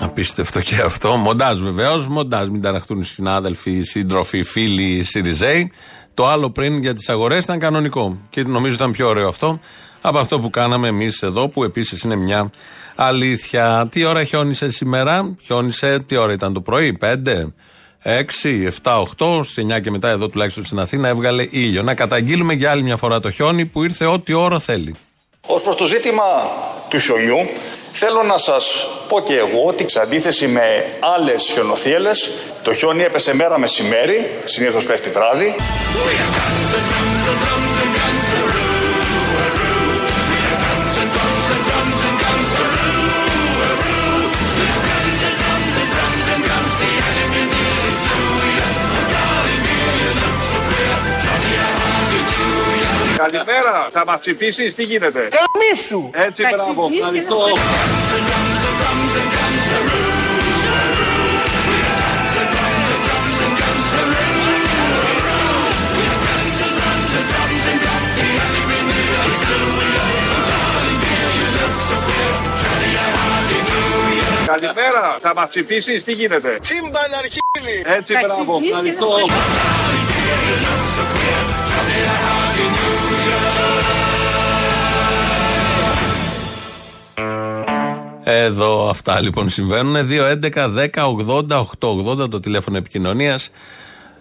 Απίστευτο 0.00 0.60
και 0.60 0.76
αυτό. 0.84 1.16
Μοντάζ 1.16 1.58
βεβαίως. 1.58 2.06
Μοντάζ. 2.08 2.48
Μην 2.48 2.62
ταραχτούν 2.62 3.00
οι 3.00 3.04
συνάδελφοι, 3.04 3.70
οι 3.70 3.82
σύντροφοι, 3.82 4.38
οι 4.38 4.44
φίλοι, 4.44 4.82
οι 4.82 5.02
Σιριζέοι. 5.02 5.72
Το 6.14 6.26
άλλο 6.26 6.50
πριν 6.50 6.78
για 6.78 6.94
τις 6.94 7.08
αγορές 7.08 7.44
ήταν 7.44 7.58
κανονικό. 7.58 8.18
Και 8.30 8.42
νομίζω 8.42 8.74
ήταν 8.74 8.92
πιο 8.92 9.08
ωραίο 9.08 9.28
αυτό 9.28 9.60
από 10.06 10.18
αυτό 10.18 10.40
που 10.40 10.50
κάναμε 10.50 10.88
εμείς 10.88 11.22
εδώ, 11.22 11.48
που 11.48 11.64
επίσης 11.64 12.02
είναι 12.02 12.16
μια 12.16 12.50
αλήθεια. 12.96 13.88
Τι 13.90 14.04
ώρα 14.04 14.24
χιόνισε 14.24 14.70
σήμερα, 14.70 15.36
χιόνισε, 15.42 15.98
τι 15.98 16.16
ώρα 16.16 16.32
ήταν 16.32 16.52
το 16.52 16.60
πρωί, 16.60 16.98
5, 17.00 17.52
6, 18.02 18.70
7, 18.82 19.02
8, 19.18 19.40
σε 19.44 19.66
9 19.76 19.80
και 19.80 19.90
μετά 19.90 20.08
εδώ 20.08 20.28
τουλάχιστον 20.28 20.64
στην 20.64 20.78
Αθήνα 20.78 21.08
έβγαλε 21.08 21.46
ήλιο. 21.50 21.82
Να 21.82 21.94
καταγγείλουμε 21.94 22.52
για 22.52 22.70
άλλη 22.70 22.82
μια 22.82 22.96
φορά 22.96 23.20
το 23.20 23.30
χιόνι 23.30 23.66
που 23.66 23.84
ήρθε 23.84 24.06
ό,τι 24.06 24.32
ώρα 24.32 24.58
θέλει. 24.58 24.94
Ως 25.46 25.62
προς 25.62 25.76
το 25.76 25.86
ζήτημα 25.86 26.22
του 26.88 26.98
χιονιού, 26.98 27.36
θέλω 27.92 28.22
να 28.22 28.38
σας 28.38 28.86
πω 29.08 29.20
και 29.20 29.34
εγώ 29.34 29.64
ότι 29.66 29.90
σε 29.90 30.00
αντίθεση 30.00 30.46
με 30.46 30.62
άλλες 31.16 31.50
χιονοθύελες, 31.52 32.30
το 32.64 32.72
χιόνι 32.72 33.02
έπεσε 33.02 33.34
μέρα 33.34 33.58
μεσημέρι, 33.58 34.38
συνήθως 34.44 34.84
πέφτει 34.84 35.10
βράδυ. 35.10 35.54
Καλημέρα, 53.30 53.88
θα 53.92 54.04
μας 54.04 54.20
ψηφίσεις, 54.20 54.74
τι 54.74 54.82
γίνεται; 54.82 55.28
Καμίσου! 55.28 56.10
Έτσι, 56.12 56.42
μπράβο, 56.50 56.90
ευχαριστώ. 56.92 57.36
Καλημέρα, 74.46 75.18
θα 75.20 75.34
μας 75.34 75.48
ψηφίσεις, 75.48 76.04
τι 76.04 76.12
γίνεται; 76.12 76.58
Τσίμπαν 76.60 77.14
αρχίλη! 77.18 77.84
Έτσι, 77.84 78.14
μπράβο, 78.26 78.60
ευχαριστώ. 78.64 79.06
Εδώ 88.26 88.88
αυτά 88.88 89.20
λοιπόν 89.20 89.48
συμβαίνουν. 89.48 89.96
2.11.10.80.880 89.96 92.30
το 92.30 92.40
τηλέφωνο 92.40 92.76
επικοινωνίας. 92.76 93.50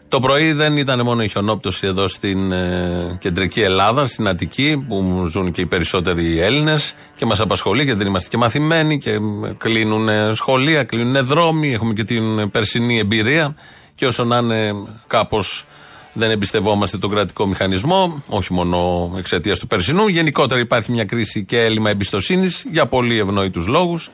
Το 0.08 0.20
πρωί 0.20 0.52
δεν 0.52 0.78
ήταν 0.78 1.02
μόνο 1.02 1.24
η 1.24 1.28
χιονόπτωση 1.28 1.88
εδώ 1.88 2.08
στην 2.08 2.52
ε, 2.52 3.18
κεντρική 3.20 3.62
Ελλάδα, 3.62 4.06
στην 4.06 4.28
Αττική, 4.28 4.86
που 4.88 5.28
ζουν 5.30 5.52
και 5.52 5.62
οι 5.62 5.66
περισσότεροι 5.66 6.40
Έλληνες 6.40 6.96
και 7.16 7.26
μας 7.26 7.40
απασχολεί 7.40 7.84
γιατί 7.84 7.98
δεν 7.98 8.08
είμαστε 8.08 8.30
και 8.30 8.38
μαθημένοι 8.38 8.98
και 8.98 9.20
κλείνουν 9.58 10.36
σχολεία, 10.36 10.84
κλείνουν 10.84 11.26
δρόμοι. 11.26 11.74
Έχουμε 11.74 11.94
και 11.94 12.04
την 12.04 12.52
περσινή 12.52 13.00
εμπειρία. 13.00 13.56
Και 13.96 14.06
όσο 14.06 14.24
να 14.24 14.38
είναι 14.38 14.74
κάπως 15.08 15.66
δεν 16.14 16.32
εμπιστευόμαστε 16.32 16.98
τον 16.98 17.10
κρατικό 17.10 17.48
μηχανισμό, 17.48 18.24
όχι 18.28 18.54
μόνο 18.54 19.12
εξαιτίας 19.18 19.60
του 19.60 19.68
περσινού. 19.68 20.08
Γενικότερα 20.08 20.60
υπάρχει 20.60 20.92
μια 20.92 21.06
κρίση 21.06 21.44
και 21.44 21.64
έλλειμμα 21.64 21.90
εμπιστοσύνης 21.90 22.66
για 22.72 22.86
πολύ 22.86 23.18
ευνόητους 23.18 23.68
λόγους. 23.68 24.10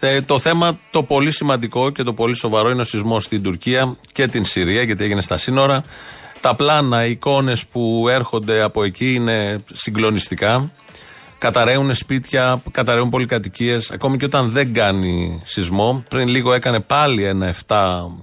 Ε, 0.00 0.20
το 0.20 0.38
θέμα 0.38 0.78
το 0.90 1.02
πολύ 1.02 1.30
σημαντικό 1.30 1.90
και 1.90 2.02
το 2.02 2.12
πολύ 2.12 2.36
σοβαρό 2.36 2.70
είναι 2.70 2.80
ο 2.80 2.84
σεισμός 2.84 3.24
στην 3.24 3.42
Τουρκία 3.42 3.96
και 4.12 4.26
την 4.26 4.44
Συρία, 4.44 4.82
γιατί 4.82 5.04
έγινε 5.04 5.20
στα 5.20 5.36
σύνορα. 5.36 5.82
Τα 6.40 6.54
πλάνα, 6.54 7.06
οι 7.06 7.10
εικόνες 7.10 7.66
που 7.66 8.06
έρχονται 8.08 8.62
από 8.62 8.84
εκεί 8.84 9.14
είναι 9.14 9.64
συγκλονιστικά. 9.72 10.70
Καταραίουν 11.38 11.94
σπίτια, 11.94 12.62
καταραίουν 12.70 13.08
πολυκατοικίες, 13.08 13.90
ακόμη 13.90 14.18
και 14.18 14.24
όταν 14.24 14.50
δεν 14.50 14.72
κάνει 14.72 15.40
σεισμό. 15.44 16.04
Πριν 16.08 16.28
λίγο 16.28 16.52
έκανε 16.52 16.80
πάλι 16.80 17.24
ένα 17.24 17.54
7 17.66 17.76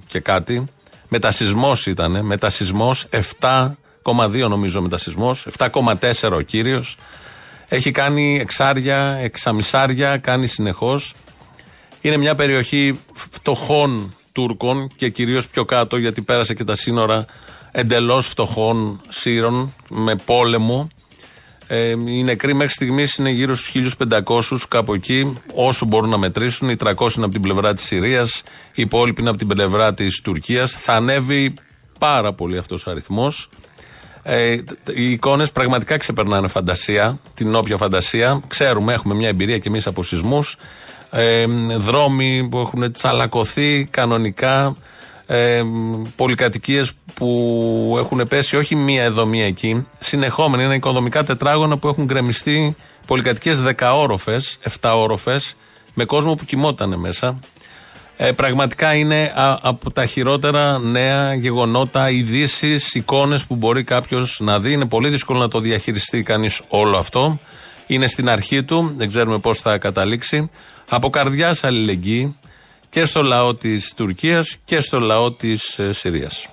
και 0.05 0.19
κάτι. 0.19 0.67
Μετασυσμός 1.07 1.85
ήταν, 1.85 2.25
μετασυσμός 2.25 3.07
7,2 3.09 4.47
νομίζω 4.49 4.81
μετασυσμός, 4.81 5.45
7,4 5.57 6.37
ο 6.37 6.41
κύριος. 6.41 6.97
Έχει 7.69 7.91
κάνει 7.91 8.39
εξάρια, 8.39 9.17
εξαμισάρια, 9.21 10.17
κάνει 10.17 10.47
συνεχώς. 10.47 11.13
Είναι 12.01 12.17
μια 12.17 12.35
περιοχή 12.35 12.99
φτωχών 13.13 14.15
Τούρκων 14.31 14.91
και 14.95 15.09
κυρίως 15.09 15.47
πιο 15.47 15.65
κάτω 15.65 15.97
γιατί 15.97 16.21
πέρασε 16.21 16.53
και 16.53 16.63
τα 16.63 16.75
σύνορα 16.75 17.25
εντελώς 17.71 18.27
φτωχών 18.27 19.01
Σύρων 19.07 19.73
με 19.87 20.15
πόλεμο. 20.15 20.87
Ε, 21.67 21.89
οι 21.89 22.23
νεκροί 22.23 22.53
μέχρι 22.53 22.73
στιγμής 22.73 23.15
είναι 23.15 23.29
γύρω 23.29 23.55
στους 23.55 23.95
1500, 23.97 24.67
κάπου 24.67 24.93
εκεί, 24.93 25.37
όσο 25.53 25.85
μπορούν 25.85 26.09
να 26.09 26.17
μετρήσουν. 26.17 26.69
Οι 26.69 26.75
300 26.75 27.15
είναι 27.15 27.25
από 27.25 27.33
την 27.33 27.41
πλευρά 27.41 27.73
της 27.73 27.83
Συρίας, 27.83 28.43
οι 28.75 28.81
υπόλοιποι 28.81 29.21
είναι 29.21 29.29
από 29.29 29.37
την 29.37 29.47
πλευρά 29.47 29.93
της 29.93 30.21
Τουρκίας. 30.21 30.71
Θα 30.71 30.93
ανέβει 30.93 31.53
πάρα 31.99 32.33
πολύ 32.33 32.57
αυτός 32.57 32.85
ο 32.85 32.91
αριθμός. 32.91 33.49
Ε, 34.23 34.57
οι 34.93 35.11
εικόνες 35.11 35.51
πραγματικά 35.51 35.97
ξεπερνάνε 35.97 36.47
φαντασία, 36.47 37.19
την 37.33 37.55
όποια 37.55 37.77
φαντασία. 37.77 38.41
Ξέρουμε, 38.47 38.93
έχουμε 38.93 39.13
μια 39.13 39.27
εμπειρία 39.27 39.57
κι 39.57 39.67
εμείς 39.67 39.87
από 39.87 40.03
σεισμούς. 40.03 40.57
Ε, 41.11 41.45
δρόμοι 41.77 42.47
που 42.51 42.57
έχουν 42.59 42.91
τσαλακωθεί 42.91 43.85
κανονικά. 43.85 44.75
Ε, 45.29 45.61
πολυκατοικίες 46.15 46.91
που 47.13 47.95
έχουν 47.99 48.27
πέσει 48.27 48.57
όχι 48.57 48.75
μία 48.75 49.03
εδώ, 49.03 49.25
μία 49.25 49.45
εκεί. 49.45 49.87
Συνεχόμενα 49.99 50.63
είναι 50.63 50.75
οικοδομικά 50.75 51.23
τετράγωνα 51.23 51.77
που 51.77 51.87
έχουν 51.87 52.05
γκρεμιστεί 52.05 52.75
πολυκατοικίες 53.05 53.61
δεκαόροφες, 53.61 54.57
εφταόροφες, 54.61 55.55
με 55.93 56.05
κόσμο 56.05 56.33
που 56.33 56.45
κοιμότανε 56.45 56.95
μέσα. 56.95 57.39
Ε, 58.17 58.31
πραγματικά 58.31 58.93
είναι 58.93 59.33
α, 59.35 59.57
από 59.61 59.91
τα 59.91 60.05
χειρότερα 60.05 60.79
νέα 60.79 61.33
γεγονότα, 61.33 62.09
ειδήσεις, 62.09 62.93
εικόνες 62.93 63.45
που 63.45 63.55
μπορεί 63.55 63.83
κάποιος 63.83 64.39
να 64.41 64.59
δει. 64.59 64.71
Είναι 64.71 64.85
πολύ 64.85 65.09
δύσκολο 65.09 65.39
να 65.39 65.47
το 65.47 65.59
διαχειριστεί 65.59 66.23
κανείς 66.23 66.61
όλο 66.67 66.97
αυτό. 66.97 67.39
Είναι 67.87 68.07
στην 68.07 68.29
αρχή 68.29 68.63
του, 68.63 68.93
δεν 68.97 69.07
ξέρουμε 69.07 69.37
πώς 69.37 69.59
θα 69.59 69.77
καταλήξει. 69.77 70.49
Από 70.89 71.09
καρδιάς 71.09 71.63
αλληλεγγύη 71.63 72.35
και 72.89 73.05
στο 73.05 73.23
λαό 73.23 73.55
της 73.55 73.93
Τουρκίας 73.95 74.57
και 74.65 74.79
στο 74.79 74.99
λαό 74.99 75.31
της 75.31 75.79
ε, 75.79 75.91
Συρίας. 75.91 76.47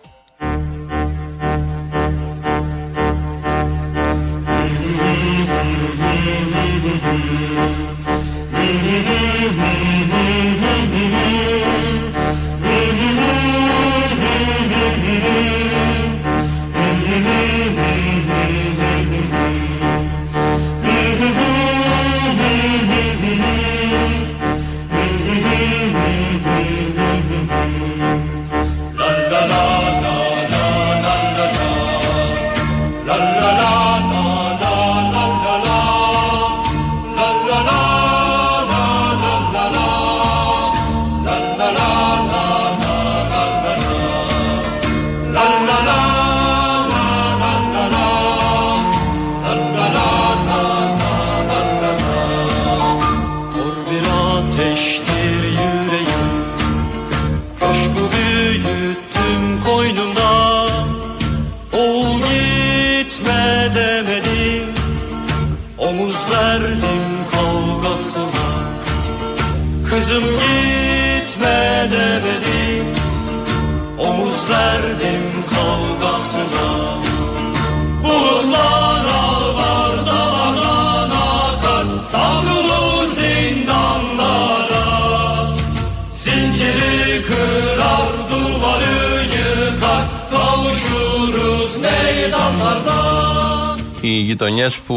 Οι 94.04 94.08
γειτονιές 94.08 94.78
που 94.78 94.96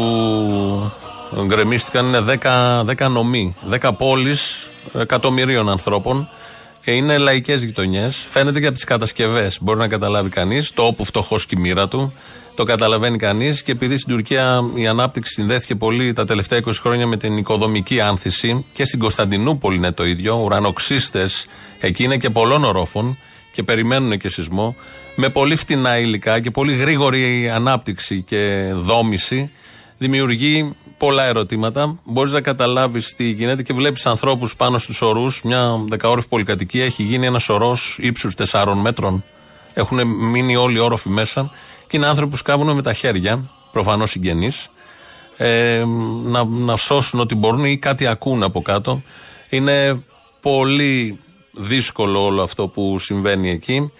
γκρεμίστηκαν 1.46 2.06
είναι 2.06 2.20
10, 2.20 2.84
10 2.84 3.08
νομοί, 3.10 3.54
10 3.80 3.90
πόλεις 3.98 4.68
εκατομμυρίων 4.94 5.68
ανθρώπων. 5.68 6.28
Ε, 6.84 6.92
Είναι 6.92 7.18
λαϊκές 7.18 7.62
γειτονιές. 7.62 8.26
Φαίνεται 8.28 8.60
και 8.60 8.66
από 8.66 8.74
τις 8.74 8.84
κατασκευές. 8.84 9.58
Μπορεί 9.60 9.78
να 9.78 9.88
καταλάβει 9.88 10.28
κανείς. 10.28 10.72
Το 10.72 10.82
όπου 10.82 11.04
φτωχός 11.04 11.46
και 11.46 11.54
η 11.58 11.60
μοίρα 11.60 11.88
του. 11.88 12.12
Το 12.54 12.64
καταλαβαίνει 12.64 13.18
κανείς. 13.18 13.62
Και 13.62 13.72
επειδή 13.72 13.98
στην 13.98 14.14
Τουρκία 14.14 14.64
η 14.74 14.86
ανάπτυξη 14.86 15.32
συνδέθηκε 15.32 15.74
πολύ 15.74 16.12
τα 16.12 16.24
τελευταία 16.24 16.60
20 16.64 16.70
χρόνια 16.80 17.06
με 17.06 17.16
την 17.16 17.36
οικοδομική 17.36 18.00
άνθηση 18.00 18.64
και 18.72 18.84
στην 18.84 18.98
Κωνσταντινούπολη 18.98 19.76
είναι 19.76 19.92
το 19.92 20.04
ίδιο. 20.04 20.34
Ουρανοξύστες 20.34 21.46
εκεί 21.80 22.04
είναι 22.04 22.16
και 22.16 22.30
πολλών 22.30 22.64
ορόφων 22.64 23.18
και 23.58 23.64
περιμένουν 23.64 24.18
και 24.18 24.28
σεισμό. 24.28 24.76
Με 25.14 25.28
πολύ 25.28 25.56
φτηνά 25.56 25.98
υλικά 25.98 26.40
και 26.40 26.50
πολύ 26.50 26.76
γρήγορη 26.76 27.50
ανάπτυξη 27.50 28.22
και 28.22 28.72
δόμηση 28.74 29.50
δημιουργεί 29.98 30.74
πολλά 30.98 31.24
ερωτήματα. 31.24 31.98
Μπορείς 32.04 32.32
να 32.32 32.40
καταλάβεις 32.40 33.14
τι 33.14 33.24
γίνεται 33.24 33.62
και 33.62 33.72
βλέπεις 33.72 34.06
ανθρώπους 34.06 34.56
πάνω 34.56 34.78
στους 34.78 35.02
ορούς. 35.02 35.42
Μια 35.42 35.84
δεκαόροφη 35.88 36.28
πολυκατοικία 36.28 36.84
έχει 36.84 37.02
γίνει 37.02 37.26
ένας 37.26 37.48
ορός 37.48 37.98
ύψους 38.00 38.34
4 38.34 38.74
μέτρων. 38.74 39.24
Έχουν 39.74 40.06
μείνει 40.06 40.56
όλοι 40.56 40.76
οι 40.76 40.80
όροφοι 40.80 41.08
μέσα 41.08 41.50
και 41.86 41.96
είναι 41.96 42.06
άνθρωποι 42.06 42.30
που 42.30 42.36
σκάβουν 42.36 42.74
με 42.74 42.82
τα 42.82 42.92
χέρια, 42.92 43.50
προφανώς 43.72 44.10
συγγενείς, 44.10 44.68
ε, 45.36 45.84
να, 46.24 46.44
να 46.44 46.76
σώσουν 46.76 47.20
ό,τι 47.20 47.34
μπορούν 47.34 47.64
ή 47.64 47.78
κάτι 47.78 48.06
ακούν 48.06 48.42
από 48.42 48.62
κάτω. 48.62 49.02
Είναι 49.50 50.02
πολύ 50.40 51.18
δύσκολο 51.58 52.24
όλο 52.24 52.42
αυτό 52.42 52.68
που 52.68 52.98
συμβαίνει 52.98 53.50
εκεί. 53.50 53.92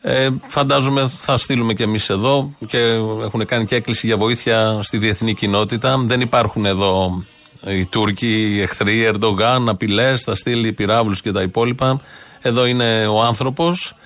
Ε, 0.00 0.28
φαντάζομαι 0.46 1.10
θα 1.18 1.36
στείλουμε 1.36 1.74
και 1.74 1.82
εμείς 1.82 2.08
εδώ 2.08 2.50
και 2.66 2.78
έχουν 3.22 3.44
κάνει 3.46 3.64
και 3.64 3.74
έκκληση 3.74 4.06
για 4.06 4.16
βοήθεια 4.16 4.78
στη 4.82 4.98
διεθνή 4.98 5.34
κοινότητα. 5.34 5.98
Δεν 5.98 6.20
υπάρχουν 6.20 6.64
εδώ 6.64 7.24
οι 7.66 7.86
Τούρκοι, 7.86 8.26
οι 8.26 8.60
εχθροί, 8.60 9.04
Ερντογάν, 9.04 9.68
απειλές, 9.68 10.22
θα 10.22 10.34
στείλει 10.34 10.72
πυράβλους 10.72 11.20
και 11.20 11.32
τα 11.32 11.42
υπόλοιπα. 11.42 12.00
Εδώ 12.40 12.66
είναι 12.66 13.06
ο 13.06 13.22
άνθρωπος 13.22 13.96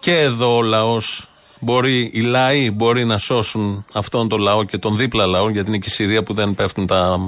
και 0.00 0.18
εδώ 0.18 0.56
ο 0.56 0.62
λαός 0.62 1.28
μπορεί, 1.60 2.10
οι 2.12 2.20
λαοί 2.20 2.70
μπορεί 2.70 3.04
να 3.04 3.18
σώσουν 3.18 3.84
αυτόν 3.92 4.28
τον 4.28 4.40
λαό 4.40 4.64
και 4.64 4.78
τον 4.78 4.96
δίπλα 4.96 5.26
λαό, 5.26 5.50
γιατί 5.50 5.68
είναι 5.68 5.78
και 5.78 5.88
η 5.88 5.92
Συρία 5.92 6.22
που 6.22 6.34
δεν 6.34 6.54
πέφτουν 6.54 6.86
τα 6.86 7.18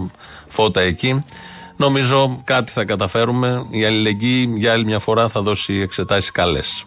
φώτα 0.49 0.81
εκεί. 0.81 1.25
Νομίζω 1.77 2.41
κάτι 2.45 2.73
θα 2.73 2.85
καταφέρουμε. 2.85 3.67
Η 3.71 3.85
αλληλεγγύη 3.85 4.55
για 4.57 4.73
άλλη 4.73 4.85
μια 4.85 4.99
φορά 4.99 5.29
θα 5.29 5.41
δώσει 5.41 5.75
εξετάσεις 5.75 6.31
καλές. 6.31 6.87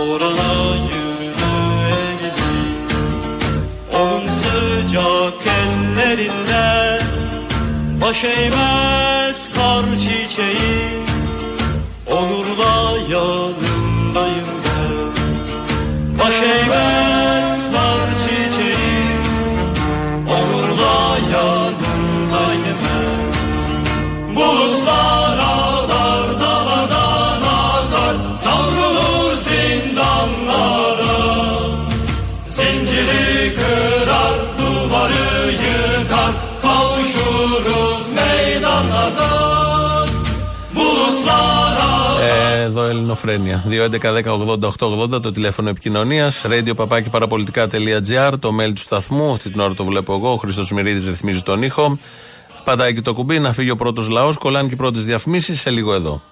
Orana 0.00 0.52
yürüdü 0.90 1.52
Elif'i 2.02 2.56
Onun 4.00 4.28
sıcak 4.40 5.46
ellerinde 5.58 6.98
Baş 8.00 8.24
eğmez 8.24 9.05
çiçeği 9.98 11.06
Onurla 12.10 12.98
yanındayım 13.08 14.46
ben. 14.64 16.18
Baş 16.18 16.34
eğmez 16.42 17.05
Ε, 42.96 42.98
Εδώ 42.98 42.98
Ελληνοφρένια. 42.98 43.64
2.11.10.80.880 43.68 45.22
το 45.22 45.32
τηλέφωνο 45.32 45.68
επικοινωνίας. 45.68 46.44
Radio 46.46 46.76
παπάκι 46.76 47.08
παραπολιτικά.gr 47.10 48.32
το 48.38 48.50
mail 48.60 48.72
του 48.74 48.80
σταθμού. 48.80 49.32
Αυτή 49.32 49.50
την 49.50 49.60
ώρα 49.60 49.74
το 49.74 49.84
βλέπω 49.84 50.14
εγώ. 50.14 50.32
Ο 50.32 50.36
Χρήστος 50.36 50.70
Μυρίδης 50.70 51.06
ρυθμίζει 51.06 51.42
τον 51.42 51.62
ήχο. 51.62 51.98
Πατάει 52.64 52.94
και 52.94 53.00
το 53.00 53.14
κουμπί 53.14 53.38
να 53.38 53.52
φύγει 53.52 53.70
ο 53.70 53.76
πρώτος 53.76 54.08
λαός. 54.08 54.36
Κολλάνε 54.36 54.68
και 54.68 54.74
οι 54.74 54.76
πρώτες 54.76 55.04
διαφημίσεις. 55.04 55.60
Σε 55.60 55.70
λίγο 55.70 55.94
εδώ. 55.94 56.22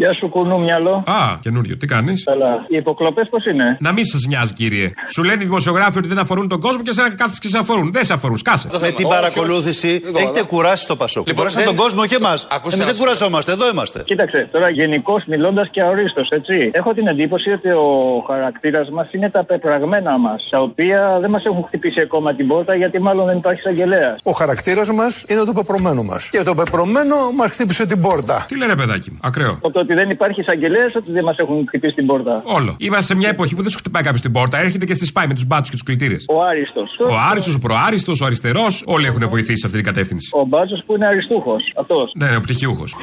Γεια 0.00 0.12
σου, 0.14 0.28
κουνού 0.28 0.60
μυαλό. 0.60 0.94
Α, 1.06 1.36
καινούριο. 1.40 1.76
Τι 1.76 1.86
κάνεις; 1.86 2.24
Καλά. 2.24 2.64
Οι 2.68 2.76
υποκλοπές 2.76 3.28
πώς 3.30 3.44
είναι; 3.46 3.76
Να 3.80 3.92
μην 3.92 4.04
σας 4.04 4.24
νοιάζει, 4.26 4.52
κύριε. 4.52 4.92
Σου 5.14 5.22
λένε 5.22 5.42
οι 5.42 5.46
δημοσιογράφοι 5.46 5.98
ότι 5.98 6.08
δεν 6.08 6.18
αφορούν 6.18 6.48
τον 6.48 6.60
κόσμο 6.60 6.82
και 6.82 6.92
σε 6.92 7.02
κάθεσαι 7.16 7.40
και 7.42 7.48
σε 7.48 7.58
αφορούν. 7.58 7.92
Δεν 7.92 8.04
σε 8.04 8.12
αφορούν. 8.12 8.36
Σκάσε. 8.36 8.68
Με 8.80 8.90
την 8.90 9.08
παρακολούθηση 9.08 10.02
έχετε 10.16 10.42
κουράσει 10.42 10.86
το 10.86 10.96
Πασόκ. 10.96 11.26
Λοιπόν, 11.26 11.36
Κουράσατε 11.42 11.64
δεν- 11.64 11.74
τον 11.74 11.84
κόσμο 11.84 12.06
και 12.06 12.14
εμάς. 12.14 12.46
Ακούστε 12.50 12.76
Εμείς 12.76 12.78
να 12.78 12.84
δεν 12.84 12.94
σου 12.94 13.00
πω. 13.00 13.04
κουραζόμαστε, 13.04 13.52
εδώ 13.52 13.68
είμαστε. 13.68 14.02
Κοίταξε, 14.04 14.48
τώρα 14.52 14.68
γενικώς 14.70 15.22
μιλώντας 15.26 15.68
και 15.70 15.82
αορίστο, 15.82 16.22
έτσι. 16.28 16.70
Έχω 16.72 16.94
την 16.94 17.06
εντύπωση 17.06 17.50
ότι 17.50 17.68
ο 17.68 18.24
χαρακτήρας 18.26 18.90
μας 18.90 19.12
είναι 19.12 19.30
τα 19.30 19.44
πεπραγμένα 19.44 20.18
μας, 20.18 20.46
τα 20.50 20.58
οποία 20.58 21.18
δεν 21.20 21.30
μας 21.30 21.44
έχουν 21.44 21.64
χτυπήσει 21.66 22.00
ακόμα 22.00 22.34
την 22.34 22.46
πόρτα 22.46 22.74
γιατί 22.74 23.00
μάλλον 23.00 23.26
δεν 23.26 23.36
υπάρχει 23.36 23.60
εισαγγελέας. 23.60 24.16
Ο 24.22 24.30
χαρακτήρας 24.30 24.90
μας 24.90 25.24
είναι 25.28 25.44
το 25.44 25.52
πεπρωμένο 25.52 26.02
μας. 26.02 26.28
Και 26.28 26.42
το 26.42 26.54
πεπρωμένο 26.54 27.16
μας 27.36 27.50
χτύπησε 27.50 27.86
την 27.86 28.00
πόρτα. 28.00 28.44
Τι 28.48 28.56
λένε, 28.58 28.76
παιδάκι 28.76 29.10
μου. 29.10 29.18
Ακραίο. 29.22 29.58
Το 29.72 29.84
ότι 29.88 30.00
δεν 30.00 30.10
υπάρχει 30.10 30.40
εισαγγελέας, 30.40 30.94
ότι 30.94 31.10
δεν 31.12 31.24
μας 31.24 31.36
έχουν 31.36 31.64
χτυπήσει 31.68 31.94
την 31.94 32.06
πόρτα. 32.06 32.42
Όλο. 32.44 32.76
Είμαστε 32.78 33.04
σε 33.12 33.14
μια 33.14 33.28
εποχή 33.28 33.54
που 33.54 33.62
δεν 33.62 33.70
σου 33.70 33.78
χτυπάει 33.78 34.02
κάποιος 34.02 34.20
την 34.20 34.32
πόρτα. 34.32 34.58
Έρχεται 34.58 34.84
και 34.84 34.94
στη 34.94 35.06
σπάει 35.06 35.26
με 35.26 35.34
τους 35.34 35.46
μπάτσους 35.46 35.70
και 35.70 35.76
τους 35.76 35.84
κλητήρες. 35.84 36.24
Ο 36.28 36.42
Άριστος. 36.42 36.90
Ο 37.10 37.16
Άριστος, 37.30 37.54
ο 37.54 37.58
Προάριστος, 37.58 38.20
ο 38.20 38.24
Αριστερός. 38.24 38.82
Όλοι 38.86 39.06
έχουν 39.06 39.28
βοηθήσει 39.28 39.60
σε 39.60 39.66
αυτή 39.66 39.78
την 39.78 39.86
κατεύθυνση. 39.86 40.28
Ο 40.32 40.44
Μπάτσος 40.44 40.82
που 40.86 40.94
είναι 40.94 41.06
αριστούχος. 41.06 41.72
Αυτός. 41.76 42.12
Ναι, 42.14 42.36
ο 42.36 42.40
πτυχιούχος. 42.40 42.96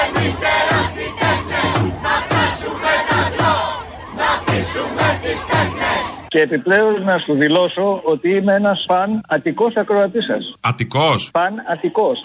Εμείς 0.00 0.36
ερασιτέχνες 0.56 1.74
Να 2.04 2.14
φτάσουμε 2.24 2.92
τα 3.08 3.20
δυο 3.36 3.56
Να 4.18 4.26
αφήσουμε 4.36 5.06
τις 5.22 5.40
τέχνες 5.46 6.13
Και 6.34 6.40
επιπλέον 6.40 7.02
να 7.04 7.18
σου 7.18 7.34
δηλώσω 7.34 8.00
ότι 8.04 8.28
είμαι 8.28 8.54
ένας 8.54 8.84
φαν 8.88 9.20
ατικός 9.28 9.74
ακροατής 9.76 10.24
σας. 10.24 10.54
Αττικό. 10.60 11.14
Φαν 11.32 11.54
ατικός. 11.72 12.20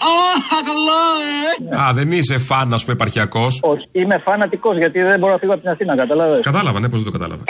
Α, 1.82 1.92
δεν 1.92 2.10
είσαι 2.12 2.38
φαν, 2.38 2.72
ας 2.72 2.82
πούμε, 2.82 2.94
επαρχιακός. 2.94 3.60
Όχι, 3.62 3.88
είμαι 3.92 4.18
φαν 4.18 4.42
ατικός 4.42 4.76
γιατί 4.76 5.00
δεν 5.00 5.18
μπορώ 5.18 5.32
να 5.32 5.38
φύγω 5.38 5.52
από 5.52 5.60
την 5.60 5.70
Αθήνα, 5.70 5.96
κατάλαβες; 5.96 6.40
Κατάλαβα, 6.40 6.80
ναι, 6.80 6.88
πώ 6.88 6.96
δεν 6.96 7.04
το 7.04 7.10
κατάλαβα. 7.10 7.44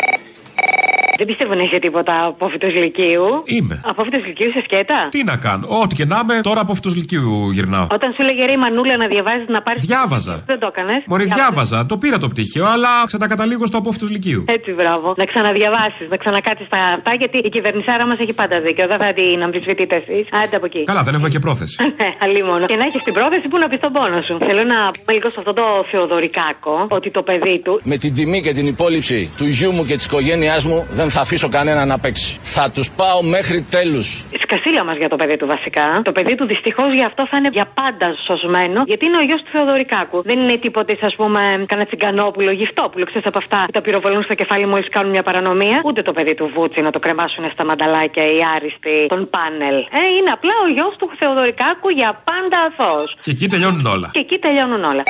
Δεν 1.20 1.28
πιστεύω 1.28 1.54
να 1.54 1.62
είσαι 1.62 1.78
τίποτα 1.78 2.14
απόφυτο 2.26 2.66
Λυκείου. 2.66 3.26
Είμαι. 3.56 3.76
Απόφυτο 3.92 4.18
Λυκείου 4.26 4.50
σε 4.56 4.60
σκέτα. 4.66 4.98
Τι 5.14 5.20
να 5.30 5.36
κάνω, 5.46 5.64
ό,τι 5.82 5.94
και 5.94 6.06
να 6.12 6.18
είμαι, 6.22 6.40
τώρα 6.48 6.60
από 6.60 6.72
αυτού 6.72 6.88
Λυκείου 7.00 7.50
γυρνάω. 7.56 7.86
Όταν 7.98 8.08
σου 8.16 8.22
λέγε 8.28 8.44
ρε 8.44 8.52
η 8.52 8.56
Μανούλα 8.56 8.96
να 8.96 9.06
διαβάζεις 9.14 9.48
να 9.56 9.60
πάρεις. 9.62 9.84
Διάβαζα. 9.84 10.42
Δεν 10.46 10.58
το 10.62 10.66
έκανες. 10.72 11.02
Μωρή, 11.06 11.24
διάβαζα, 11.24 11.86
το 11.86 11.96
πήρα 12.02 12.18
το 12.18 12.28
πτυχίο, 12.28 12.64
αλλά 12.74 12.92
ξανακαταλήγω 13.06 13.66
στο 13.66 13.78
απόφυτο 13.78 14.06
Λυκείου. 14.14 14.44
Έτσι, 14.56 14.70
μπράβο. 14.72 15.14
Να 15.20 15.24
ξαναδιαβάσεις, 15.24 16.06
να 16.12 16.16
ξανακάτσεις 16.16 16.68
τα 16.68 16.78
αυτά, 16.96 17.12
γιατί 17.18 17.38
η 17.38 17.48
κυβερνησάρα 17.48 18.06
μας 18.06 18.18
έχει 18.18 18.32
πάντα 18.32 18.60
δίκιο. 18.60 18.86
Δεν 18.86 18.98
θα 18.98 19.12
την 19.12 19.42
αμφισβητείτε 19.42 19.94
εσείς. 20.02 20.24
Άντε 20.42 20.56
από 20.56 20.66
εκεί. 20.70 20.82
Καλά, 20.84 21.02
δεν 21.02 21.14
έχουμε 21.14 21.28
και 21.28 21.38
πρόθεση. 21.38 21.76
Αλλήμον. 22.24 22.66
Και 22.66 22.76
να 22.76 22.84
έχεις 22.88 23.02
την 23.02 23.14
πρόθεση 23.18 23.46
που 23.50 23.58
να 23.58 23.66
πει 23.68 23.76
τον 23.84 23.92
πόνο 23.92 24.20
σου. 24.26 24.34
Θέλω 24.46 24.62
να 24.74 24.78
πούμε 24.90 25.12
λίγο 25.16 25.28
σε 25.28 25.38
αυτό 25.38 25.52
το 25.52 25.64
Θεοδωρικάκο 25.90 26.74
ότι 26.88 27.10
το 27.10 27.22
παιδί 27.22 27.56
του. 27.64 27.80
Με 27.84 27.96
την 27.96 28.14
τιμή 28.14 28.42
και 28.42 28.52
την 28.52 28.66
υπόλοιψη 28.66 29.30
του 29.36 29.46
γιού 29.46 29.70
μου 29.72 29.84
και 29.88 29.94
της 29.94 30.04
οικογένειάς 30.04 30.64
μου 30.64 30.86
δεν 30.90 31.09
θα 31.10 31.20
αφήσω 31.20 31.48
κανένα 31.48 31.84
να 31.84 31.98
παίξει. 31.98 32.38
Θα 32.42 32.70
τους 32.70 32.90
πάω 32.90 33.22
μέχρι 33.22 33.62
τέλους. 33.70 34.24
Σκασίλα 34.42 34.84
μας 34.84 34.96
για 34.96 35.08
το 35.08 35.16
παιδί 35.16 35.36
του 35.36 35.46
βασικά. 35.46 36.00
Το 36.04 36.12
παιδί 36.12 36.34
του 36.34 36.46
δυστυχώς 36.46 36.90
γι' 36.94 37.04
αυτό 37.04 37.26
θα 37.30 37.36
είναι 37.36 37.48
για 37.52 37.66
πάντα 37.74 38.08
σωσμένο, 38.26 38.82
γιατί 38.86 39.04
είναι 39.06 39.16
ο 39.16 39.20
γιος 39.20 39.40
του 39.42 39.50
Θεοδωρικάκου. 39.52 40.22
Δεν 40.22 40.38
είναι 40.38 40.56
τίποτε, 40.56 40.98
ας 41.02 41.14
πούμε, 41.14 41.40
κανένα 41.66 41.86
τσιγκανόπουλο, 41.88 42.50
γυφτόπουλο, 42.50 43.04
ξέρεις 43.04 43.26
από 43.26 43.38
αυτά 43.38 43.62
που 43.66 43.72
τα 43.72 43.80
πυροβολούν 43.80 44.22
στο 44.22 44.34
κεφάλι 44.34 44.66
μόλις 44.66 44.88
κάνουν 44.88 45.10
μια 45.10 45.22
παρανομία. 45.22 45.80
Ούτε 45.84 46.02
το 46.02 46.12
παιδί 46.12 46.34
του 46.34 46.50
Βούτσι 46.54 46.80
να 46.80 46.90
το 46.90 46.98
κρεμάσουν 46.98 47.44
στα 47.52 47.64
μανταλάκια 47.64 48.24
οι 48.24 48.38
άριστοι 48.56 49.06
των 49.08 49.30
πάνελ. 49.34 49.76
Ε, 49.78 50.00
είναι 50.16 50.30
απλά 50.36 50.54
ο 50.64 50.68
γιος 50.74 50.94
του 50.98 51.10
Θεοδωρικάκου 51.18 51.88
για 51.88 52.22
πάντα 52.24 52.58
αθώος. 52.68 53.16
Και 53.20 53.30
εκεί 53.30 53.48
τελειώνουν 53.48 53.86
όλα. 53.86 54.10
Και 54.12 54.20
εκεί 54.20 54.38
τελειώνουν 54.38 54.84
όλα. 54.84 55.02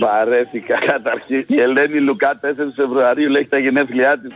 Βαρέθηκα 0.00 0.78
καταρχήν. 0.92 1.44
Η 1.46 1.60
Ελένη 1.60 2.00
Λουκά 2.00 2.40
4 2.40 2.46
Φεβρουαρίου 2.76 3.28
λέει 3.30 3.46
τα 3.50 3.58
γενέθλιά 3.58 4.18
της. 4.18 4.32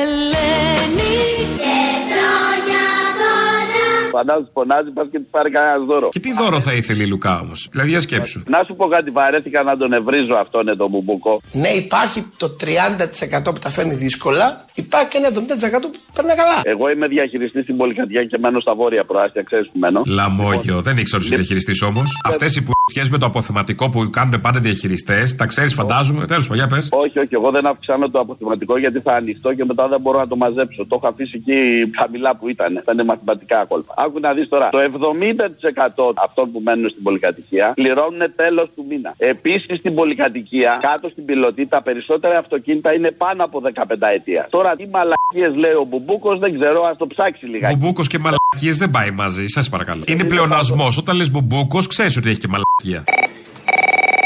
Ελένη 0.00 1.16
και 1.62 1.76
χρόνια 2.10 2.84
πολλά. 3.20 4.10
Φαντάζομαι 4.10 4.48
πονάζει, 4.52 4.90
πας 4.90 5.06
και 5.10 5.18
της 5.18 5.28
πάρει 5.30 5.50
κανένα 5.50 5.84
δώρο. 5.84 6.08
Και 6.08 6.20
τι 6.20 6.32
δώρο 6.32 6.60
θα 6.60 6.72
ήθελε 6.72 7.02
η 7.02 7.06
Λουκά 7.06 7.40
όμως; 7.40 7.68
Δηλαδή, 7.70 7.88
για 7.88 8.00
σκέψου. 8.00 8.42
Να 8.46 8.62
σου 8.66 8.74
πω 8.76 8.86
κάτι, 8.86 9.10
βαρέθηκα 9.10 9.62
να 9.62 9.76
τον 9.76 9.92
ευρίζω 9.92 10.34
αυτόν 10.34 10.68
εδώ 10.68 10.88
μπουμπούκο. 10.88 11.40
Ναι, 11.52 11.68
υπάρχει 11.68 12.26
το 12.36 12.56
30% 12.60 13.44
που 13.44 13.58
τα 13.60 13.70
φέρνει 13.70 13.94
δύσκολα, 13.94 14.64
υπάρχει 14.86 15.08
και 15.08 15.18
ένα 15.22 15.28
70% 15.28 15.88
που 15.92 15.98
περνά 16.14 16.34
καλά. 16.40 16.56
Εγώ 16.62 16.90
είμαι 16.90 17.06
διαχειριστής 17.06 17.62
στην 17.62 17.76
πολυκατοικία 17.76 18.24
και 18.24 18.38
μένω 18.38 18.60
στα 18.60 18.74
βόρεια 18.74 19.04
προάστια, 19.04 19.42
ξέρεις 19.42 19.66
που 19.72 19.78
μένω. 19.78 20.02
Λαμόγιο, 20.06 20.80
δεν 20.82 20.96
ήξερα 20.96 21.16
ότι 21.16 21.26
είσαι 21.26 21.36
διαχειριστή 21.36 21.84
όμως. 21.84 22.20
Αυτές 22.24 22.56
οι 22.56 22.62
που 22.62 22.72
με 23.10 23.18
το 23.18 23.26
αποθεματικό 23.26 23.88
που 23.88 24.10
κάνουν 24.10 24.40
πάντα 24.40 24.60
διαχειριστές, 24.60 25.36
τα 25.36 25.46
ξέρεις, 25.46 25.74
φαντάζομαι. 25.74 26.26
Τέλος 26.26 26.46
πάντων, 26.46 26.66
για 26.66 26.76
πες. 26.76 26.88
Όχι, 26.90 27.18
όχι, 27.18 27.34
εγώ 27.34 27.50
δεν 27.50 27.66
αυξάνω 27.66 28.08
το 28.08 28.18
αποθεματικό 28.18 28.78
γιατί 28.78 29.00
θα 29.00 29.12
ανοιχτώ 29.12 29.54
και 29.54 29.64
μετά 29.64 29.88
δεν 29.88 30.00
μπορώ 30.00 30.18
να 30.18 30.28
το 30.28 30.36
μαζέψω. 30.36 30.86
Το 30.86 30.94
έχω 30.94 31.06
αφήσει 31.06 31.32
εκεί 31.34 31.90
χαμηλά 31.98 32.36
που 32.36 32.48
ήταν. 32.48 32.82
Θα 32.84 32.92
είναι 32.92 33.04
μαθηματικά 33.04 33.64
κόλπα. 33.68 33.94
Άκου 33.96 34.20
να 34.20 34.32
δεις 34.32 34.48
τώρα. 34.48 34.68
Το 34.68 34.78
70% 34.78 36.12
αυτών 36.24 36.52
που 36.52 36.60
μένουν 36.64 36.90
στην 36.90 37.02
πολυκατοικία 37.02 37.72
πληρώνουν 37.74 38.22
τέλος 38.36 38.70
του 38.74 38.84
μήνα. 38.88 39.14
Επίσης 39.16 39.78
στην 39.78 39.94
πολυκατοικία, 39.94 40.78
κάτω 40.82 41.08
στην 41.08 41.24
πιλωτή, 41.24 41.66
τα 41.66 41.82
περισσότερα 41.82 42.38
αυτοκίνητα 42.38 42.94
είναι 42.94 43.10
πάνω 43.10 43.44
από 43.44 43.62
15 43.74 44.10
ετία. 44.12 44.46
Τώρα 44.50 44.69
τι 44.76 44.86
μαλακίες 44.86 45.54
λέει 45.62 45.72
ο 45.72 45.84
Μπουμπούκος 45.84 46.38
δεν 46.38 46.58
ξέρω, 46.58 46.82
ας 46.82 46.96
το 46.96 47.06
ψάξει 47.06 47.46
λιγάκι. 47.46 47.76
Μπουμπούκος 47.76 48.06
και 48.06 48.18
μαλακίες 48.18 48.76
δεν 48.76 48.90
πάει 48.90 49.10
μαζί, 49.10 49.46
σας 49.46 49.68
παρακαλώ. 49.68 50.02
Είναι 50.06 50.24
πλεονασμός. 50.24 50.98
Όταν 50.98 51.16
λες 51.16 51.30
μπουμπούκος, 51.30 51.86
ξέρεις 51.86 52.16
ότι 52.16 52.28
έχει 52.30 52.38
και 52.38 52.48
μαλακία. 52.48 53.04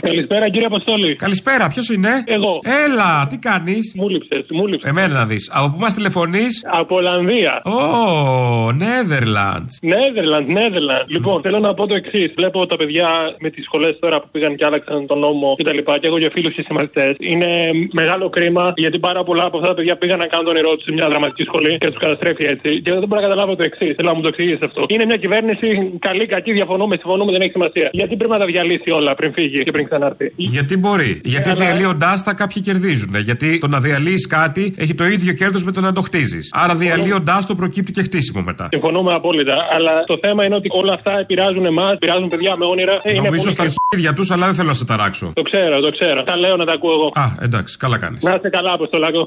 Καλησπέρα 0.09 0.49
κύριε 0.51 0.67
Αποστόλη. 0.67 1.15
Καλησπέρα, 1.15 1.69
ποιος 1.69 1.89
είναι; 1.89 2.09
Εγώ. 2.27 2.61
Έλα, 2.85 3.27
τι 3.31 3.37
κάνεις; 3.39 3.93
Μου 3.97 4.09
λείψες, 4.09 4.47
μου 4.51 4.67
λείψες. 4.67 4.91
Εμένα 4.91 5.15
να 5.15 5.25
δεις. 5.25 5.51
Από 5.55 5.69
πού 5.73 5.79
μας 5.79 5.95
τηλεφωνείς; 5.95 6.53
Από 6.81 6.97
Ολλανδία. 6.97 7.63
Ω, 7.65 8.73
Νέδερλαντ. 8.73 9.67
Νέδερλαντ, 9.81 10.47
Νέδερλαντ. 10.51 11.05
Λοιπόν, 11.07 11.41
θέλω 11.43 11.59
να 11.59 11.75
πω 11.75 11.87
το 11.87 11.95
εξής. 11.95 12.33
Βλέπω 12.37 12.67
τα 12.67 12.77
παιδιά 12.77 13.09
με 13.39 13.51
τις 13.51 13.65
σχολές 13.65 13.99
τώρα 14.01 14.21
που 14.21 14.29
πήγαν 14.33 14.57
και 14.57 14.65
άλλαξαν 14.65 15.07
τον 15.07 15.19
νόμο 15.19 15.55
κτλ. 15.59 15.77
Και, 15.77 15.99
και 16.01 16.07
έχω 16.07 16.19
για 16.19 16.31
φίλους 16.33 16.55
και 16.55 16.63
συμμαθητέ. 16.63 17.17
Είναι 17.19 17.49
μεγάλο 17.93 18.29
κρίμα 18.29 18.73
γιατί 18.77 18.99
πάρα 18.99 19.25
πολλά 19.25 19.45
από 19.45 19.57
αυτά 19.57 19.69
τα 19.69 19.75
παιδιά 19.75 19.97
πήγαν 19.97 20.19
να 20.19 20.27
κάνουν 20.27 20.47
τον 20.47 20.55
νερό 20.55 20.77
του 20.77 20.83
σε 20.83 20.93
μια 20.93 21.09
δραματική 21.09 21.43
σχολή 21.43 21.79
και 21.79 21.87
τους 21.87 21.99
καταστρέφει 21.99 22.45
έτσι. 22.45 22.83
Και 22.83 22.91
δεν 22.93 23.07
μπορώ 23.09 23.21
να 23.21 23.27
καταλάβω 23.29 23.57
το 23.57 23.63
εξής. 23.63 23.95
Θέλω 23.97 24.09
να 24.09 24.15
μου 24.15 24.21
το 24.21 24.29
εξηγήσεις 24.29 24.63
αυτό. 24.63 24.83
Είναι 24.89 25.05
μια 25.05 25.17
κυβέρνηση 25.17 25.69
καλή, 25.99 26.27
κακή, 26.27 26.53
διαφωνούμε, 26.53 26.97
συμφωνούμε, 26.97 27.33
δεν 27.33 27.41
έχει 27.41 27.51
σημασία. 27.51 27.89
Γιατί 27.93 28.17
πρέπει 28.17 28.33
να 28.33 28.39
τα 28.39 28.45
διαλύσει 28.45 28.91
όλα 28.91 29.15
πριν 29.15 29.33
φύγει 29.33 29.63
και 29.63 29.71
πριν 29.71 29.87
ξανάρθει. 29.95 30.33
Γιατί 30.37 30.77
μπορεί. 30.77 31.21
Γιατί 31.25 31.49
αλλά- 31.51 31.65
διαλύοντά 31.65 32.23
τα 32.25 32.33
κάποιοι 32.35 32.63
κερδίζουν. 32.63 33.15
Γιατί 33.17 33.59
το 33.59 33.69
να 33.69 33.81
διαλύεις 33.81 34.27
κάτι 34.27 34.75
έχει 34.77 34.95
το 34.95 35.05
ίδιο 35.05 35.33
κέρδος 35.33 35.65
με 35.65 35.73
το 35.73 35.81
να 35.81 35.93
το 35.93 36.01
χτίζεις. 36.03 36.49
Άρα 36.53 36.75
διαλύοντά 36.75 37.43
το 37.47 37.55
προκύπτει 37.55 37.93
και 37.93 38.03
χτίσιμο 38.03 38.43
μετά. 38.43 38.69
Συμφωνούμε 38.71 39.13
απόλυτα. 39.13 39.57
Αλλά 39.77 40.05
το 40.07 40.19
θέμα 40.23 40.45
είναι 40.45 40.55
ότι 40.55 40.69
όλα 40.73 40.93
αυτά 40.93 41.19
επηρεάζουν 41.19 41.65
εμάς, 41.65 41.91
επηρεάζουν 41.93 42.29
παιδιά 42.29 42.57
με 42.57 42.65
όνειρα. 42.65 42.93
Ε, 42.93 43.11
είναι 43.11 43.21
Νομίζω 43.21 43.43
πολύ 43.43 43.53
στα 43.55 43.63
κρίμα. 43.63 43.75
αρχίδια 43.91 44.13
τους, 44.15 44.31
αλλά 44.31 44.47
δεν 44.47 44.55
θέλω 44.55 44.69
να 44.69 44.75
σε 44.75 44.85
ταράξω. 44.85 45.33
Το 45.35 45.43
ξέρω, 45.43 45.81
το 45.81 45.91
ξέρω. 45.91 46.23
Τα 46.23 46.37
λέω 46.37 46.57
να 46.57 46.65
τα 46.65 46.73
ακούω 46.73 46.93
εγώ. 46.93 47.11
Α, 47.15 47.25
εντάξει, 47.41 47.77
καλά 47.77 47.99
κάνεις. 47.99 48.23
Να 48.23 48.35
είστε 48.35 48.49
καλά, 48.49 48.73
Αποστολάκο. 48.73 49.27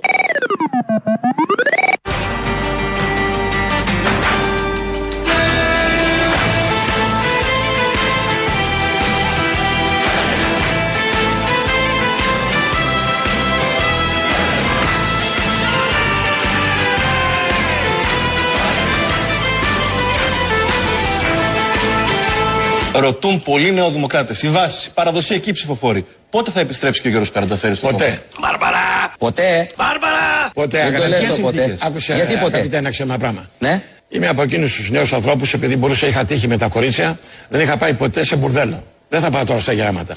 Ρωτούν 23.00 23.42
πολλοί 23.44 23.72
νεοδημοκράτες, 23.72 24.44
οι 24.44 24.50
βάσει, 24.50 24.88
οι 24.88 24.92
παραδοσιακοί 24.94 25.52
ψηφοφόροι. 25.52 26.06
Πότε 26.30 26.52
θα 26.52 26.60
επιστρέψει 26.60 27.02
και 27.02 27.08
ο 27.08 27.12
Γιώργο 27.12 27.30
Καρανταφέρης 27.34 27.78
στο 27.78 27.88
Ποτέ. 27.88 28.06
κόμμα. 28.06 28.48
Μπάρμπαρα! 28.48 29.14
Ποτέ. 29.20 29.68
Μπάρμπαρα! 29.78 30.50
Ποτέ, 30.54 30.78
Δεν 30.78 30.92
το 30.92 30.98
αγαπητέ. 30.98 31.08
λες 31.08 31.20
Ποιες 31.24 31.36
το 31.36 31.42
ποτέ. 31.42 31.58
συνθήκες; 31.58 31.82
Άκουσε, 31.88 32.14
Γιατί 32.16 32.34
ποτέ; 32.38 32.56
αγαπητέ, 32.56 32.78
ένα 32.78 32.90
ξένα 32.90 33.18
πράγμα. 33.18 33.50
Ναι. 33.60 33.82
Είμαι 34.10 34.28
από 34.28 34.42
εκείνους 34.42 34.76
τους 34.76 34.90
νέους 34.90 35.14
ανθρώπους, 35.14 35.54
επειδή 35.54 35.76
μπορούσα, 35.78 36.08
είχα 36.08 36.26
τύχει 36.26 36.48
με 36.48 36.58
τα 36.58 36.68
κορίτσια, 36.68 37.20
δεν 37.50 37.62
είχα 37.62 37.78
πάει 37.78 37.94
ποτέ 37.94 38.26
σε 38.26 38.36
μπουρδέλο. 38.36 38.84
Δεν 39.10 39.22
θα 39.22 39.30
πάω 39.30 39.46
τώρα 39.46 39.60
στα 39.60 39.74
γεράματα. 39.74 40.14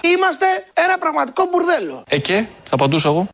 Είμαστε 0.00 0.46
ένα 0.74 0.98
πραγματικό 0.98 1.48
μπουρδέλο. 1.50 2.04
Ε 2.08 2.18
και, 2.18 2.44
θα 2.62 2.74
απαντούσα 2.74 3.08
εγώ; 3.08 3.28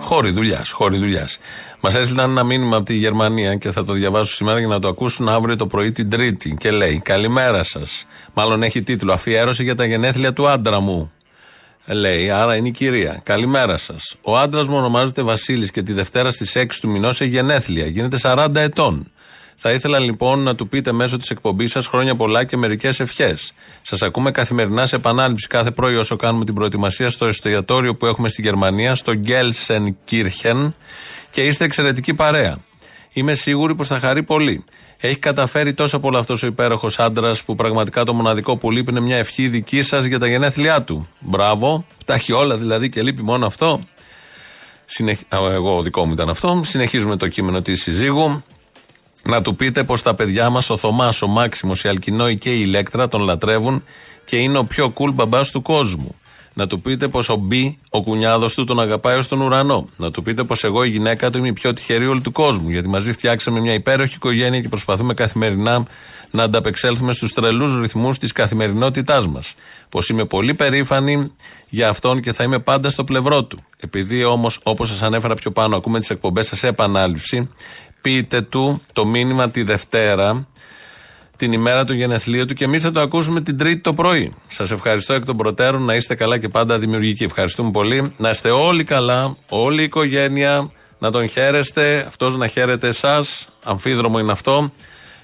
Χώρη 0.00 0.30
δουλειάς, 0.30 0.70
χώρη 0.70 0.98
δουλειάς. 0.98 1.38
Μας 1.86 1.94
έστειλαν 1.94 2.30
ένα 2.30 2.42
μήνυμα 2.42 2.76
από 2.76 2.84
τη 2.84 2.94
Γερμανία 2.94 3.54
και 3.54 3.70
θα 3.70 3.84
το 3.84 3.92
διαβάσω 3.92 4.34
σήμερα 4.34 4.58
για 4.58 4.68
να 4.68 4.78
το 4.78 4.88
ακούσουν 4.88 5.28
αύριο 5.28 5.56
το 5.56 5.66
πρωί 5.66 5.92
την 5.92 6.10
Τρίτη. 6.10 6.56
Και 6.58 6.70
λέει: 6.70 7.00
Καλημέρα 7.04 7.62
σας. 7.62 8.06
Μάλλον 8.34 8.62
έχει 8.62 8.82
τίτλο 8.82 9.12
Αφιέρωση 9.12 9.62
για 9.62 9.74
τα 9.74 9.84
γενέθλια 9.84 10.32
του 10.32 10.48
άντρα 10.48 10.80
μου. 10.80 11.12
Λέει, 11.86 12.30
άρα 12.30 12.56
είναι 12.56 12.68
η 12.68 12.70
κυρία. 12.70 13.20
Καλημέρα 13.22 13.76
σας. 13.76 14.16
Ο 14.22 14.38
άντρας 14.38 14.66
μου 14.66 14.76
ονομάζεται 14.76 15.22
Βασίλης 15.22 15.70
και 15.70 15.82
τη 15.82 15.92
Δευτέρα 15.92 16.30
στις 16.30 16.56
6 16.56 16.80
του 16.80 16.88
μηνός 16.88 17.20
έχει 17.20 17.30
γενέθλια. 17.30 17.86
Γίνεται 17.86 18.18
40 18.22 18.48
ετών. 18.54 19.10
Θα 19.56 19.70
ήθελα 19.70 19.98
λοιπόν 19.98 20.38
να 20.38 20.54
του 20.54 20.68
πείτε 20.68 20.92
μέσω 20.92 21.16
της 21.16 21.30
εκπομπής 21.30 21.70
σας 21.70 21.86
χρόνια 21.86 22.16
πολλά 22.16 22.44
και 22.44 22.56
μερικές 22.56 23.00
ευχές. 23.00 23.52
Σας 23.82 24.02
ακούμε 24.02 24.30
καθημερινά 24.30 24.86
σε 24.86 24.96
επανάληψη 24.96 25.46
κάθε 25.46 25.70
πρωί 25.70 25.96
όσο 25.96 26.16
κάνουμε 26.16 26.44
την 26.44 26.54
προετοιμασία 26.54 27.10
στο 27.10 27.26
εστιατόριο 27.26 27.94
που 27.94 28.06
έχουμε 28.06 28.28
στη 28.28 28.42
Γερμανία, 28.42 28.94
στο 28.94 29.14
Γκέλσεν 29.14 29.96
και 31.34 31.46
είστε 31.46 31.64
εξαιρετική 31.64 32.14
παρέα. 32.14 32.58
Είμαι 33.12 33.34
σίγουρη 33.34 33.74
πως 33.74 33.88
θα 33.88 33.98
χαρεί 33.98 34.22
πολύ. 34.22 34.64
Έχει 35.00 35.16
καταφέρει 35.16 35.74
τόσο 35.74 36.00
πολλά 36.00 36.18
αυτός 36.18 36.42
ο 36.42 36.46
υπέροχος 36.46 36.98
άντρας 36.98 37.42
που 37.42 37.54
πραγματικά 37.54 38.04
το 38.04 38.14
μοναδικό 38.14 38.56
που 38.56 38.70
λείπει 38.70 38.90
είναι 38.90 39.00
μια 39.00 39.16
ευχή 39.16 39.48
δική 39.48 39.82
σας 39.82 40.04
για 40.04 40.18
τα 40.18 40.28
γενέθλιά 40.28 40.82
του. 40.82 41.08
Μπράβο, 41.18 41.84
τα 42.04 42.14
έχει 42.14 42.32
όλα 42.32 42.58
δηλαδή 42.58 42.88
και 42.88 43.02
λείπει 43.02 43.22
μόνο 43.22 43.46
αυτό. 43.46 43.80
Συνεχ... 44.84 45.20
Α, 45.28 45.38
Εγώ 45.52 45.82
δικό 45.82 46.06
μου 46.06 46.12
ήταν 46.12 46.28
αυτό. 46.28 46.60
Συνεχίζουμε 46.64 47.16
το 47.16 47.28
κείμενο 47.28 47.62
της 47.62 47.82
συζύγου. 47.82 48.44
Να 49.24 49.42
του 49.42 49.56
πείτε 49.56 49.84
πως 49.84 50.02
τα 50.02 50.14
παιδιά 50.14 50.50
μας, 50.50 50.70
ο 50.70 50.76
Θωμάς, 50.76 51.22
ο 51.22 51.26
Μάξιμος, 51.26 51.84
η 51.84 51.88
Αλκινόη 51.88 52.36
και 52.36 52.50
η 52.50 52.60
Ηλέκτρα 52.62 53.08
τον 53.08 53.20
λατρεύουν 53.20 53.84
και 54.24 54.36
είναι 54.36 54.58
ο 54.58 54.64
πιο 54.64 54.92
cool 54.96 55.12
μπαμπάς 55.12 55.50
του 55.50 55.62
κόσμου. 55.62 56.14
Να 56.54 56.66
του 56.66 56.80
πείτε 56.80 57.08
πως 57.08 57.28
ο 57.28 57.36
Μπι, 57.36 57.78
ο 57.90 58.02
κουνιάδος 58.02 58.54
του, 58.54 58.64
τον 58.64 58.80
αγαπάει 58.80 59.16
ως 59.16 59.28
τον 59.28 59.40
ουρανό. 59.40 59.88
Να 59.96 60.10
του 60.10 60.22
πείτε 60.22 60.44
πως 60.44 60.64
εγώ 60.64 60.84
η 60.84 60.88
γυναίκα 60.88 61.30
του 61.30 61.38
είμαι 61.38 61.48
η 61.48 61.52
πιο 61.52 61.72
τυχερή 61.72 62.06
όλου 62.06 62.20
του 62.20 62.32
κόσμου. 62.32 62.70
Γιατί 62.70 62.88
μαζί 62.88 63.12
φτιάξαμε 63.12 63.60
μια 63.60 63.72
υπέροχη 63.72 64.14
οικογένεια 64.14 64.60
και 64.60 64.68
προσπαθούμε 64.68 65.14
καθημερινά 65.14 65.84
να 66.30 66.42
ανταπεξέλθουμε 66.42 67.12
στους 67.12 67.32
τρελούς 67.32 67.76
ρυθμούς 67.76 68.18
της 68.18 68.32
καθημερινότητάς 68.32 69.28
μας. 69.28 69.54
Πως 69.88 70.08
είμαι 70.08 70.24
πολύ 70.24 70.54
περήφανη 70.54 71.32
για 71.68 71.88
αυτόν 71.88 72.20
και 72.20 72.32
θα 72.32 72.44
είμαι 72.44 72.58
πάντα 72.58 72.90
στο 72.90 73.04
πλευρό 73.04 73.44
του. 73.44 73.58
Επειδή 73.80 74.24
όμως, 74.24 74.60
όπως 74.62 74.88
σας 74.88 75.02
ανέφερα 75.02 75.34
πιο 75.34 75.50
πάνω, 75.50 75.76
ακούμε 75.76 75.98
τις 75.98 76.10
εκπομπές 76.10 76.46
σας 76.46 76.58
σε 76.58 76.66
επανάληψη, 76.66 77.48
πείτε 78.00 78.40
του 78.40 78.82
το 78.92 79.06
μήνυμα 79.06 79.50
τη 79.50 79.62
Δευτέρα 79.62 80.46
την 81.36 81.52
ημέρα 81.52 81.84
του 81.84 81.94
γενεθλίου 81.94 82.44
του 82.44 82.54
και 82.54 82.64
εμείς 82.64 82.82
θα 82.82 82.90
το 82.90 83.00
ακούσουμε 83.00 83.40
την 83.40 83.58
Τρίτη 83.58 83.80
το 83.80 83.94
πρωί. 83.94 84.34
Σας 84.48 84.70
ευχαριστώ 84.70 85.12
εκ 85.12 85.24
των 85.24 85.36
προτέρων 85.36 85.82
να 85.82 85.94
είστε 85.94 86.14
καλά 86.14 86.38
και 86.38 86.48
πάντα 86.48 86.78
δημιουργικοί. 86.78 87.24
Ευχαριστούμε 87.24 87.70
πολύ. 87.70 88.12
Να 88.16 88.30
είστε 88.30 88.50
όλοι 88.50 88.84
καλά, 88.84 89.36
όλη 89.48 89.80
η 89.80 89.84
οικογένεια, 89.84 90.70
να 90.98 91.10
τον 91.10 91.28
χαίρεστε, 91.28 92.04
αυτός 92.06 92.36
να 92.36 92.46
χαίρεται 92.46 92.88
εσάς. 92.88 93.48
Αμφίδρομο 93.64 94.18
είναι 94.18 94.32
αυτό. 94.32 94.72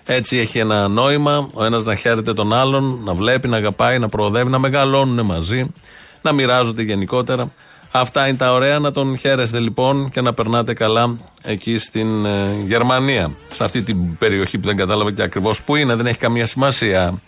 Έτσι 0.05 0.37
έχει 0.37 0.59
ένα 0.59 0.89
νόημα. 0.89 1.51
Ο 1.53 1.65
ένας 1.65 1.85
να 1.85 1.95
χαίρεται 1.95 2.33
τον 2.33 2.53
άλλον, 2.53 3.01
να 3.05 3.15
βλέπει, 3.15 3.49
να 3.49 3.57
αγαπάει, 3.57 3.99
να 3.99 4.09
προοδεύει, 4.09 4.51
να 4.51 4.59
μεγαλώνουν 4.59 5.27
μαζί, 5.27 5.67
να 6.23 6.33
μοιράζονται 6.33 6.83
γενικότερα. 6.83 7.53
Αυτά 7.91 8.29
είναι 8.29 8.37
τα 8.37 8.53
ωραία. 8.53 8.79
Να 8.79 8.93
τον 8.93 9.19
χαίρεστε 9.19 9.59
λοιπόν 9.59 10.11
και 10.11 10.21
να 10.21 10.33
περνάτε 10.33 10.75
καλά 10.75 11.17
εκεί 11.43 11.79
στην 11.79 12.25
ε, 12.25 12.65
Γερμανία. 12.67 13.33
Σε 13.53 13.65
αυτή 13.65 13.83
την 13.83 14.17
περιοχή 14.17 14.59
που 14.59 14.67
δεν 14.67 14.77
κατάλαβα 14.77 15.13
και 15.13 15.23
ακριβώς 15.23 15.63
πού 15.63 15.77
είναι, 15.77 15.95
δεν 15.95 16.07
έχει 16.07 16.19
καμία 16.19 16.47
σημασία. 16.47 17.23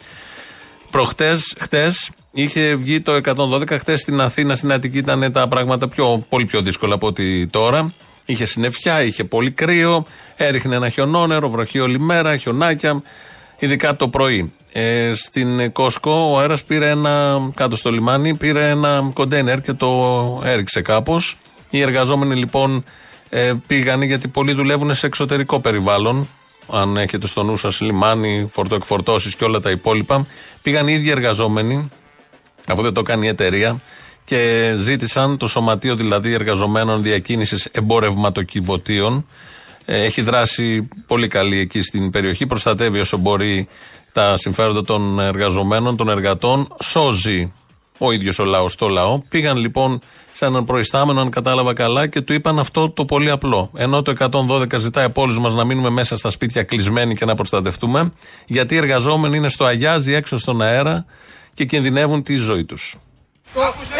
Προχτές, 0.91 1.55
χτες, 1.59 2.11
είχε 2.33 2.75
βγει 2.75 3.01
το 3.01 3.21
112. 3.37 3.79
Χτες 3.79 4.01
στην 4.01 4.21
Αθήνα, 4.21 4.55
στην 4.55 4.73
Αττική 4.73 4.99
ήταν 4.99 5.33
τα 5.33 5.49
πράγματα 5.49 5.89
πιο, 5.89 6.25
πολύ 6.29 6.45
πιο 6.45 6.61
δύσκολα 6.61 6.95
από 6.95 7.07
ότι 7.07 7.47
τώρα. 7.47 7.93
Είχε 8.25 8.45
συννεφιά, 8.45 9.03
είχε 9.03 9.25
πολύ 9.25 9.51
κρύο, 9.51 10.07
έριχνε 10.37 10.75
ένα 10.75 10.89
χιονόνερο, 10.89 11.49
βροχή 11.49 11.81
όλη 11.81 12.01
μέρα, 12.01 12.37
χιονάκια, 12.37 13.03
ειδικά 13.63 13.97
το 13.97 14.09
πρωί. 14.09 14.53
Ε, 14.73 15.13
στην 15.15 15.73
Κόσκο 15.73 16.31
ο 16.33 16.39
αέρας 16.39 16.65
πήρε 16.65 16.89
ένα, 16.89 17.41
κάτω 17.55 17.77
στο 17.77 17.91
λιμάνι, 17.91 18.35
πήρε 18.35 18.69
ένα 18.69 19.11
κοντέινερ 19.13 19.61
και 19.61 19.73
το 19.73 20.43
έριξε 20.45 20.83
κάπως. 20.83 21.37
Οι 21.71 21.81
εργαζόμενοι 21.81 22.35
λοιπόν 22.35 22.85
ε, 23.29 23.53
πήγαν 23.67 24.03
γιατί 24.03 24.29
πολλοί 24.29 24.53
δουλεύουν 24.53 24.95
σε 24.95 25.07
εξωτερικό 25.07 25.61
περιβάλλον. 25.61 26.29
Αν 26.71 26.97
έχετε 26.97 27.27
στο 27.27 27.43
νου 27.43 27.57
σας 27.57 27.81
λιμάνι, 27.81 28.49
φορτοεκφορτώσει 28.53 29.37
και 29.37 29.45
όλα 29.45 29.61
τα 29.61 29.71
υπόλοιπα. 29.71 30.27
Πήγαν 30.63 30.89
οι 30.89 30.93
ίδιοι 30.93 31.11
εργαζόμενοι, 31.11 31.89
αφού 32.67 32.83
δεν 32.83 32.93
το 32.93 33.03
κάνει 33.03 33.27
η 33.27 33.29
εταιρεία, 33.29 33.81
και 34.25 34.73
ζήτησαν 34.77 35.37
το 35.37 35.47
σωματείο 35.47 35.95
δηλαδή 35.95 36.33
εργαζομένων 36.33 37.03
διακίνησης 37.03 37.65
εμπορευματοκιβωτίων. 37.65 39.27
Ε, 39.85 40.05
έχει 40.05 40.23
δράσει 40.23 40.89
πολύ 41.07 41.29
καλή 41.29 41.59
εκεί 41.59 41.83
στην 41.83 42.11
περιοχή, 42.11 42.47
προστατεύει 42.47 43.01
όσο 43.01 43.17
μπορεί 43.17 43.69
τα 44.13 44.37
συμφέροντα 44.37 44.83
των 44.83 45.21
εργαζομένων, 45.21 45.97
των 45.97 46.09
εργατών, 46.09 46.69
σώζει 46.83 47.53
ο 47.99 48.13
ίδιος 48.13 48.39
ο 48.39 48.45
λαός 48.45 48.77
το 48.77 48.89
λαό. 48.89 49.19
Πήγαν 49.29 49.57
λοιπόν 49.57 50.01
σε 50.33 50.45
έναν 50.45 50.65
προϊστάμενο, 50.65 51.21
αν 51.21 51.31
κατάλαβα 51.31 51.73
καλά, 51.73 52.07
και 52.07 52.21
του 52.21 52.33
είπαν 52.33 52.59
αυτό 52.59 52.91
το 52.91 53.05
πολύ 53.05 53.31
απλό. 53.31 53.71
Ενώ 53.75 54.03
το 54.03 54.13
112 54.19 54.79
ζητάει 54.79 55.05
από 55.05 55.23
όλους 55.23 55.39
μας 55.39 55.55
να 55.55 55.65
μείνουμε 55.65 55.91
μέσα 55.91 56.17
στα 56.17 56.31
σπίτια 56.31 56.63
κλεισμένοι 56.63 57.15
και 57.15 57.25
να 57.25 57.35
προστατευτούμε, 57.35 58.13
γιατί 58.47 58.75
οι 58.75 58.77
εργαζόμενοι 58.77 59.37
είναι 59.37 59.49
στο 59.49 59.65
αγιάζι 59.65 60.13
έξω 60.13 60.37
στον 60.37 60.63
αέρα 60.63 61.07
και 61.55 61.65
κινδυνεύουν 61.65 62.23
τη 62.23 62.35
ζωή 62.35 62.65
τους. 62.65 62.97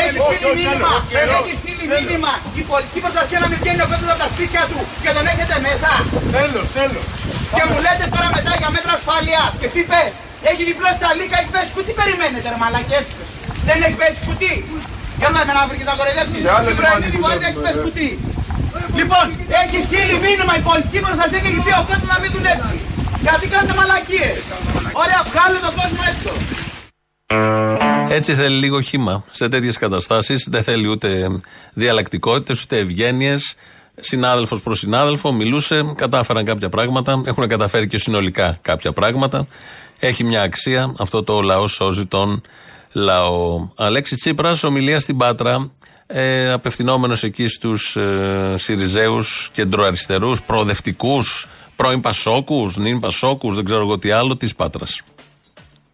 Έχει 0.05 0.19
στείλει 0.27 0.51
μήνυμα, 0.61 0.93
έχει 1.39 1.53
στείλει 1.61 1.85
μήνυμα 1.95 2.33
η 2.61 2.63
πολιτική 2.71 3.01
προστασία 3.05 3.39
να 3.45 3.49
μην 3.51 3.59
βγαίνει 3.63 3.83
ο 3.87 3.89
κόσμος 3.91 4.11
από 4.15 4.21
τα 4.25 4.29
σπίτια 4.33 4.63
του 4.71 4.79
και 5.03 5.11
τον 5.17 5.25
έχετε 5.33 5.57
μέσα. 5.67 5.91
Τέλος, 6.37 6.67
τέλος. 6.79 7.05
Και 7.57 7.63
μου 7.69 7.77
λέτε 7.85 8.05
τώρα 8.15 8.29
μετά 8.37 8.53
για 8.61 8.71
μέτρα 8.77 8.93
ασφαλείας. 8.99 9.51
Και 9.61 9.69
τι 9.75 9.81
πες, 9.91 10.13
έχει 10.51 10.63
διπλώσει 10.71 10.99
τα 11.05 11.11
λίκα, 11.19 11.37
έχει 11.41 11.51
πέσει 11.55 11.71
κουτί, 11.77 11.93
περιμένετε 12.01 12.47
ρε 12.53 12.59
μαλακές. 12.63 13.05
Δεν 13.69 13.79
έχει 13.87 13.97
πέσει 14.03 14.19
κουτί. 14.29 14.55
Για 15.21 15.29
να 15.35 15.41
με 15.49 15.53
να 15.59 15.63
βρήκες 15.69 15.87
να 15.91 15.95
κοροϊδέψεις. 15.99 16.41
Στην 16.65 16.77
πρωινή 16.79 17.09
δημοκρατία 17.17 17.49
έχει 17.51 17.61
πέσει 17.65 17.81
κουτί. 17.87 18.11
Λοιπόν, 18.99 19.25
έχει 19.63 19.79
στείλει 19.87 20.15
μήνυμα 20.27 20.53
η 20.61 20.63
πολιτική 20.69 21.01
προστασία 21.07 21.39
και 21.43 21.49
έχει 21.53 21.61
πει 21.67 21.73
ο 21.81 21.85
κόσμος 21.89 22.09
να 22.15 22.19
μην 22.23 22.31
δουλέψει. 22.37 22.77
Γιατί 23.25 23.45
κάνετε 23.53 23.75
μαλακίες. 23.81 24.43
Ωραία, 25.03 25.21
βγάλε 25.31 25.59
τον 25.67 25.73
κόσμο 25.79 26.01
έξω. 26.13 26.33
Έτσι 28.09 28.35
θέλει 28.35 28.57
λίγο 28.57 28.81
χήμα. 28.81 29.25
Σε 29.31 29.49
τέτοιες 29.49 29.79
καταστάσεις 29.79 30.47
δεν 30.51 30.63
θέλει 30.63 30.87
ούτε 30.87 31.41
διαλλακτικότητες, 31.75 32.63
ούτε 32.63 32.79
ευγένειες. 32.79 33.55
Συνάδελφος 34.01 34.63
προς 34.63 34.79
συνάδελφο, 34.79 35.33
μιλούσε, 35.33 35.93
κατάφεραν 35.97 36.45
κάποια 36.45 36.69
πράγματα, 36.69 37.23
έχουν 37.27 37.49
καταφέρει 37.49 37.87
και 37.87 37.99
συνολικά 37.99 38.59
κάποια 38.63 38.93
πράγματα. 38.93 39.47
Έχει 40.01 40.25
μια 40.25 40.43
αξία. 40.43 40.95
Αυτό 40.99 41.23
το 41.23 41.41
λαό 41.41 41.67
σώζει 41.67 42.07
τον 42.07 42.43
λαό. 42.93 43.69
Αλέξη 43.77 44.15
Τσίπρας, 44.15 44.63
ομιλία 44.63 44.99
στην 44.99 45.17
Πάτρα, 45.17 45.71
ε, 46.07 46.53
απευθυνόμενος 46.53 47.23
εκεί 47.23 47.47
στους 47.47 47.97
ε, 47.97 48.55
Σιριζέους, 48.57 49.51
κεντροαριστερούς, 49.53 50.43
προοδευτικούς, 50.43 51.49
πρώην 51.77 52.01
Πασόκους, 52.01 52.77
νυν 52.77 53.01
Πασόκους, 53.01 53.55
δεν 53.55 53.65
ξέρω 53.65 53.81
εγώ 53.81 53.99
τι 53.99 54.11
άλλο, 54.11 54.37
της 54.37 54.55
Πάτρας. 54.55 55.03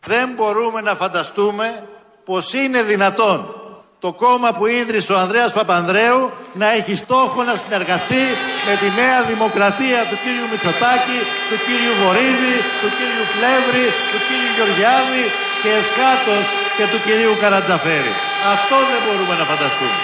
Δεν 0.06 0.28
μπορούμε 0.36 0.80
να 0.80 0.94
φανταστούμε 0.94 1.64
πως 2.28 2.46
είναι 2.62 2.80
δυνατόν 2.92 3.38
το 4.04 4.10
κόμμα 4.22 4.50
που 4.56 4.64
ίδρυσε 4.80 5.12
ο 5.12 5.18
Ανδρέας 5.24 5.52
Παπανδρέου 5.58 6.20
να 6.60 6.66
έχει 6.78 6.94
στόχο 7.04 7.38
να 7.48 7.54
συνεργαστεί 7.62 8.24
με 8.66 8.74
τη 8.80 8.88
νέα 9.00 9.18
δημοκρατία 9.30 10.00
του 10.08 10.16
κύριου 10.24 10.46
Μητσοτάκη, 10.50 11.18
του 11.48 11.56
κύριου 11.66 11.94
Βορύδη, 12.00 12.56
του 12.80 12.88
κύριου 12.98 13.26
Πλεύρη, 13.34 13.86
του 14.10 14.18
κύριου 14.26 14.50
Γεωργιάδη 14.56 15.24
και 15.62 15.70
εσχάτως 15.80 16.44
και 16.76 16.84
του 16.90 16.98
κυρίου 17.06 17.34
Καρατζαφέρη. 17.42 18.12
Αυτό 18.54 18.76
δεν 18.90 19.00
μπορούμε 19.04 19.34
να 19.40 19.44
φανταστούμε. 19.50 19.98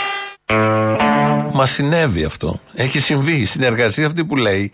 Μα 1.59 1.67
συνέβη 1.77 2.23
αυτό. 2.31 2.49
Έχει 2.85 2.99
συμβεί. 3.09 3.37
Η 3.45 3.49
συνεργασία 3.55 4.07
αυτή 4.11 4.23
που 4.29 4.37
λέει 4.47 4.65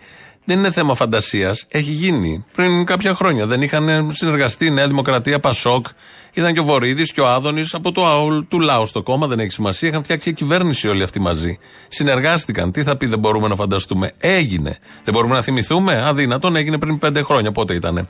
δεν 0.45 0.59
είναι 0.59 0.71
θέμα 0.79 0.95
φαντασίας. 0.95 1.57
Έχει 1.69 1.93
γίνει 2.03 2.45
πριν 2.57 2.85
κάποια 2.85 3.13
χρόνια. 3.15 3.45
Δεν 3.47 3.63
είχαν 3.63 4.11
συνεργαστεί 4.15 4.67
η 4.67 4.71
Νέα 4.71 4.87
Δημοκρατία, 4.87 5.39
Πασόκ. 5.41 5.87
Ήταν 6.35 6.53
και 6.53 6.61
ο 6.61 6.65
Βορύδης 6.65 7.13
και 7.13 7.21
ο 7.21 7.29
Άδωνης 7.29 7.75
από 7.75 7.93
το 7.93 8.07
ΑΟΛ 8.07 8.45
του 8.49 8.61
λαού 8.61 8.87
στο 8.87 9.03
κόμμα. 9.03 9.27
Δεν 9.27 9.41
έχει 9.41 9.51
σημασία. 9.51 9.89
Είχαν 9.89 10.03
φτιάξει 10.03 10.33
κυβέρνηση 10.33 10.89
όλοι 10.89 11.03
αυτοί 11.03 11.21
μαζί. 11.21 11.59
Συνεργάστηκαν. 11.89 12.73
Τι 12.73 12.83
θα 12.83 12.97
πει, 12.97 13.07
δεν 13.07 13.19
μπορούμε 13.19 13.49
να 13.49 13.55
φανταστούμε. 13.55 14.13
Έγινε. 14.19 14.79
Δεν 15.05 15.15
μπορούμε 15.15 15.35
να 15.35 15.43
θυμηθούμε. 15.43 16.03
Αδύνατον 16.05 16.57
έγινε 16.57 16.79
πριν 16.79 16.99
πέντε 16.99 17.23
χρόνια. 17.23 17.53
Πότε 17.53 17.75
ήταν. 17.75 18.09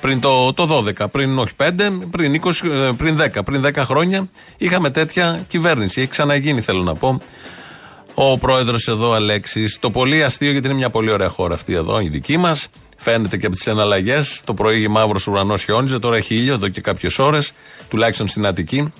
Πριν 0.00 0.20
το, 0.20 0.52
το 0.52 0.84
12, 0.98 1.06
πριν 1.10 1.38
όχι 1.38 1.52
5, 1.56 1.70
πριν, 2.10 2.40
20, 2.44 2.68
ε, 2.70 2.90
πριν 2.96 3.18
10. 3.34 3.44
Πριν 3.44 3.64
10 3.66 3.74
χρόνια 3.76 4.28
είχαμε 4.56 4.90
τέτοια 4.90 5.44
κυβέρνηση. 5.48 6.00
Έχει 6.00 6.10
ξαναγίνει, 6.10 6.60
θέλω 6.60 6.82
να 6.82 6.94
πω. 6.94 7.20
Ο 8.14 8.38
πρόεδρος 8.38 8.88
εδώ, 8.88 9.12
Αλέξης, 9.12 9.78
το 9.78 9.90
πολύ 9.90 10.24
αστείο, 10.24 10.50
γιατί 10.50 10.66
είναι 10.66 10.76
μια 10.76 10.90
πολύ 10.90 11.10
ωραία 11.10 11.28
χώρα 11.28 11.54
αυτή 11.54 11.74
εδώ, 11.74 12.00
η 12.00 12.08
δική 12.08 12.36
μας. 12.36 12.68
Φαίνεται 12.96 13.36
και 13.36 13.46
από 13.46 13.54
τις 13.54 13.66
εναλλαγές. 13.66 14.40
Το 14.44 14.54
πρωί 14.54 14.88
μαύρος 14.88 15.26
ουρανός 15.26 15.64
χιόνιζε, 15.64 15.98
τώρα 15.98 16.16
έχει 16.16 16.34
ήλιο 16.34 16.54
εδώ 16.54 16.68
και 16.68 16.80
κάποιες 16.80 17.18
ώρες, 17.18 17.52
τουλάχιστον 17.88 18.28
στην 18.28 18.46
Αττική. 18.46 18.92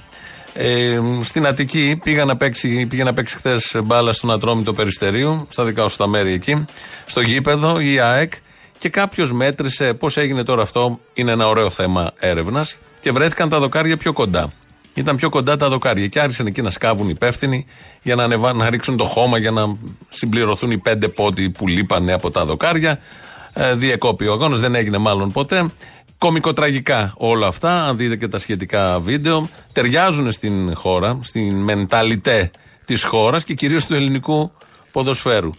Ε, 0.55 1.01
στην 1.23 1.47
Αττική 1.47 2.01
πήγα 2.03 2.25
να 2.25 2.37
παίξει, 2.37 2.87
πήγα 2.87 3.05
να 3.05 3.13
παίξει 3.13 3.37
χθες 3.37 3.77
μπάλα 3.85 4.13
στον 4.13 4.31
Ατρόμητο 4.31 4.73
Περιστερίου, 4.73 5.47
στα 5.51 5.65
δικά 5.65 5.89
σου 5.89 5.97
τα 5.97 6.07
μέρη 6.07 6.33
εκεί, 6.33 6.65
στο 7.07 7.21
γήπεδο, 7.21 7.81
η 7.81 7.99
ΑΕΚ, 7.99 8.33
και 8.79 8.89
κάποιος 8.89 9.33
μέτρησε 9.33 9.95
πώς 9.95 10.17
έγινε 10.17 10.43
τώρα 10.43 10.63
αυτό. 10.63 11.01
Είναι 11.15 11.33
ένα 11.33 11.49
ωραίο 11.49 11.71
θέμα 11.71 12.13
έρευνας 12.19 12.77
και 13.01 13.13
βρέθηκαν 13.13 13.49
τα 13.49 13.59
δοκάρια 13.59 13.97
πιο 13.97 14.13
κοντά. 14.13 14.53
Ήταν 14.95 15.17
πιο 15.17 15.29
κοντά 15.29 15.57
τα 15.57 15.69
δοκάρια 15.69 16.07
και 16.07 16.21
άρχισαν 16.21 16.47
εκεί 16.47 16.63
να 16.63 16.71
σκάβουν 16.71 17.09
υπεύθυνοι 17.09 17.67
για 18.03 18.15
να, 18.15 18.25
ανεβα... 18.25 18.53
να 18.53 18.71
ρίξουν 18.71 18.97
το 18.97 19.05
χώμα 19.05 19.39
για 19.39 19.51
να 19.51 19.77
συμπληρωθούν 20.09 20.71
οι 20.71 20.79
πέντε 20.79 21.09
πόντοι 21.09 21.51
που 21.51 21.69
λείπανε 21.69 22.13
από 22.13 22.31
τα 22.31 22.45
δοκάρια. 22.45 23.01
Ε, 23.59 23.75
διεκόπη 23.75 24.27
ο 24.27 24.33
αγώνας, 24.33 24.61
δεν 24.61 24.75
έγινε 24.75 24.99
μάλλον 24.99 25.33
ποτέ. 25.33 25.71
Κομικοτραγικά 26.19 27.15
όλα 27.17 27.47
αυτά, 27.47 27.85
αν 27.85 27.97
δείτε 27.97 28.17
και 28.17 28.29
τα 28.29 28.39
σχετικά 28.39 29.01
βίντεο, 29.01 29.49
ταιριάζουν 29.73 30.33
στην 30.33 30.75
χώρα, 30.75 31.19
στην 31.23 31.55
μενταλιτέ 31.55 32.51
της 32.85 33.05
χώρας 33.05 33.45
και 33.45 33.55
κυρίως 33.55 33.87
του 33.87 33.95
ελληνικού 33.95 34.53
ποδοσφαίρου. 34.93 35.51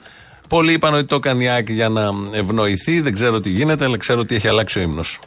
Πολλοί 0.49 0.73
είπαν 0.73 0.93
ότι 0.93 1.05
το 1.05 1.15
έκανε 1.15 1.63
για 1.67 1.89
να 1.89 2.09
ευνοηθεί, 2.31 3.01
δεν 3.01 3.13
ξέρω 3.13 3.39
τι 3.39 3.49
γίνεται, 3.49 3.85
αλλά 3.85 3.97
ξέρω 3.97 4.19
ότι 4.19 4.35
έχει 4.35 4.47
αλλάξει 4.47 4.79
ο 4.79 4.81
ύμνος. 4.81 5.19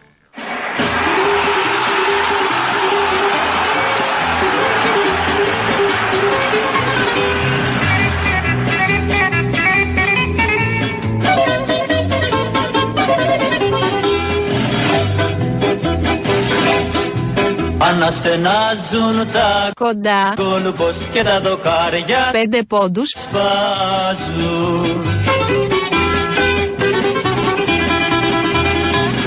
Αναστενάζουν 18.03 19.32
τα 19.32 19.70
κοντά. 19.74 20.32
κόλπος 20.36 20.96
και 21.12 21.22
τα 21.22 21.40
δοκάρια 21.40 22.28
πέντε 22.32 22.62
πόντους. 22.62 23.09
σπάζουν. 23.16 25.03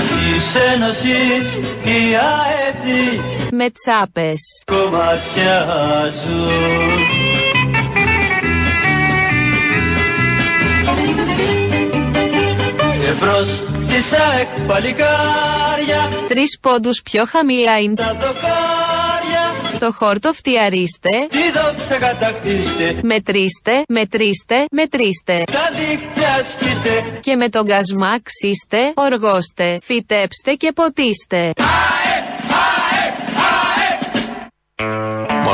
Της 0.08 0.54
Ένωσης 0.74 1.54
οι 1.84 2.14
αέτοι 2.14 3.20
με 3.50 3.70
τσάπες. 3.70 4.40
κομματιάζουν 4.66 5.14
Και 13.34 13.40
μπρος 13.40 13.48
της 13.48 13.88
Ζήτησα 13.88 14.32
εκ 14.40 14.66
παλικάρια. 14.66 16.10
Τρεις 16.28 16.58
πόντους 16.60 17.02
πιο 17.02 17.24
χαμηλά 17.26 17.78
είναι. 17.78 17.94
Τα 17.94 18.12
δοκάρια. 18.12 19.78
Το 19.78 19.92
χόρτο 19.92 20.32
φτιαρίστε, 20.32 21.08
Τη 21.28 21.50
δόξα 21.50 21.98
κατακτήστε. 21.98 23.00
Μετρήστε, 23.02 23.82
μετρήστε, 23.88 24.64
μετρήστε. 24.70 25.42
Τα 25.52 25.70
δίχτυα 25.76 26.44
σκίστε 26.50 27.18
Και 27.20 27.36
με 27.36 27.48
τον 27.48 27.66
κασμά 27.66 28.16
ξύστε, 28.22 28.92
οργώστε, 28.94 29.78
φυτέψτε 29.82 30.52
και 30.54 30.72
ποτίστε. 30.72 31.52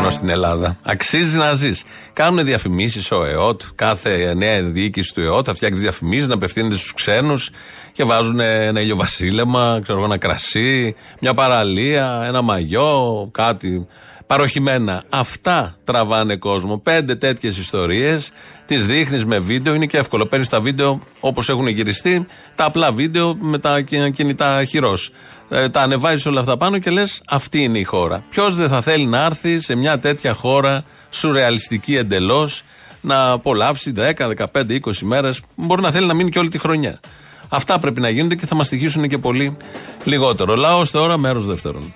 Μόνο 0.01 0.13
στην 0.13 0.29
Ελλάδα. 0.29 0.77
Αξίζει 0.83 1.37
να 1.37 1.53
ζεις. 1.53 1.83
Κάνουν 2.13 2.45
διαφημίσεις 2.45 3.11
ο 3.11 3.25
ΕΟΤ, 3.25 3.61
κάθε 3.75 4.35
νέα 4.35 4.63
διοίκηση 4.63 5.15
του 5.15 5.21
ΕΟΤ 5.21 5.45
θα 5.47 5.55
φτιάξει 5.55 5.81
διαφημίσεις 5.81 6.27
να 6.27 6.35
απευθύνεται 6.35 6.75
στους 6.77 6.95
ξένους 6.95 7.51
και 7.93 8.05
βάζουν 8.05 8.41
ένα 8.41 8.81
ηλιοβασίλεμα, 8.81 9.79
ξέρω 9.83 9.99
εγώ, 9.99 10.07
ένα 10.07 10.19
κρασί, 10.19 10.95
μια 11.21 11.35
παραλία, 11.35 12.23
ένα 12.27 12.43
μαγιό, 12.43 13.29
κάτι 13.33 13.87
παροχημένα. 14.27 15.03
Αυτά 15.09 15.77
τραβάνε 15.85 16.37
κόσμο. 16.37 16.79
Πέντε 16.79 17.15
τέτοιες 17.15 17.59
ιστορίες, 17.59 18.31
τις 18.67 18.87
δείχνεις 18.87 19.25
με 19.25 19.39
βίντεο, 19.39 19.75
είναι 19.75 19.87
και 19.87 19.99
εύκολο. 19.99 20.27
Παίρνεις 20.27 20.49
τα 20.49 20.61
βίντεο 20.61 21.01
όπως 21.21 21.49
έχουν 21.49 21.67
γυριστεί, 21.67 22.27
τα 22.55 22.65
απλά 22.65 22.93
βίντεο 22.93 23.37
με 23.41 23.59
τα 23.59 23.81
κι- 23.81 24.11
κινητά 24.11 24.65
χειρός. 24.65 25.11
Ε, 25.53 25.69
τα 25.69 25.83
ανεβάζεις 25.83 26.27
όλα 26.27 26.41
αυτά 26.41 26.57
πάνω 26.57 26.79
και 26.79 26.91
λες: 26.91 27.23
Αυτή 27.27 27.63
είναι 27.63 27.79
η 27.79 27.85
χώρα. 27.85 28.23
Ποιος 28.31 28.55
δεν 28.55 28.69
θα 28.69 28.81
θέλει 28.81 29.07
να 29.07 29.25
έρθει 29.25 29.61
σε 29.61 29.75
μια 29.75 29.99
τέτοια 29.99 30.35
χώρα, 30.35 30.85
σουρεαλιστική 31.11 31.97
εντελώς, 31.97 32.63
να 33.01 33.31
απολαύσει 33.31 33.93
10, 33.97 34.29
15, 34.29 34.47
20 34.75 34.93
μέρες. 35.01 35.41
Μπορεί 35.55 35.83
να 35.83 35.91
θέλει 35.91 36.07
να 36.07 36.15
μείνει 36.15 36.31
και 36.31 36.39
όλη 36.39 36.49
τη 36.49 36.59
χρονιά. 36.59 37.01
Αυτά 37.49 37.79
πρέπει 37.79 38.01
να 38.01 38.09
γίνονται 38.09 38.35
και 38.35 38.47
θα 38.47 38.55
μας 38.55 38.69
τυχήσουν 38.69 39.09
και 39.09 39.19
πολύ 39.19 39.57
λιγότερο. 40.05 40.55
Λαός 40.55 40.91
τώρα, 40.91 41.17
μέρος 41.17 41.47
δεύτερον. 41.47 41.93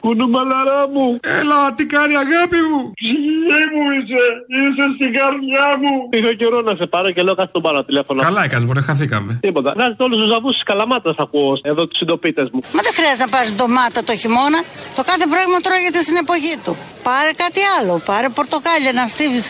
Κουνούμαλαρά 0.00 0.80
μου. 0.94 1.06
Έλα, 1.40 1.58
τι 1.76 1.84
κάνει 1.94 2.14
αγάπη 2.24 2.60
μου. 2.68 2.80
Ψυχή 3.00 3.60
μου 3.74 3.84
είσαι. 3.96 4.24
Είσαι 4.58 4.84
στην 4.96 5.10
καρδιά 5.18 5.66
μου. 5.82 5.92
Είχα 6.16 6.32
καιρός 6.40 6.62
να 6.64 6.74
σε 6.80 6.86
πάρω 6.86 7.08
και 7.14 7.22
λέω 7.22 7.34
κάτι 7.40 7.52
τον 7.52 7.62
πάρω 7.62 7.84
τηλέφωνο. 7.84 8.22
Καλά 8.22 8.42
έκανες, 8.44 8.64
μπορεί, 8.66 8.82
χαθήκαμε. 8.82 9.38
Τίποτα. 9.40 9.70
Βγάζετε 9.76 10.02
όλους 10.06 10.18
τους 10.20 10.28
ζαβούς 10.32 10.52
της 10.52 10.62
καλαμάτας, 10.62 11.14
ακούω 11.18 11.58
εδώ 11.62 11.86
τους 11.86 11.98
συντοπίτες 11.98 12.46
μου. 12.52 12.60
Μα 12.76 12.80
δεν 12.86 12.92
χρειάζεται 12.98 13.24
να 13.24 13.30
πάρεις 13.34 13.54
ντομάτα 13.54 14.00
το 14.08 14.14
χειμώνα. 14.22 14.60
Το 14.96 15.02
κάθε 15.10 15.26
πράγμα 15.32 15.56
τρώγεται 15.66 16.00
στην 16.06 16.16
εποχή 16.24 16.54
του. 16.64 16.72
Πάρε 17.02 17.32
κάτι 17.44 17.60
άλλο. 17.76 17.94
Πάρε 18.10 18.28
πορτοκάλια 18.38 18.92
να 18.92 19.06
στείλει 19.06 19.40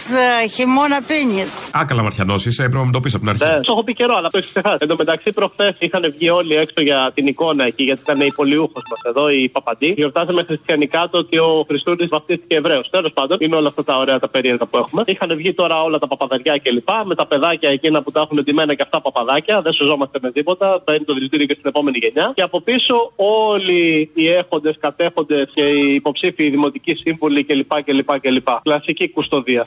χειμώνα 0.55 0.99
πίνεις. 1.09 1.51
Άκαλα 1.81 2.03
μαρτιανό 2.03 2.35
είσαι, 2.35 2.63
έπρεπε 2.63 2.79
να 2.79 2.85
μου 2.85 2.91
το 2.97 3.01
πεις 3.01 3.15
από 3.15 3.23
την 3.25 3.33
αρχή. 3.33 3.45
Ναι, 3.45 3.61
το 3.61 3.73
έχω 3.75 3.85
πει 3.85 3.93
καιρό, 3.95 4.15
αλλά 4.19 4.29
το 4.29 4.39
έχεις 4.39 4.51
ξεχάσει. 4.51 4.77
Εν 4.81 4.89
τω 4.89 4.97
μεταξύ, 4.97 5.33
προχθές 5.33 5.75
είχαν 5.79 6.03
βγει 6.17 6.31
όλοι 6.31 6.55
έξω 6.55 6.81
για 6.89 7.11
την 7.15 7.27
εικόνα 7.27 7.65
εκεί, 7.65 7.83
γιατί 7.83 8.01
ήταν 8.03 8.21
η 8.21 8.33
πολιούχος 8.33 8.83
μας 8.91 9.01
εδώ, 9.11 9.31
η 9.31 9.49
Παπαντή. 9.49 9.95
Γιορτάζαμε 10.41 10.45
χριστιανικά 10.47 11.09
το 11.11 11.19
ότι 11.19 11.39
ο 11.39 11.65
Χριστούνη 11.69 12.07
βαφτίστηκε 12.07 12.55
Εβραίος. 12.57 12.91
Τέλος 12.91 13.13
πάντων, 13.13 13.37
είναι 13.41 13.57
όλα 13.57 13.69
αυτά 13.69 13.85
τα 13.85 13.97
ωραία 13.97 14.19
τα 14.19 14.29
περίεργα 14.29 14.67
που 14.67 14.77
έχουμε. 14.77 15.03
Είχαν 15.07 15.37
βγει 15.37 15.53
τώρα 15.55 15.77
όλα 15.87 15.99
τα 15.99 16.07
παπαδαριά 16.07 16.59
κλπ. 16.63 16.89
Με 17.05 17.15
τα 17.15 17.27
παιδάκια 17.27 17.71
εκείνα 17.71 18.03
που 18.03 18.11
τα 18.11 18.21
έχουν 18.21 18.43
ντυμένα 18.45 18.75
και 18.75 18.83
αυτά 18.83 19.01
παπαδάκια. 19.01 19.61
Δεν 19.63 19.73
σωζόμαστε 19.73 20.19
με 20.23 20.31
τίποτα. 20.33 20.83
Θα 20.85 20.95
είναι 20.95 21.05
το 21.05 21.15
δηλητήριο 21.15 21.47
και 21.47 21.57
στην 21.59 21.69
επόμενη 21.69 21.99
γενιά. 22.03 22.33
Και 22.35 22.43
από 22.43 22.61
πίσω 22.61 23.13
όλοι 23.17 24.11
οι 24.15 24.27
έχοντες, 24.29 24.77
κατέχοντες 24.81 25.51
και 25.55 25.65
οι 25.65 25.95
υποψήφοι 25.95 26.45
οι 26.45 26.51
δημοτικοί 26.51 26.95
σύμβουλοι 26.95 27.45
κλπ. 27.45 27.73
κλπ, 27.85 28.21
κλπ. 28.21 28.49
Κλασική 28.63 29.09
κουστοδία. 29.11 29.65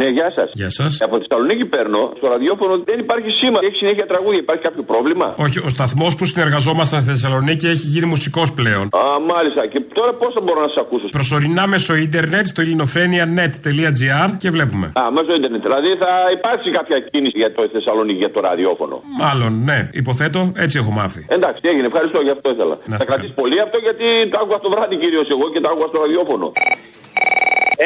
Ναι, 0.00 0.08
γεια 0.08 0.32
σας. 0.36 0.50
Γεια 0.52 0.70
σας. 0.70 1.00
Από 1.00 1.18
τη 1.18 1.24
Θεσσαλονίκη 1.26 1.64
παίρνω. 1.64 2.12
Στο 2.16 2.26
ραδιόφωνο 2.28 2.74
δεν 2.84 2.98
υπάρχει 2.98 3.30
σήμα. 3.40 3.58
Έχει 3.66 3.76
συνέχεια 3.82 4.06
τραγούδια. 4.06 4.40
Υπάρχει 4.46 4.62
κάποιο 4.62 4.82
πρόβλημα; 4.82 5.26
Όχι, 5.36 5.58
ο 5.58 5.68
σταθμός 5.68 6.14
που 6.16 6.24
συνεργαζόμασταν 6.24 7.00
στη 7.00 7.08
Θεσσαλονίκη 7.10 7.66
έχει 7.66 7.86
γίνει 7.94 8.06
μουσικός 8.06 8.52
πλέον. 8.52 8.84
Α, 8.84 9.02
μάλιστα. 9.38 9.62
Και 9.72 9.80
τώρα 9.98 10.12
πώς 10.20 10.30
θα 10.36 10.40
μπορώ 10.44 10.60
να 10.66 10.68
σας 10.72 10.80
ακούσω; 10.84 11.06
Προσωρινά 11.18 11.64
μέσω 11.74 11.92
ίντερνετ 12.06 12.46
στο 12.52 12.60
ελληνοφρένια.net.gr 12.64 14.28
και 14.42 14.48
βλέπουμε. 14.56 14.86
Α, 15.00 15.02
μέσω 15.16 15.30
ίντερνετ. 15.38 15.62
Δηλαδή 15.68 15.90
θα 16.02 16.12
υπάρξει 16.36 16.68
κάποια 16.78 16.98
κίνηση 17.10 17.38
για 17.42 17.50
το 17.56 17.60
Θεσσαλονίκη 17.74 18.18
για 18.24 18.32
το 18.36 18.40
ραδιόφωνο. 18.48 18.96
Μάλλον, 19.24 19.52
ναι, 19.68 19.78
υποθέτω, 20.02 20.40
έτσι 20.64 20.74
έχω 20.82 20.92
μάθει. 21.00 21.20
Εντάξει, 21.36 21.60
έγινε. 21.70 21.86
Ευχαριστώ 21.92 22.18
για 22.26 22.32
αυτό 22.36 22.46
ήθελα. 22.54 22.74
Να 22.74 22.78
θα 22.84 22.94
είστε 22.94 23.04
κρατήσει 23.04 23.34
πολύ 23.42 23.56
αυτό 23.66 23.76
γιατί 23.86 24.06
το 24.30 24.36
άκουγα 24.40 24.58
το 24.66 24.70
βράδυ 24.74 24.96
κυρίως 25.02 25.26
εγώ 25.34 25.46
και 25.52 25.60
το 25.64 25.68
άκουγα 25.72 25.88
στο 25.92 25.98
ραδιόφωνο. 26.04 26.46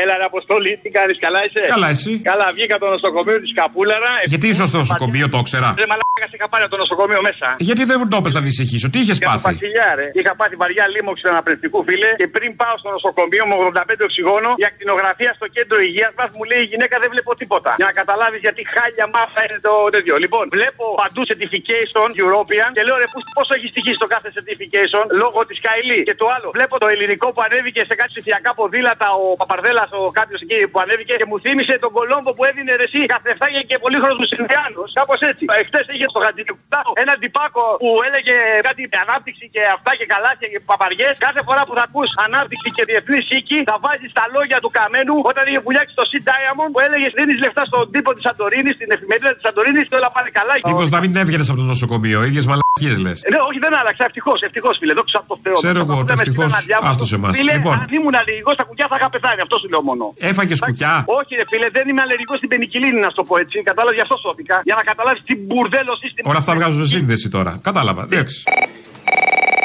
Έλα, 0.00 0.14
ρε 0.20 0.24
Αποστόλη, 0.30 0.70
τι 0.82 0.88
κάνεις, 0.96 1.16
καλά 1.26 1.40
είσαι; 1.46 1.60
Καλά, 1.74 1.88
εσύ. 1.96 2.12
Καλά, 2.30 2.46
βγήκα 2.56 2.74
από 2.76 2.84
το 2.86 2.90
νοσοκομείο 2.96 3.38
της 3.44 3.52
Καπούλαρα. 3.58 4.12
Γιατί 4.32 4.46
ήσουν 4.52 4.66
στο 4.72 4.78
νοσοκομείο, 4.84 5.26
το 5.32 5.38
ήξερα. 5.42 5.68
Ρε 5.82 5.86
μαλάκα, 5.92 6.26
είχα 6.36 6.46
πάρει 6.52 6.62
από 6.66 6.72
το 6.76 6.80
νοσοκομείο 6.84 7.20
μέσα. 7.28 7.46
Γιατί 7.68 7.82
δεν 7.90 7.96
μου 8.00 8.06
το 8.12 8.16
έπες 8.20 8.32
να 8.36 8.40
ανησυχήσω, 8.44 8.86
τι 8.92 8.98
είχες 9.02 9.18
Για 9.18 9.26
το 9.26 9.32
πάθει. 9.32 9.46
Βασιλιά, 9.52 9.88
ρε. 10.00 10.06
Είχα 10.18 10.32
πάθει 10.40 10.54
βαριά 10.62 10.84
λίμωξη 10.94 11.24
αναπνευστικού 11.32 11.78
φίλε 11.88 12.10
και 12.20 12.28
πριν 12.36 12.48
πάω 12.60 12.74
στο 12.82 12.90
νοσοκομείο 12.96 13.42
με 13.50 13.54
85 13.60 14.04
οξυγόνο 14.08 14.48
για 14.60 14.68
ακτινογραφία 14.72 15.30
στο 15.38 15.46
κέντρο 15.56 15.76
υγείας 15.88 16.12
μας 16.18 16.28
μου 16.36 16.42
λέει 16.50 16.60
η 16.66 16.68
γυναίκα 16.72 16.94
δεν 17.02 17.08
βλέπω 17.14 17.30
τίποτα. 17.42 17.70
Για 17.80 17.86
να 17.90 17.94
καταλάβεις 18.00 18.40
γιατί 18.46 18.60
χάλια 18.74 19.06
μάθα 19.14 19.40
είναι 19.46 19.58
το 19.66 19.72
τέτοιο. 19.94 20.14
Λοιπόν, 20.24 20.44
βλέπω 20.56 20.84
παντού 21.02 21.20
certification 21.30 22.08
European 22.22 22.68
και 22.76 22.82
λέω 22.86 22.96
ρε 23.02 23.08
πού- 23.12 23.26
πόσο 23.38 23.52
έχει 23.58 23.68
στοιχεί 23.74 23.92
στο 24.00 24.06
κάθε 24.14 24.28
certification 24.36 25.04
λόγω 25.22 25.38
της 25.48 25.58
Καηλή. 25.66 25.98
Και 26.08 26.16
το 26.22 26.26
άλλο, 26.34 26.48
βλέπω 26.56 26.74
το 26.84 26.88
ελληνικό 26.94 27.26
που 27.34 27.42
ανέβηκε 27.46 27.80
σε 27.90 27.94
κάτι 27.98 28.10
ψηφιακά 28.14 28.50
ποδήλατα 28.58 29.06
ο 29.22 29.24
Παπαρδέλα, 29.40 29.81
ο 29.98 30.00
κάποιος 30.18 30.40
εκεί 30.44 30.58
που 30.72 30.78
ανέβηκε 30.84 31.14
και 31.20 31.26
μου 31.30 31.36
θύμισε 31.44 31.74
τον 31.84 31.90
Κολόμπο 31.96 32.30
που 32.36 32.42
έδινε 32.48 32.72
ρεσί 32.82 33.00
καθεφτάγια 33.14 33.62
και 33.68 33.76
πολύχρονου 33.84 34.24
Ινδιάνους. 34.38 34.88
Κάπως 34.98 35.20
έτσι. 35.30 35.42
Εχθέ 35.60 35.80
είχε 35.92 36.06
στο 36.12 36.18
Χατζικουτάκο 36.24 36.90
ένα 37.04 37.14
τυπάκο 37.22 37.62
που 37.82 37.88
έλεγε 38.08 38.34
κάτι 38.68 38.82
ανάπτυξη 39.04 39.44
και 39.54 39.62
αυτά 39.76 39.90
και 39.98 40.06
καλάθια 40.12 40.48
και 40.52 40.58
παπαριές. 40.70 41.14
Κάθε 41.26 41.40
φορά 41.46 41.62
που 41.66 41.72
θα 41.78 41.82
ακούς 41.88 42.10
ανάπτυξη 42.26 42.68
και 42.76 42.82
διεθνή 42.90 43.18
οίκη, 43.36 43.58
θα 43.70 43.76
βάζεις 43.84 44.10
τα 44.18 44.24
λόγια 44.34 44.58
του 44.62 44.70
καμένου 44.78 45.14
όταν 45.30 45.42
είχε 45.48 45.60
πουλιάξει 45.66 45.92
το 46.00 46.04
Sea 46.10 46.20
Diamond 46.28 46.70
που 46.74 46.80
έλεγε 46.86 47.06
δίνεις 47.18 47.38
λεφτά 47.44 47.62
στον 47.70 47.82
τύπο 47.94 48.10
της 48.16 48.22
Σαντορίνης, 48.26 48.74
στην 48.78 48.88
εφημερίδα 48.96 49.30
της 49.36 49.42
Σαντορίνης 49.46 49.84
και 49.88 49.96
όλα 50.00 50.10
πάνε 50.16 50.30
καλά. 50.38 50.52
Μήπως 50.70 50.88
να 50.94 50.98
μην 51.02 51.10
έβγαινες 51.22 51.46
από 51.50 51.58
το 51.62 51.66
νοσοκομείο, 51.72 52.18
ίδιες 52.30 52.44
μαλακίες 52.50 52.96
λες. 53.04 53.18
Ε, 53.26 53.28
Ναι, 53.32 53.38
όχι, 53.48 53.58
δεν 53.64 53.72
άλλαξα. 53.80 54.02
Ευτυχώς, 54.08 54.38
ευτυχώς, 54.48 54.74
φίλε. 54.80 54.92
Δόξα 54.98 55.18
τω 55.28 55.36
Θεώ. 55.44 55.56
Ξέρω 55.64 55.78
εγώ, 55.84 55.94
Δεν 56.10 56.16
με 56.18 56.22
ευτυχώς, 56.22 56.44
στείλανε 56.44 56.56
να 56.58 56.60
διάβασω. 56.70 56.90
άστος 56.92 57.08
σε 57.12 57.16
εμάς. 57.20 57.32
Φίλε, 57.38 57.52
Λοιπόν. 57.56 57.72
αν 57.82 57.88
ήμουν 57.98 58.14
αλλεργικό 58.20 58.50
στα 58.56 58.64
κουκιά 58.68 58.86
θα 58.90 58.96
είχα 58.98 59.08
πεθάνει. 59.14 59.40
Αυτός 59.46 59.58
σου 59.62 59.68
λέω 59.72 59.82
μόνο. 59.90 60.04
Έφαγες 60.30 60.58
κουκιά; 60.66 60.94
Όχι, 61.18 61.32
ρε 61.40 61.44
φίλε, 61.50 61.68
δεν 61.76 61.84
είμαι 61.88 62.02
αλλεργικός 62.06 62.36
στην 62.40 62.48
πενικυλίνη, 62.52 62.98
να 63.04 63.08
σου 63.10 63.18
το 63.20 63.24
πω 63.28 63.34
έτσι. 63.44 63.56
Κατάλαβες 63.70 63.96
γι' 63.98 64.04
αυτό 64.06 64.16
σώθηκα. 64.26 64.56
Για 64.68 64.76
να 64.78 64.82
καταλάβεις 64.90 65.20
τι 65.28 65.34
μπουρδέλο 65.44 65.92
σύστημα. 66.02 66.26
Όλα 66.30 66.40
αυτά 66.42 66.52
βγάζουν 66.58 66.78
σε 66.84 66.88
σύνδεση 66.96 67.26
τώρα. 67.36 67.52
Κατάλαβα. 67.68 68.02
Εντάξει. 68.10 68.38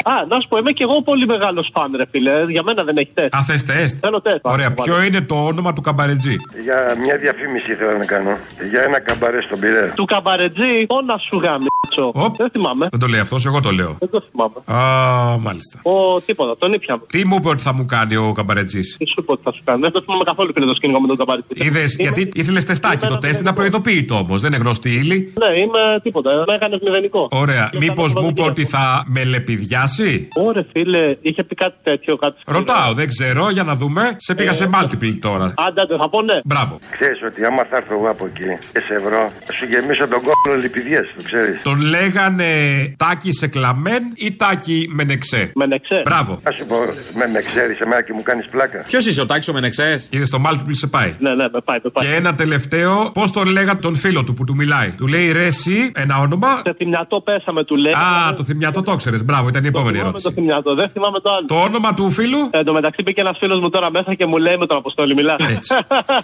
Α, 0.04 0.26
να 0.28 0.40
σου 0.40 0.48
πω, 0.48 0.56
είμαι 0.56 0.70
και 0.70 0.82
εγώ 0.82 1.02
πολύ 1.02 1.26
μεγάλος 1.26 1.70
φαν, 1.74 1.90
ρε 1.96 2.04
φίλε. 2.10 2.44
Για 2.48 2.62
μένα 2.62 2.84
δεν 2.84 2.96
έχει 2.96 3.10
τεστ. 3.14 3.34
Α, 3.34 3.42
θε 3.42 3.54
τεστ. 3.66 3.96
Θέλω 4.00 4.20
τεστ. 4.20 4.38
Ωραία, 4.42 4.72
ποιο 4.72 5.02
είναι 5.02 5.20
το 5.20 5.34
όνομα 5.34 5.72
του 5.72 5.80
καμπαρετζή; 5.80 6.36
Για 6.64 6.96
μια 7.04 7.16
διαφήμιση 7.16 7.72
ήθελα 7.72 7.96
να 7.96 8.04
κάνω. 8.04 8.36
Για 8.70 8.82
ένα 8.82 9.00
καμπαρέ 9.00 9.40
στον 9.42 9.58
Πειραιά. 9.60 9.92
Του 9.94 10.04
καμπαρετζή, 10.04 10.84
όνα 10.86 11.18
σου 11.18 11.36
γάμισο. 11.36 12.34
Δεν 12.36 12.50
θυμάμαι. 12.50 12.86
Δεν 12.90 13.00
το 13.00 13.06
λέει 13.06 13.20
αυτός, 13.20 13.46
εγώ 13.46 13.60
το 13.60 13.70
λέω. 13.70 13.96
Δεν 13.98 14.10
το 14.10 14.22
θυμάμαι. 14.30 14.82
Α, 14.82 15.38
μάλιστα. 15.38 15.80
Ο 15.82 16.20
τίποτα, 16.20 16.56
τον 16.58 16.72
ήπιαμε. 16.72 17.02
Τι 17.08 17.26
μου 17.26 17.36
είπε 17.38 17.48
ότι 17.48 17.62
θα 17.62 17.72
μου 17.74 17.84
κάνει 17.86 18.16
ο 18.16 18.32
καμπαρετζής; 18.32 18.96
Τι 18.98 19.06
σου 19.06 19.14
είπε 19.18 19.32
ότι 19.32 19.40
θα 19.44 19.52
σου 19.52 19.60
κάνει; 19.64 19.80
Δεν 19.80 19.92
το 19.92 20.00
θυμάμαι 20.00 20.24
καθόλου 20.24 20.52
φίλε 20.54 20.66
το 20.66 20.74
σκηνικό 20.74 21.00
με 21.00 21.06
τον 21.06 21.16
καμπαρετζή. 21.16 21.52
Είδες, 21.54 21.96
γιατί 21.98 22.28
ήθελες 22.34 22.64
τεστάκι. 22.64 23.06
Το 23.06 23.18
τεστ 23.18 23.40
είναι 23.40 23.48
απροειδοποιητό 23.48 24.14
όμως, 24.14 24.40
δεν 24.40 24.52
είναι 24.52 24.62
γνωστή 24.62 24.90
ύλη. 24.94 25.32
Ναι, 25.38 25.60
είμαι 25.60 26.00
τίποτα. 26.02 26.44
Με 26.46 26.54
έκανε 26.54 26.78
μηδενικό. 26.82 27.28
Ωραία. 27.30 27.70
Μήπως 27.78 28.14
μου 28.14 28.26
είπε 28.28 28.42
ότι 28.42 28.64
θα 28.64 29.04
με 29.06 29.24
λεπιδιάσει. 29.28 30.28
Ωραία, 30.34 30.64
φίλε, 30.72 31.16
είχε 31.20 31.42
πει 31.42 31.54
κάτι 31.54 31.78
τέτοιο, 31.82 32.16
κάτι 32.16 32.36
Ρωτάω, 32.46 32.92
δεν 32.92 33.08
ξέρω, 33.08 33.50
για 33.50 33.62
να 33.62 33.74
δούμε. 33.74 34.02
Σε 34.16 34.34
πήγα 34.34 34.52
σε 34.52 34.70
multiple 34.74 35.16
τώρα. 35.20 35.54
Άντε, 35.66 35.80
άντε, 35.80 35.96
θα 35.96 36.08
πω 36.08 36.22
ναι. 36.22 36.34
Μπράβο. 36.44 36.78
Ξέρεις 36.90 37.22
ότι 37.22 37.44
άμα 37.44 37.62
θα 37.70 37.76
έρθω 37.76 37.94
εγώ 37.94 38.08
από 38.10 38.26
εκεί 38.26 38.48
και 38.72 38.80
σε 38.88 38.98
βρω, 39.04 39.32
θα 39.46 39.52
σου 39.52 39.64
γεμίσω 39.70 40.08
τον 40.08 40.20
κόλλο 40.26 40.56
λιπηδιές, 40.60 41.06
το 41.16 41.22
ξέρεις. 41.22 41.62
Τον 41.62 41.80
λέγανε 41.80 42.50
τάκι 42.96 43.32
σε 43.32 43.46
κλαμέν 43.46 44.02
ή 44.14 44.36
τάκι 44.36 44.90
με 44.92 45.04
νεξέ. 45.04 45.50
Με 45.54 45.66
νεξέ. 45.66 46.00
Μπράβο. 46.04 46.32
Α 46.32 46.50
σου 46.58 46.66
πω, 46.66 46.76
με, 47.14 47.26
με 47.32 47.40
ξέρεις 47.40 47.78
εμένα 47.78 48.02
και 48.02 48.12
μου 48.12 48.22
κάνεις 48.22 48.46
πλάκα. 48.46 48.78
Ποιος 48.78 49.06
είσαι 49.06 49.20
ο 49.20 49.26
τάκι 49.26 49.50
ο 49.50 49.52
Μενεξές; 49.52 50.08
Είδες 50.10 50.30
το 50.30 50.42
multiple 50.46 50.70
σε 50.70 50.86
πάει. 50.86 51.14
Ναι, 51.18 51.30
ναι, 51.34 51.44
με 51.52 51.60
πάει, 51.64 51.78
με 51.82 51.90
πάει. 51.90 52.06
Και 52.06 52.14
ένα 52.14 52.34
τελευταίο, 52.34 53.10
πώς 53.14 53.30
τον 53.30 53.46
λέγα 53.48 53.78
τον 53.78 53.94
φίλο 53.94 54.24
του 54.24 54.34
που 54.34 54.44
του 54.44 54.54
μιλάει. 54.54 54.90
Του 54.90 55.06
λέει 55.06 55.32
ρε 55.32 55.44
εσύ, 55.44 55.92
ένα 55.94 56.18
όνομα. 56.18 56.48
Σε 56.64 56.74
θυμιατό 56.76 57.20
πέσαμε, 57.20 57.64
του 57.64 57.76
λέει. 57.76 57.92
Α, 57.92 58.34
το 58.34 58.44
θυμιατό 58.44 58.82
το 58.82 58.90
ξέρει. 59.18 59.28
Μπράβο, 59.30 59.46
ήταν 59.52 59.64
η 59.64 59.66
επόμενη 59.66 59.76
επόμενη 59.88 59.96
θυμάμαι 59.96 60.08
ερώτηση. 60.08 60.26
το 60.28 60.32
θυμιατό, 60.38 60.70
δεν 60.80 60.88
θυμάμαι 60.94 61.18
το 61.24 61.30
άλλο. 61.36 61.46
Το 61.54 61.58
όνομα 61.68 61.90
του 61.98 62.10
φίλου; 62.10 62.40
Εν 62.50 62.64
τω 62.64 62.72
μεταξύ 62.78 63.02
μπήκε 63.02 63.20
ένας 63.20 63.36
φίλος 63.40 63.58
μου 63.60 63.68
τώρα 63.74 63.88
μέσα 63.90 64.14
και 64.18 64.26
μου 64.30 64.36
λέει 64.36 64.56
με 64.62 64.66
τον 64.66 64.76
Αποστόλη, 64.76 65.14
μιλά. 65.14 65.34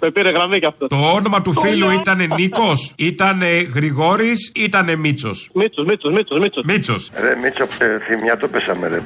με 0.01 0.09
πήρε 0.15 0.29
γραμμή 0.29 0.59
κι 0.59 0.65
αυτό. 0.65 0.87
Το 0.87 0.99
όνομα 1.17 1.41
του 1.41 1.53
φίλου 1.53 1.89
ήταν 1.99 2.17
Νίκος, 2.37 2.93
ήταν 2.97 3.39
Γρηγόρης, 3.75 4.51
ήταν 4.55 4.85
Μίτσος. 4.99 5.49
Μίτσος, 5.53 5.85
Μίτσος, 5.89 6.11
Μίτσος. 6.13 6.39
Μίτσος. 6.39 6.63
Μίτσος. 6.65 7.01
Ρε 7.23 7.35
Μίτσο, 7.43 7.63
ε, 7.63 7.87
θυμιά 8.07 8.37
το 8.37 8.47
πέσαμε 8.47 8.87
ρε. 8.87 8.99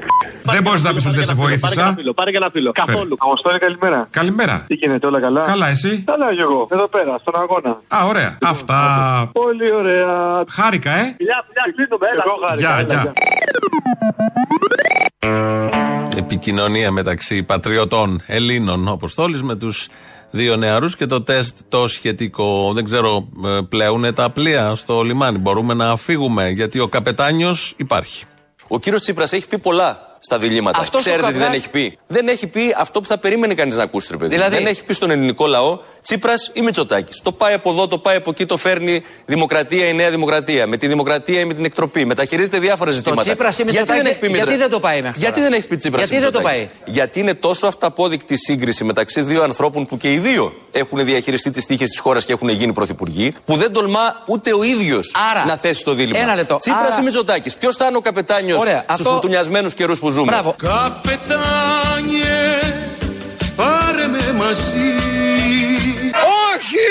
Δεν 0.43 0.61
μπορείς 0.63 0.83
να 0.83 0.93
πεις 0.93 1.05
ότι 1.05 1.15
δεν 1.15 1.25
σε 1.25 1.35
Πάρε 1.35 1.47
και 1.47 1.53
ένα 1.55 1.67
βοήθησα. 1.67 1.93
φίλο, 1.97 2.13
πάρε 2.13 2.31
και 2.31 2.37
ένα 2.37 2.49
φίλο. 2.49 2.71
Φέρε. 2.75 2.87
Καθόλου. 2.91 3.15
Αποστόλη, 3.19 3.59
καλημέρα. 3.59 4.07
Καλημέρα. 4.11 4.55
Τι 4.67 4.73
γίνεται, 4.75 5.05
όλα 5.07 5.19
καλά; 5.19 5.41
Καλά, 5.41 5.67
εσύ; 5.67 6.03
Καλά, 6.11 6.27
και 6.35 6.41
εγώ. 6.41 6.67
Εδώ 6.71 6.87
πέρα, 6.87 7.17
στον 7.21 7.35
αγώνα. 7.41 7.81
Α, 7.87 7.97
ωραία. 8.05 8.37
Αυτά. 8.53 8.79
Πολύ 9.33 9.73
ωραία. 9.73 10.43
Χάρηκα, 10.49 10.91
ε. 10.91 11.03
Φιλιά, 11.17 11.37
φιλιά, 11.47 11.63
κλείνουμε, 11.75 12.05
έλα. 12.13 12.23
Εγώ 12.25 12.35
χάρηκα, 12.45 12.59
Γεια, 12.63 12.73
έλα, 12.93 13.01
γεια. 13.01 13.13
Επικοινωνία 16.17 16.91
μεταξύ 16.91 17.43
πατριωτών 17.43 18.21
Ελλήνων 18.25 18.87
ο 18.87 18.91
Αποστόλης 18.91 19.43
με 19.43 19.55
τους 19.55 19.87
δύο 20.31 20.55
νεαρούς 20.55 20.95
και 20.95 21.05
το 21.05 21.21
τεστ 21.21 21.57
το 21.69 21.87
σχετικό. 21.87 22.71
Δεν 22.73 22.83
ξέρω, 22.83 23.27
ε, 23.45 23.59
πλέουν 23.69 24.13
τα 24.13 24.29
πλοία 24.29 24.75
στο 24.75 25.01
λιμάνι. 25.01 25.37
Μπορούμε 25.37 25.73
να 25.73 25.95
φύγουμε 25.95 26.49
γιατί 26.49 26.79
ο 26.79 26.87
καπετάνιος 26.87 27.73
υπάρχει. 27.77 28.25
Ο 28.67 28.79
κύριος 28.79 29.01
Τσίπρας 29.01 29.33
έχει 29.33 29.47
πει 29.47 29.59
πολλά 29.59 30.08
στα 30.19 30.37
διλήμματα. 30.37 30.79
Αυτός 30.79 31.01
ο 31.01 31.03
Ξέρετε 31.03 31.25
τι 31.27 31.31
δεν 31.33 31.41
καυγάς- 31.41 31.57
έχει 31.57 31.69
πει; 31.69 31.97
Δεν 32.07 32.27
έχει 32.27 32.47
πει 32.47 32.75
αυτό 32.77 33.01
που 33.01 33.07
θα 33.07 33.17
περίμενε 33.17 33.53
κανείς 33.53 33.75
να 33.75 33.83
ακούσει, 33.83 34.07
ρε 34.11 34.17
παιδί. 34.17 34.33
Δηλαδή- 34.35 34.55
Δεν 34.55 34.65
έχει 34.65 34.83
πει 34.83 34.93
στον 34.93 35.11
ελληνικό 35.11 35.45
λαό 35.47 35.79
Τσίπρας 36.03 36.51
ή 36.53 36.61
Μητσοτάκης. 36.61 37.19
Το 37.23 37.31
πάει 37.31 37.53
από 37.53 37.69
εδώ, 37.71 37.87
το 37.87 37.97
πάει 37.97 38.15
από 38.15 38.29
εκεί, 38.29 38.45
το 38.45 38.57
φέρνει 38.57 39.01
Δημοκρατία 39.25 39.87
η 39.87 39.93
Νέα 39.93 40.09
Δημοκρατία. 40.09 40.67
Με 40.67 40.77
τη 40.77 40.87
Δημοκρατία 40.87 41.39
ή 41.39 41.45
με 41.45 41.53
την 41.53 41.65
εκτροπή. 41.65 42.05
Μεταχειρίζεται 42.05 42.59
διάφορα 42.59 42.91
ζητήματα. 42.91 43.21
Τσίπρας 43.21 43.57
ή 43.59 43.61
γιατί 43.61 43.77
Μητσοτάκης, 43.77 44.03
δεν 44.03 44.11
έχει 44.11 44.19
πει 44.21 44.27
γιατί 44.27 44.41
Μητρα- 44.49 44.57
δεν 44.57 44.69
το 44.69 44.79
πάει 44.79 45.01
μέχρι 45.01 45.19
Γιατί 45.19 45.33
τώρα; 45.35 45.49
δεν 45.49 45.59
έχει 45.59 45.67
πει 45.67 45.77
Τσίπρας 45.77 46.07
Γιατί 46.09 46.23
δεν 46.23 46.31
το 46.31 46.41
πάει; 46.41 46.69
Γιατί 46.85 47.19
είναι 47.19 47.33
τόσο 47.33 47.67
αυταπόδεικτη 47.67 48.37
σύγκριση 48.37 48.83
μεταξύ 48.83 49.21
δύο 49.21 49.43
ανθρώπων 49.43 49.85
που 49.85 49.97
και 49.97 50.11
οι 50.11 50.17
δύο 50.17 50.53
έχουν 50.71 51.05
διαχειριστεί 51.05 51.51
τις 51.51 51.65
τύχες 51.65 51.89
της 51.89 51.99
χώρας 51.99 52.25
και 52.25 52.33
έχουν 52.33 52.49
γίνει 52.49 52.73
πρωθυπουργοί, 52.73 53.33
που 53.45 53.55
δεν 53.55 53.71
τολμά 53.71 54.23
ούτε 54.27 54.53
ο 54.53 54.63
ίδιος 54.63 55.15
Άρα, 55.31 55.45
να 55.45 55.55
θέσει 55.57 55.83
το 55.83 55.93
δίλημα. 55.93 56.19
ένα 56.19 56.35
λεπτό. 56.35 56.57
Τσίπρας 56.57 56.81
Άρα- 56.93 56.99
ή 56.99 57.03
Μητσοτάκης. 57.03 57.53
Ποιος 57.55 57.75
θα 57.75 57.85
είναι 57.87 57.97
ο 57.97 58.01
καπετάνιος 58.01 58.61
Ωραία, 58.61 58.77
στους 58.79 58.95
αυτό- 58.95 59.09
φουρτουνιασμένου 59.09 59.69
καιρούς 59.69 59.99
που 59.99 60.08
ζούμε. 60.09 60.31
Μπράβο. 60.31 60.55
Καπετάνιε, 60.57 62.41
πάρε 63.55 64.07
με 64.07 64.33
μαζί. 64.37 64.93
Όχι! 66.53 66.89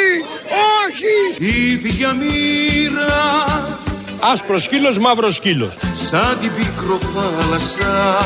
Όχι! 0.84 1.44
Ίδια 1.72 2.12
μοίρα, 2.12 3.26
Άσπρος 4.20 4.62
σκύλος, 4.62 4.98
μαύρος 4.98 5.34
σκύλος. 5.34 5.74
σαν 5.94 6.36
την 6.40 6.50
πίκρο 6.56 6.98
θάλασσα, 7.14 8.18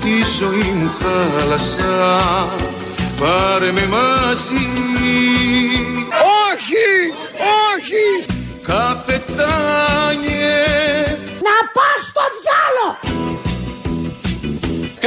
τη 0.00 0.10
ζωή 0.38 0.72
μου 0.72 0.90
χάλασα. 1.00 2.20
Πάρε 3.20 3.72
με 3.72 3.86
μαζί. 3.86 4.68
Όχι! 6.52 7.12
Όχι! 7.74 8.24
Καπετάνιε, 8.62 9.09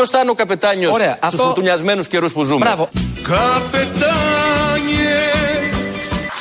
Ποιος 0.03 0.15
θα 0.15 0.21
είναι 0.21 0.31
ο 0.31 0.33
καπετάνιος 0.33 0.93
Ωραία, 0.93 1.11
στους 1.13 1.27
αυτό- 1.29 1.43
φουρτουνιασμένου 1.43 2.03
καιρούς 2.03 2.33
που 2.33 2.43
ζούμε; 2.43 2.65
Μπράβο. 2.65 2.89
καπετάνιε. 3.23 4.11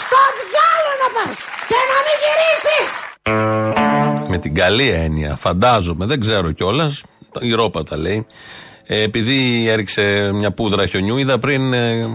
Στο 0.01 0.19
διάλο 0.39 0.93
να 1.03 1.09
πας 1.15 1.39
και 1.69 1.75
να 1.91 1.99
μην 2.07 2.17
γυρίσεις! 2.23 2.89
Με 4.29 4.39
την 4.39 4.55
καλή 4.55 4.89
έννοια, 4.89 5.37
φαντάζομαι, 5.37 6.07
δεν 6.07 6.21
ξέρω 6.21 6.53
κιόλας. 6.53 7.03
Η 7.41 7.53
Ρόπα 7.53 7.83
τα 7.83 7.97
λέει. 7.97 8.27
Ε, 8.87 9.03
επειδή 9.03 9.69
έριξε 9.69 10.31
μια 10.35 10.51
πούδρα 10.51 10.87
χιονιού, 10.87 11.17
είδα 11.17 11.39
πριν 11.39 11.73
ε, 11.73 12.01
ε, 12.01 12.09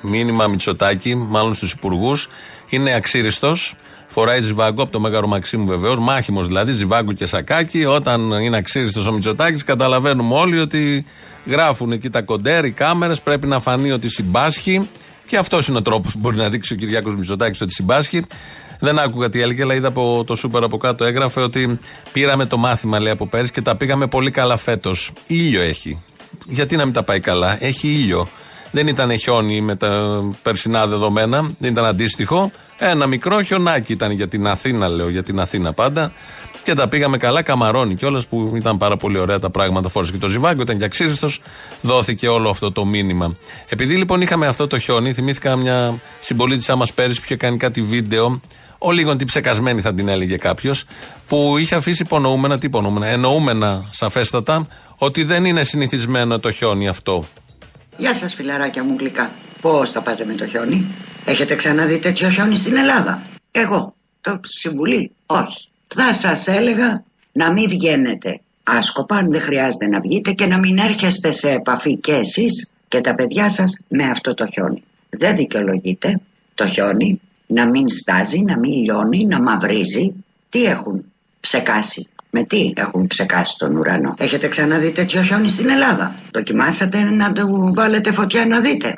μήνυμα 0.00 0.46
Μητσοτάκη, 0.46 1.14
μάλλον 1.14 1.54
στους 1.54 1.72
υπουργούς. 1.72 2.28
Είναι 2.68 2.92
αξίριστος. 2.92 3.74
Φοράει 4.12 4.40
ζιβάγκο 4.40 4.82
από 4.82 4.92
το 4.92 5.00
Μέγαρο 5.00 5.26
Μαξίμου 5.26 5.66
βεβαίως, 5.66 5.98
μάχημος 5.98 6.46
δηλαδή, 6.46 6.72
ζιβάγκο 6.72 7.12
και 7.12 7.26
σακάκι. 7.26 7.84
Όταν 7.84 8.30
είναι 8.30 8.56
αξίριστο 8.56 9.10
ο 9.10 9.12
Μητσοτάκη, 9.12 9.64
καταλαβαίνουμε 9.64 10.34
όλοι 10.34 10.58
ότι 10.58 11.06
γράφουν 11.46 11.92
εκεί 11.92 12.10
τα 12.10 12.22
κοντέρ, 12.22 12.64
οι 12.64 12.70
κάμερες, 12.70 13.20
πρέπει 13.20 13.46
να 13.46 13.60
φανεί 13.60 13.92
ότι 13.92 14.08
συμπάσχει. 14.08 14.88
Και 15.26 15.36
αυτός 15.36 15.68
είναι 15.68 15.78
ο 15.78 15.82
τρόπος 15.82 16.12
που 16.12 16.18
μπορεί 16.18 16.36
να 16.36 16.48
δείξει 16.48 16.72
ο 16.72 16.76
Κυριάκος 16.76 17.14
Μητσοτάκης 17.16 17.60
ότι 17.60 17.72
συμπάσχει. 17.72 18.24
Δεν 18.80 18.98
άκουγα 18.98 19.28
τι 19.28 19.40
έλεγε, 19.40 19.62
αλλά 19.62 19.74
είδα 19.74 19.88
από 19.88 20.24
το 20.26 20.34
σούπερ 20.34 20.62
από 20.62 20.76
κάτω 20.76 21.04
έγραφε 21.04 21.40
ότι 21.40 21.78
πήραμε 22.12 22.46
το 22.46 22.56
μάθημα, 22.56 23.00
λέει 23.00 23.12
από 23.12 23.26
πέρυσι 23.26 23.52
και 23.52 23.62
τα 23.62 23.76
πήγαμε 23.76 24.06
πολύ 24.06 24.30
καλά 24.30 24.56
φέτος. 24.56 25.12
Ήλιο 25.26 25.60
έχει. 25.60 26.02
Γιατί 26.46 26.76
να 26.76 26.84
μην 26.84 26.94
τα 26.94 27.02
πάει 27.02 27.20
καλά, 27.20 27.64
έχει 27.64 27.88
ήλιο. 27.88 28.28
Δεν 28.70 28.86
ήταν 28.86 29.18
χιόνι 29.18 29.60
με 29.60 29.76
τα 29.76 30.20
περσινά 30.42 30.86
δεδομένα, 30.86 31.50
δεν 31.58 31.70
ήταν 31.70 31.84
αντίστοιχο. 31.84 32.50
Ένα 32.82 33.06
μικρό 33.06 33.42
χιονάκι 33.42 33.92
ήταν 33.92 34.10
για 34.10 34.28
την 34.28 34.46
Αθήνα, 34.46 34.88
λέω, 34.88 35.08
για 35.08 35.22
την 35.22 35.40
Αθήνα 35.40 35.72
πάντα. 35.72 36.12
Και 36.62 36.74
τα 36.74 36.88
πήγαμε 36.88 37.16
καλά, 37.16 37.42
καμαρώνει 37.42 37.94
κιόλας 37.94 38.26
που 38.26 38.52
ήταν 38.56 38.76
πάρα 38.76 38.96
πολύ 38.96 39.18
ωραία 39.18 39.38
τα 39.38 39.50
πράγματα. 39.50 39.88
Φόρησε 39.88 40.12
και 40.12 40.18
το 40.18 40.28
ζιβάγκο, 40.28 40.62
ήταν 40.62 40.78
και 40.78 40.84
αξίριστο. 40.84 41.28
Δόθηκε 41.80 42.28
όλο 42.28 42.48
αυτό 42.48 42.72
το 42.72 42.84
μήνυμα. 42.84 43.36
Επειδή 43.68 43.96
λοιπόν 43.96 44.20
είχαμε 44.20 44.46
αυτό 44.46 44.66
το 44.66 44.78
χιόνι, 44.78 45.12
θυμήθηκα 45.12 45.56
μια 45.56 46.00
συμπολίτησά 46.20 46.76
μας 46.76 46.92
πέρυσι 46.92 47.18
που 47.18 47.24
είχε 47.24 47.36
κάνει 47.36 47.56
κάτι 47.56 47.82
βίντεο. 47.82 48.40
Ο 48.78 48.90
λίγο 48.90 49.16
την 49.16 49.26
ψεκασμένη 49.26 49.80
θα 49.80 49.94
την 49.94 50.08
έλεγε 50.08 50.36
κάποιος, 50.36 50.84
που 51.26 51.58
είχε 51.58 51.74
αφήσει 51.74 52.02
υπονοούμενα, 52.02 52.58
τι 52.58 52.66
υπονοούμενα, 52.66 53.06
εννοούμενα 53.06 53.88
σαφέστατα, 53.90 54.66
ότι 54.98 55.24
δεν 55.24 55.44
είναι 55.44 55.62
συνηθισμένο 55.62 56.38
το 56.38 56.50
χιόνι 56.50 56.88
αυτό. 56.88 57.24
Γεια 58.00 58.14
σας 58.14 58.34
φιλαράκια 58.34 58.84
μου 58.84 58.96
γλυκά. 58.98 59.30
Πώς 59.60 59.90
θα 59.90 60.02
πάτε 60.02 60.24
με 60.24 60.32
το 60.32 60.46
χιόνι; 60.46 60.86
Έχετε 61.24 61.54
ξαναδεί 61.54 61.98
τέτοιο 61.98 62.30
χιόνι 62.30 62.56
στην 62.56 62.76
Ελλάδα; 62.76 63.22
Εγώ. 63.50 63.94
Το 64.20 64.40
συμβουλή. 64.44 65.12
Όχι. 65.26 65.68
Θα 65.86 66.12
σας 66.12 66.46
έλεγα 66.46 67.04
να 67.32 67.52
μην 67.52 67.68
βγαίνετε 67.68 68.40
άσκοπα 68.62 69.16
αν 69.16 69.30
δεν 69.30 69.40
χρειάζεται 69.40 69.86
να 69.86 70.00
βγείτε 70.00 70.32
και 70.32 70.46
να 70.46 70.58
μην 70.58 70.78
έρχεστε 70.78 71.32
σε 71.32 71.50
επαφή 71.50 71.96
και 71.96 72.12
εσείς 72.12 72.72
και 72.88 73.00
τα 73.00 73.14
παιδιά 73.14 73.48
σας 73.48 73.80
με 73.88 74.04
αυτό 74.04 74.34
το 74.34 74.46
χιόνι. 74.46 74.82
Δεν 75.10 75.36
δικαιολογείται 75.36 76.20
το 76.54 76.66
χιόνι 76.66 77.20
να 77.46 77.66
μην 77.66 77.88
στάζει, 77.88 78.40
να 78.40 78.58
μην 78.58 78.72
λιώνει, 78.72 79.24
να 79.24 79.40
μαυρίζει. 79.40 80.14
Τι 80.48 80.64
έχουν 80.64 81.04
ψεκάσει. 81.40 82.08
Με 82.30 82.44
τι 82.44 82.72
έχουν 82.76 83.06
ψεκάσει 83.06 83.54
τον 83.58 83.76
ουρανό; 83.76 84.14
Έχετε 84.18 84.48
ξαναδεί 84.48 84.90
τέτοιο 84.90 85.22
χιόνι 85.22 85.48
στην 85.48 85.68
Ελλάδα; 85.68 86.14
Δοκιμάσατε 86.32 87.02
να 87.02 87.32
του 87.32 87.72
βάλετε 87.74 88.12
φωτιά 88.12 88.46
να 88.46 88.60
δείτε; 88.60 88.94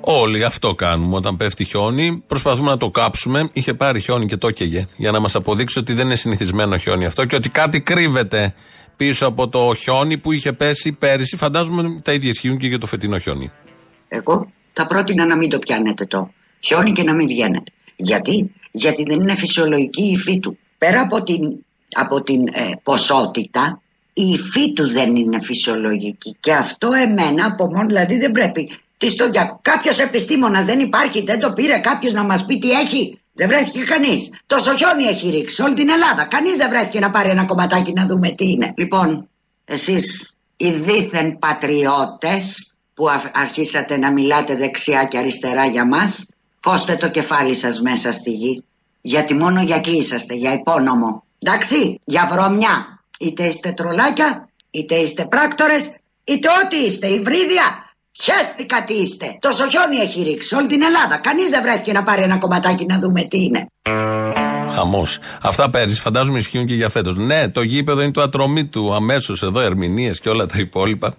Όλοι 0.00 0.44
αυτό 0.44 0.74
κάνουμε. 0.74 1.16
Όταν 1.16 1.36
πέφτει 1.36 1.64
χιόνι, 1.64 2.22
προσπαθούμε 2.26 2.70
να 2.70 2.76
το 2.76 2.90
κάψουμε. 2.90 3.48
Είχε 3.52 3.74
πάρει 3.74 4.00
χιόνι 4.00 4.26
και 4.26 4.36
το 4.36 4.48
έκαιγε. 4.48 4.86
Για 4.96 5.10
να 5.10 5.20
μας 5.20 5.34
αποδείξει 5.34 5.78
ότι 5.78 5.92
δεν 5.92 6.06
είναι 6.06 6.14
συνηθισμένο 6.14 6.76
χιόνι 6.76 7.06
αυτό 7.06 7.24
και 7.24 7.36
ότι 7.36 7.48
κάτι 7.48 7.80
κρύβεται 7.80 8.54
πίσω 8.96 9.26
από 9.26 9.48
το 9.48 9.74
χιόνι 9.74 10.18
που 10.18 10.32
είχε 10.32 10.52
πέσει 10.52 10.92
πέρυσι. 10.92 11.36
Φαντάζομαι 11.36 12.00
τα 12.04 12.12
ίδια 12.12 12.30
ισχύουν 12.30 12.58
και 12.58 12.66
για 12.66 12.78
το 12.78 12.86
φετινό 12.86 13.18
χιόνι. 13.18 13.50
Εγώ 14.08 14.50
θα 14.72 14.86
πρότεινα 14.86 15.26
να 15.26 15.36
μην 15.36 15.48
το 15.48 15.58
πιάνετε 15.58 16.06
το 16.06 16.30
χιόνι 16.60 16.92
και 16.92 17.02
να 17.02 17.14
μην 17.14 17.26
βγαίνετε. 17.26 17.72
Γιατί, 17.96 18.50
Γιατί 18.70 19.04
δεν 19.04 19.20
είναι 19.20 19.34
φυσιολογική 19.34 20.02
η 20.02 20.12
υφή 20.12 20.40
του. 20.40 20.58
Πέρα 20.84 21.00
από 21.00 21.22
την, 21.22 21.64
από 21.92 22.22
την 22.22 22.46
ε, 22.52 22.70
ποσότητα, 22.82 23.82
η 24.12 24.22
υφή 24.28 24.72
του 24.72 24.88
δεν 24.88 25.16
είναι 25.16 25.40
φυσιολογική. 25.40 26.36
Και 26.40 26.52
αυτό 26.52 26.92
εμένα 26.92 27.44
από 27.46 27.66
μόνο, 27.66 27.86
δηλαδή 27.86 28.18
δεν 28.18 28.32
πρέπει. 28.32 28.78
Τι 28.98 29.08
στο 29.08 29.24
για... 29.24 29.58
Κάποιος 29.62 29.98
επιστήμονας 29.98 30.64
δεν 30.64 30.80
υπάρχει, 30.80 31.22
δεν 31.22 31.40
το 31.40 31.52
πήρε 31.52 31.78
κάποιος 31.78 32.12
να 32.12 32.22
μας 32.22 32.44
πει 32.44 32.58
τι 32.58 32.70
έχει. 32.70 33.20
Δεν 33.32 33.48
βρέθηκε 33.48 33.82
κανείς. 33.82 34.30
Τόσο 34.46 34.76
χιόνι 34.76 35.04
έχει 35.04 35.30
ρίξει 35.30 35.54
σε 35.54 35.62
όλη 35.62 35.74
την 35.74 35.90
Ελλάδα. 35.90 36.24
Κανείς 36.24 36.56
δεν 36.56 36.68
βρέθηκε 36.68 36.98
να 36.98 37.10
πάρει 37.10 37.30
ένα 37.30 37.44
κομματάκι 37.44 37.92
να 37.92 38.06
δούμε 38.06 38.30
τι 38.30 38.50
είναι. 38.50 38.72
Λοιπόν, 38.76 39.28
εσείς 39.64 40.36
οι 40.56 40.70
δίθεν 40.70 41.38
πατριώτες 41.38 42.74
που 42.94 43.08
α- 43.08 43.30
αρχίσατε 43.34 43.96
να 43.96 44.10
μιλάτε 44.12 44.56
δεξιά 44.56 45.04
και 45.04 45.18
αριστερά 45.18 45.66
για 45.66 45.86
μας, 45.86 46.28
χώστε 46.62 46.96
το 46.96 47.08
κεφάλι 47.08 47.54
σας 47.54 47.80
μέσα 47.80 48.12
στη 48.12 48.30
γη. 48.30 48.64
Γιατί 49.00 49.34
μόνο 49.34 49.62
για 49.62 49.76
εκεί 49.76 49.96
είσαστε, 49.96 50.34
για 50.34 50.52
υπόνομο. 50.52 51.24
Εντάξει, 51.38 52.00
για 52.04 52.28
βρωμιά. 52.32 53.02
Είτε 53.18 53.44
είστε 53.44 53.72
τρολάκια, 53.72 54.48
είτε 54.70 54.94
είστε 54.94 55.24
πράκτορες, 55.24 55.96
είτε 56.24 56.48
ό,τι 56.64 56.76
είστε, 56.76 57.06
υβρίδια. 57.06 57.88
Χέστηκα 58.22 58.84
τι 58.84 58.94
είστε. 58.94 59.38
Τόσο 59.40 59.68
χιόνι 59.68 59.98
έχει 59.98 60.22
ρίξει 60.22 60.48
σε 60.48 60.56
όλη 60.56 60.66
την 60.66 60.82
Ελλάδα. 60.82 61.16
Κανείς 61.16 61.48
δεν 61.48 61.62
βρέθηκε 61.62 61.92
να 61.92 62.02
πάρει 62.02 62.22
ένα 62.22 62.38
κομματάκι 62.38 62.86
να 62.86 62.98
δούμε 62.98 63.22
τι 63.22 63.42
είναι. 63.42 63.66
Χαμός. 64.74 65.18
Αυτά 65.42 65.70
πέρυσι 65.70 66.00
φαντάζομαι 66.00 66.38
ισχύουν 66.38 66.66
και 66.66 66.74
για 66.74 66.88
φέτος. 66.88 67.16
Ναι, 67.16 67.48
το 67.48 67.62
γήπεδο 67.62 68.00
είναι 68.02 68.10
του 68.10 68.22
ατρωμίτου 68.22 68.94
αμέσως 68.94 69.42
εδώ, 69.42 69.60
ερμηνείες 69.60 70.20
και 70.20 70.28
όλα 70.28 70.46
τα 70.46 70.58
υπόλοιπα. 70.58 71.14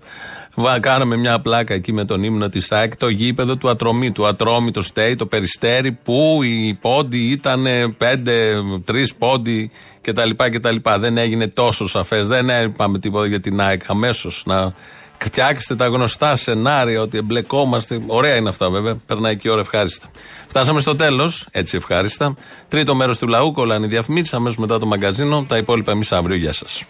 Βα, 0.56 0.80
κάναμε 0.80 1.16
μια 1.16 1.40
πλάκα 1.40 1.74
εκεί 1.74 1.94
με 1.94 2.06
τον 2.06 2.24
ύμνο 2.24 2.50
της 2.50 2.72
ΑΕΚ, 2.72 2.98
το 2.98 3.08
γήπεδο 3.08 3.56
του 3.56 3.70
Ατρωμί, 3.70 4.12
του 4.12 4.28
Ατρώμη, 4.28 4.72
το 4.72 4.82
Στέι, 4.82 5.16
το 5.16 5.26
Περιστέρι, 5.26 5.92
που 5.92 6.40
οι 6.44 6.78
πόντι 6.82 7.18
ήταν 7.18 7.66
πέντε, 7.98 8.54
τρεις 8.86 9.16
πόντι 9.16 9.72
κτλ. 10.02 10.30
κτλ. 10.36 10.76
Δεν 11.00 11.18
έγινε 11.18 11.48
τόσο 11.48 11.88
σαφές, 11.88 12.28
δεν 12.28 12.50
είπαμε 12.66 13.00
τίποτα 13.00 13.28
για 13.28 13.40
την 13.40 13.62
ΑΕΚ. 13.62 13.82
Αμέσως 13.88 14.44
να 14.46 14.74
φτιάξετε 15.18 15.76
τα 15.76 15.88
γνωστά 15.88 16.36
σενάρια 16.36 17.02
ότι 17.02 17.18
εμπλεκόμαστε. 17.18 18.02
Ωραία 18.08 18.36
είναι 18.36 18.50
αυτά 18.50 18.70
βέβαια. 18.70 18.96
Περνάει 19.06 19.38
και 19.38 19.48
η 19.48 19.52
ώρα 19.52 19.62
ευχάριστα. 19.62 20.08
Φτάσαμε 20.48 20.80
στο 20.80 20.96
τέλος, 20.96 21.48
έτσι 21.52 21.78
ευχάριστα. 21.78 22.36
Τρίτο 22.68 22.96
μέρος 22.96 23.18
του 23.18 23.28
λαού, 23.28 23.52
κολλάνε 23.52 23.86
οι 23.86 23.90
διαφημίσεις. 23.90 24.34
Αμέσως 24.34 24.58
μετά 24.58 24.80
το 24.80 24.86
μαγκαζίνο. 24.86 25.46
Τα 25.48 25.58
υπόλοιπα 25.58 25.92
εμείς 25.92 26.12
αύριο. 26.12 26.36
Γεια 26.36 26.54
σας. 26.54 26.84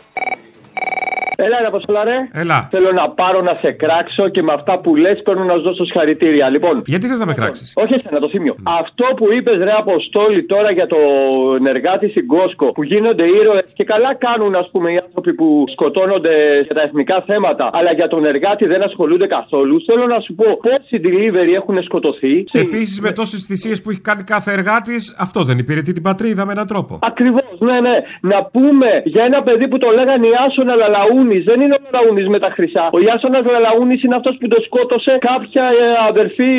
Έλα, 1.46 1.58
ρε 1.64 1.68
Αποστολά, 1.74 2.02
ρε. 2.10 2.18
Έλα. 2.44 2.60
Θέλω 2.74 2.92
να 3.02 3.06
πάρω 3.20 3.40
να 3.50 3.54
σε 3.64 3.70
κράξω 3.82 4.26
και 4.36 4.42
με 4.48 4.54
αυτά 4.58 4.74
που 4.84 4.90
λες 5.04 5.18
παίρνω 5.26 5.44
να 5.52 5.56
σου 5.58 5.64
δώσω 5.68 5.84
συγχαρητήρια. 5.88 6.46
Λοιπόν. 6.56 6.76
Γιατί 6.94 7.06
θες 7.08 7.20
να 7.24 7.28
με 7.32 7.34
κράξεις; 7.40 7.68
Όχι 7.84 7.94
εσένα, 7.98 8.20
το 8.20 8.30
θύμιο. 8.34 8.54
Αυτό 8.82 9.06
που 9.18 9.26
είπες, 9.36 9.58
ρε 9.68 9.74
Αποστόλη, 9.84 10.42
τώρα 10.54 10.70
για 10.72 10.88
το 10.94 11.00
εργάτη 11.74 12.08
στην 12.14 12.26
Κόσκο 12.34 12.66
που 12.76 12.84
γίνονται 12.92 13.26
ήρωες 13.40 13.68
και 13.78 13.84
καλά 13.84 14.12
κάνουν, 14.26 14.56
ας 14.62 14.68
πούμε, 14.72 14.88
οι 14.94 15.00
άνθρωποι 15.06 15.32
που 15.40 15.48
σκοτώνονται 15.74 16.34
για 16.66 16.76
τα 16.78 16.84
εθνικά 16.88 17.18
θέματα, 17.30 17.66
αλλά 17.78 17.92
για 18.00 18.08
τον 18.14 18.22
εργάτη 18.26 18.66
δεν 18.74 18.82
ασχολούνται 18.84 19.28
καθόλου. 19.38 19.76
Θέλω 19.88 20.06
να 20.14 20.20
σου 20.26 20.34
πω 20.40 20.48
πόσοι 20.68 20.96
delivery 21.06 21.54
έχουν 21.62 21.78
σκοτωθεί. 21.84 22.36
Επίσης, 22.52 23.02
με 23.06 23.12
τόσες 23.12 23.42
θυσίες 23.48 23.82
που 23.82 23.90
έχει 23.90 24.02
κάνει 24.10 24.24
κάθε 24.24 24.52
εργάτης, 24.58 25.16
αυτό 25.26 25.40
δεν 25.44 25.58
υπηρετεί 25.58 25.92
την 25.94 26.04
πατρίδα 26.04 26.46
με 26.46 26.52
έναν 26.52 26.68
τρόπο. 26.68 27.00
Ακριβώς, 27.02 27.56
ναι, 27.60 27.78
ναι. 27.88 27.96
Να 28.22 28.40
πούμε 28.54 28.90
για 29.14 29.24
ένα 29.30 29.40
παιδί 29.46 29.68
που 29.68 29.78
το 29.78 29.90
λέγανε 29.98 30.28
Ιάσονα 30.36 30.76
Λαλαούνη. 31.32 31.40
Δεν 31.50 31.58
είναι 31.64 31.76
ο 31.80 31.82
Λαλαούνη 31.94 32.24
με 32.36 32.40
τα 32.46 32.50
χρυσά. 32.56 32.84
Ο 32.98 33.00
Ιάσονας 33.08 33.44
Λαλαούνη 33.56 33.96
είναι 34.06 34.16
αυτός 34.20 34.34
που 34.40 34.48
το 34.54 34.60
σκότωσε 34.68 35.12
κάποια 35.30 35.66
ε, 35.84 35.86
αδερφή 36.10 36.50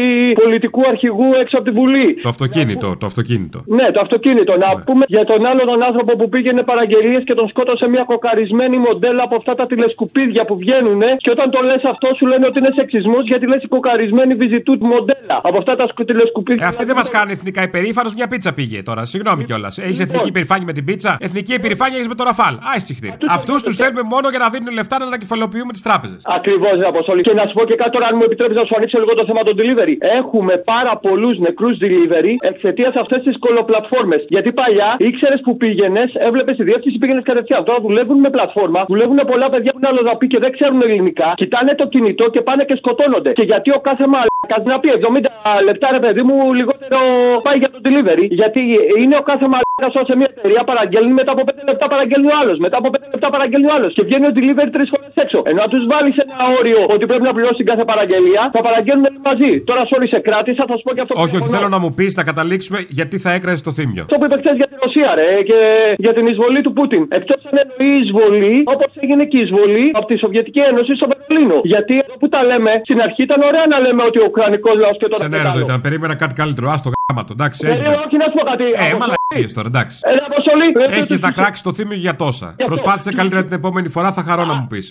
πολιτικού 0.42 0.80
αρχηγού 0.92 1.28
έξω 1.42 1.56
από 1.58 1.66
τη 1.68 1.72
Βουλή. 1.78 2.08
Το 2.26 2.28
αυτοκίνητο, 2.34 2.88
το 3.00 3.06
αυτοκίνητο. 3.10 3.58
Ναι, 3.78 3.86
το 3.94 4.00
αυτοκίνητο. 4.06 4.52
Να 4.64 4.68
πούμε 4.86 5.04
για 5.14 5.24
τον 5.30 5.40
άλλο 5.50 5.62
τον 5.72 5.80
άνθρωπο 5.88 6.12
που 6.18 6.26
πήγαινε 6.28 6.62
παραγγελίες 6.70 7.22
και 7.28 7.34
τον 7.40 7.46
σκότωσε 7.52 7.84
μια 7.94 8.04
κοκαρισμένη 8.12 8.76
μοντέλα 8.86 9.22
από 9.22 9.34
αυτά 9.40 9.52
τα 9.54 9.66
τηλεσκουπίδια 9.66 10.42
που 10.48 10.54
βγαίνουν 10.62 11.00
και 11.16 11.30
όταν 11.36 11.50
το 11.50 11.60
λες 11.68 11.82
αυτό 11.92 12.08
σου 12.16 12.26
λένε 12.26 12.44
ότι 12.46 12.58
είναι 12.58 12.72
σεξισμός 12.78 13.22
γιατί 13.30 13.46
λες 13.46 13.62
η 13.62 13.68
κοκαρισμένη 13.68 14.34
βιζιτούτ 14.34 14.80
μοντέλα. 14.82 15.36
Από 15.42 15.58
αυτά 15.58 15.76
τα 15.76 15.86
σκου- 15.88 16.06
τηλεσκουπίδια. 16.06 16.64
Ε, 16.64 16.68
αυτή 16.68 16.84
δεν 16.84 16.96
μας 16.96 17.08
κάνει 17.08 17.32
εθνικά 17.32 17.62
υπερήφανος, 17.62 18.14
μια 18.14 18.26
πίτσα 18.26 18.52
πήγε 18.52 18.82
τώρα. 18.82 19.04
Συγγνώμη 19.04 19.42
κιόλας. 19.44 19.78
Έχεις 19.78 20.00
εθνική 20.00 20.28
υπερηφάνεια 20.28 20.64
με 20.66 20.72
την 20.72 20.84
πίτσα, 20.84 21.16
εθνική 21.20 21.54
υπερηφάνεια 21.54 21.96
έχεις 21.96 22.08
με 22.08 22.14
το 22.14 22.24
ραφάλ. 22.24 22.54
Α, 22.54 22.60
τσιχτήρι. 22.82 23.14
Αυτούς 23.28 23.62
τους 23.62 23.76
θέλουμε 23.76 24.02
μόνο 24.02 24.28
για 24.28 24.38
να 24.38 24.48
δίνουν 24.48 24.61
λεφτά 24.70 24.98
να 24.98 25.06
ανακεφαλοποιούμε 25.10 25.72
τις 25.72 25.82
τράπεζες. 25.82 26.20
Ακριβώς, 26.38 26.74
ρε 26.82 26.86
Αποστολή. 26.94 27.22
Και 27.22 27.34
να 27.40 27.44
σου 27.46 27.54
πω 27.58 27.64
και 27.64 27.76
κάτι 27.80 27.90
τώρα, 27.90 28.06
αν 28.10 28.14
μου 28.18 28.24
επιτρέπεις 28.28 28.56
να 28.56 28.64
σου 28.64 28.74
ανοίξω 28.76 28.98
λίγο 29.02 29.14
το 29.20 29.24
θέμα 29.28 29.42
των 29.42 29.54
delivery. 29.60 29.94
Έχουμε 30.20 30.54
πάρα 30.72 30.92
πολλούς 31.04 31.38
νεκρούς 31.38 31.76
delivery 31.84 32.32
εξαιτίας 32.50 32.92
αυτές 33.02 33.20
τις 33.26 33.36
κολοπλατφόρμες. 33.44 34.24
Γιατί 34.34 34.52
παλιά 34.52 34.88
ήξερες 35.08 35.40
που 35.44 35.56
πήγαινες, 35.56 36.08
έβλεπες 36.14 36.56
τη 36.56 36.62
διεύθυνση, 36.68 36.98
πήγαινες 36.98 37.24
κατευθείαν. 37.30 37.64
Τώρα 37.64 37.80
δουλεύουν 37.86 38.18
με 38.24 38.30
πλατφόρμα, 38.30 38.80
δουλεύουν 38.88 39.18
πολλά 39.26 39.48
παιδιά 39.52 39.70
που 39.72 39.78
είναι 39.80 39.90
αλλοδαπή 39.92 40.26
και 40.26 40.38
δεν 40.44 40.50
ξέρουν 40.56 40.80
ελληνικά. 40.86 41.28
Κοιτάνε 41.36 41.74
το 41.74 41.86
κινητό 41.92 42.24
και 42.34 42.40
πάνε 42.42 42.62
και 42.68 42.76
σκοτώνονται. 42.76 43.32
Και 43.32 43.44
γιατί 43.50 43.70
ο 43.78 43.80
κάθε 43.88 44.04
μαλάκα 44.12 44.56
να 44.72 44.80
πει 44.80 44.88
70 44.88 45.62
λεπτά, 45.68 45.88
ρε 45.96 46.00
παιδί 46.04 46.22
μου, 46.22 46.36
λιγότερο 46.58 46.98
πάει 47.42 47.58
για 47.62 47.70
το 47.70 47.78
delivery. 47.86 48.26
Γιατί 48.40 48.60
είναι 49.02 49.16
ο 49.16 49.22
κάθε 49.30 49.46
μαλάκα 49.52 49.71
σε 50.10 50.14
μια 50.20 50.28
εταιρεία 50.34 50.62
παραγγέλνει 50.70 51.12
μετά 51.20 51.30
από 51.36 51.42
5 51.48 51.52
λεπτά 51.70 51.86
παραγγέλνει 51.92 52.28
ο 52.32 52.36
άλλος. 52.40 52.56
Μετά 52.64 52.76
από 52.80 52.88
5 52.94 52.98
λεπτά 53.14 53.28
παραγγέλνει 53.34 53.68
ο 53.70 53.72
άλλος. 53.76 53.90
Και 53.96 54.02
βγαίνει 54.08 54.26
ο 54.30 54.32
delivery 54.36 54.70
τρεις 54.76 54.88
φορές 54.92 55.12
έξω. 55.24 55.38
Ενώ 55.50 55.60
αν 55.64 55.70
τους 55.74 55.84
βάλεις 55.92 56.14
ένα 56.24 56.36
όριο 56.58 56.80
ότι 56.94 57.04
πρέπει 57.10 57.24
να 57.30 57.32
πληρώσει 57.36 57.62
κάθε 57.70 57.84
παραγγελία, 57.90 58.42
θα 58.54 58.60
παραγγέλνουν 58.66 59.04
όλοι 59.10 59.20
μαζί. 59.30 59.52
Τώρα, 59.70 59.82
sorry, 59.90 60.06
σε 60.14 60.20
κράτησα, 60.26 60.62
θα 60.70 60.74
σου 60.78 60.84
πω 60.86 60.92
και 60.96 61.02
αυτό. 61.04 61.12
που 61.14 61.20
Όχι, 61.24 61.34
όχι, 61.36 61.36
συμφωνώ. 61.36 61.54
θέλω 61.56 61.68
να 61.76 61.80
μου 61.84 61.90
πεις, 61.98 62.12
να 62.20 62.24
καταλήξουμε 62.30 62.78
γιατί 62.98 63.16
θα 63.24 63.30
έκραζε 63.36 63.60
το 63.68 63.72
θύμιο. 63.78 64.02
Αυτό 64.06 64.16
που 64.18 64.24
είπε 64.26 64.36
χθες 64.42 64.56
για 64.60 64.68
τη 64.70 64.74
Ρωσία, 64.84 65.10
ρε, 65.20 65.30
και 65.48 65.58
για 66.04 66.12
την 66.16 66.24
εισβολή 66.30 66.60
του 66.66 66.72
Πούτιν. 66.76 67.02
Εκτός 67.18 67.38
αν 67.48 67.54
εννοεί 67.62 67.92
εισβολή, 68.02 68.56
όπως 68.74 68.90
έγινε 69.02 69.24
και 69.30 69.36
η 69.40 69.42
εισβολή 69.46 69.84
από 69.98 70.06
τη 70.10 70.16
Σοβιετική 70.24 70.60
Ένωση 70.70 70.92
στο 70.98 71.06
Βερολίνο. 71.12 71.56
Γιατί 71.74 71.94
εδώ 72.04 72.14
που 72.20 72.28
τα 72.34 72.40
λέμε, 72.50 72.70
στην 72.86 72.98
αρχή 73.06 73.22
ήταν 73.28 73.40
ωραία 73.50 73.66
να 73.72 73.78
λέμε 73.84 74.02
ότι 74.08 74.18
ο 74.22 74.24
Ουκρανικός 74.30 74.76
λαός 74.82 74.96
και 75.00 75.08
τώρα. 75.12 75.20
Ξενέρωτο 75.28 75.58
ήταν, 75.66 75.78
περίμενα 75.86 76.14
κάτι 76.22 76.34
καλύτερο. 76.40 76.66
Α 76.74 76.76
το 76.86 76.90
γάμα 77.10 77.24
το, 77.24 77.32
εντάξει. 77.32 77.66
Ε, 77.66 77.70
έγινε. 77.70 77.88
όχι 78.06 78.16
να 78.16 78.24
σου 78.24 78.32
πω 78.38 78.44
κάτι. 78.44 78.64
Ε, 78.64 78.68
Αποστολή. 78.68 78.98
μαλακίες 78.98 79.54
τώρα, 79.54 79.68
εντάξει. 79.68 79.98
Ε, 80.02 80.16
Αποστολή. 80.30 80.66
Ε, 80.78 80.98
Έχεις 80.98 81.18
ε, 81.18 81.26
να 81.26 81.32
κράξεις 81.32 81.62
το 81.62 81.72
θύμιο 81.72 81.96
για 81.96 82.16
τόσα. 82.16 82.54
Προσπάθησε 82.66 83.12
καλύτερα 83.12 83.42
την 83.44 83.52
επόμενη 83.52 83.88
φορά, 83.88 84.12
θα 84.12 84.22
χαρώ 84.22 84.44
να 84.44 84.54
μου 84.54 84.66
πεις. 84.66 84.90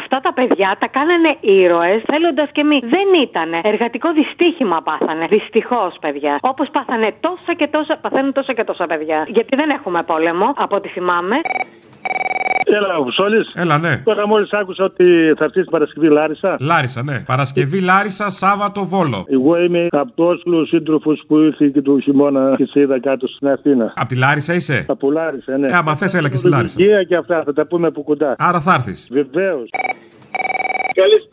Αυτά 0.00 0.20
τα 0.20 0.32
παιδιά 0.32 0.76
τα 0.80 0.88
κάνανε 0.88 1.36
ήρωες 1.40 2.02
θέλοντας 2.06 2.48
και 2.52 2.62
μη. 2.64 2.78
Δεν 2.78 3.22
ήτανε. 3.22 3.60
Εργατικό 3.62 4.12
δυστύχημα 4.12 4.82
πάθανε. 4.82 5.26
Δυστυχώς, 5.26 5.96
παιδιά. 6.00 6.38
Όπως 6.40 6.68
πάθανε 6.70 7.14
τόσα 7.20 7.54
και 7.56 7.66
τόσα. 7.66 7.98
Παθαίνουν 8.00 8.32
τόσα 8.32 8.52
και 8.52 8.64
τόσα 8.64 8.86
παιδιά. 8.86 9.24
Γιατί 9.28 9.56
δεν 9.56 9.70
έχουμε 9.70 10.02
πόλεμο, 10.02 10.52
από 10.56 10.76
ό,τι 10.76 10.88
θυμάμαι. 10.88 11.36
Έλα, 12.64 12.96
ο 12.98 13.02
Βουσόλης. 13.02 13.52
Έλα, 13.54 13.78
ναι. 13.78 14.00
Τώρα 14.04 14.26
μόλις 14.26 14.52
άκουσα 14.52 14.84
ότι 14.84 15.04
θα 15.36 15.44
έρθεις 15.44 15.62
την 15.62 15.70
Παρασκευή 15.70 16.08
Λάρισα. 16.08 16.56
Λάρισα, 16.60 17.02
ναι. 17.02 17.20
Παρασκευή 17.26 17.80
Λάρισα, 17.80 18.30
Σάββατο 18.30 18.84
Βόλο. 18.84 19.24
Εγώ 19.28 19.62
είμαι 19.62 19.86
από 19.90 20.12
τους 20.14 20.26
Όσλους 20.26 20.68
σύντροφους 20.68 21.22
που 21.26 21.38
ήρθε 21.38 21.66
και 21.66 21.82
του 21.82 22.00
χειμώνα 22.00 22.54
και 22.56 22.66
σε 22.66 22.80
είδα 22.80 23.00
κάτω 23.00 23.26
στην 23.26 23.48
Αθήνα. 23.48 23.92
Απ' 23.96 24.08
τη 24.08 24.16
Λάρισα 24.16 24.54
είσαι; 24.54 24.84
Από 24.88 25.10
Λάρισα, 25.10 25.58
ναι. 25.58 25.66
Ε, 25.66 25.72
άμα 25.72 25.94
θες, 25.96 26.14
έλα 26.14 26.28
και 26.28 26.36
στη 26.36 26.48
Λάρισα. 26.48 26.76
Υγεία 26.78 27.02
και 27.02 27.16
αυτά, 27.16 27.42
θα 27.44 27.52
τα 27.52 27.66
πούμε 27.66 27.86
από 27.86 28.02
κοντά. 28.02 28.34
Άρα 28.38 28.60
θα 28.60 28.74
έρθεις. 28.74 29.08
Βεβαίως. 29.12 29.68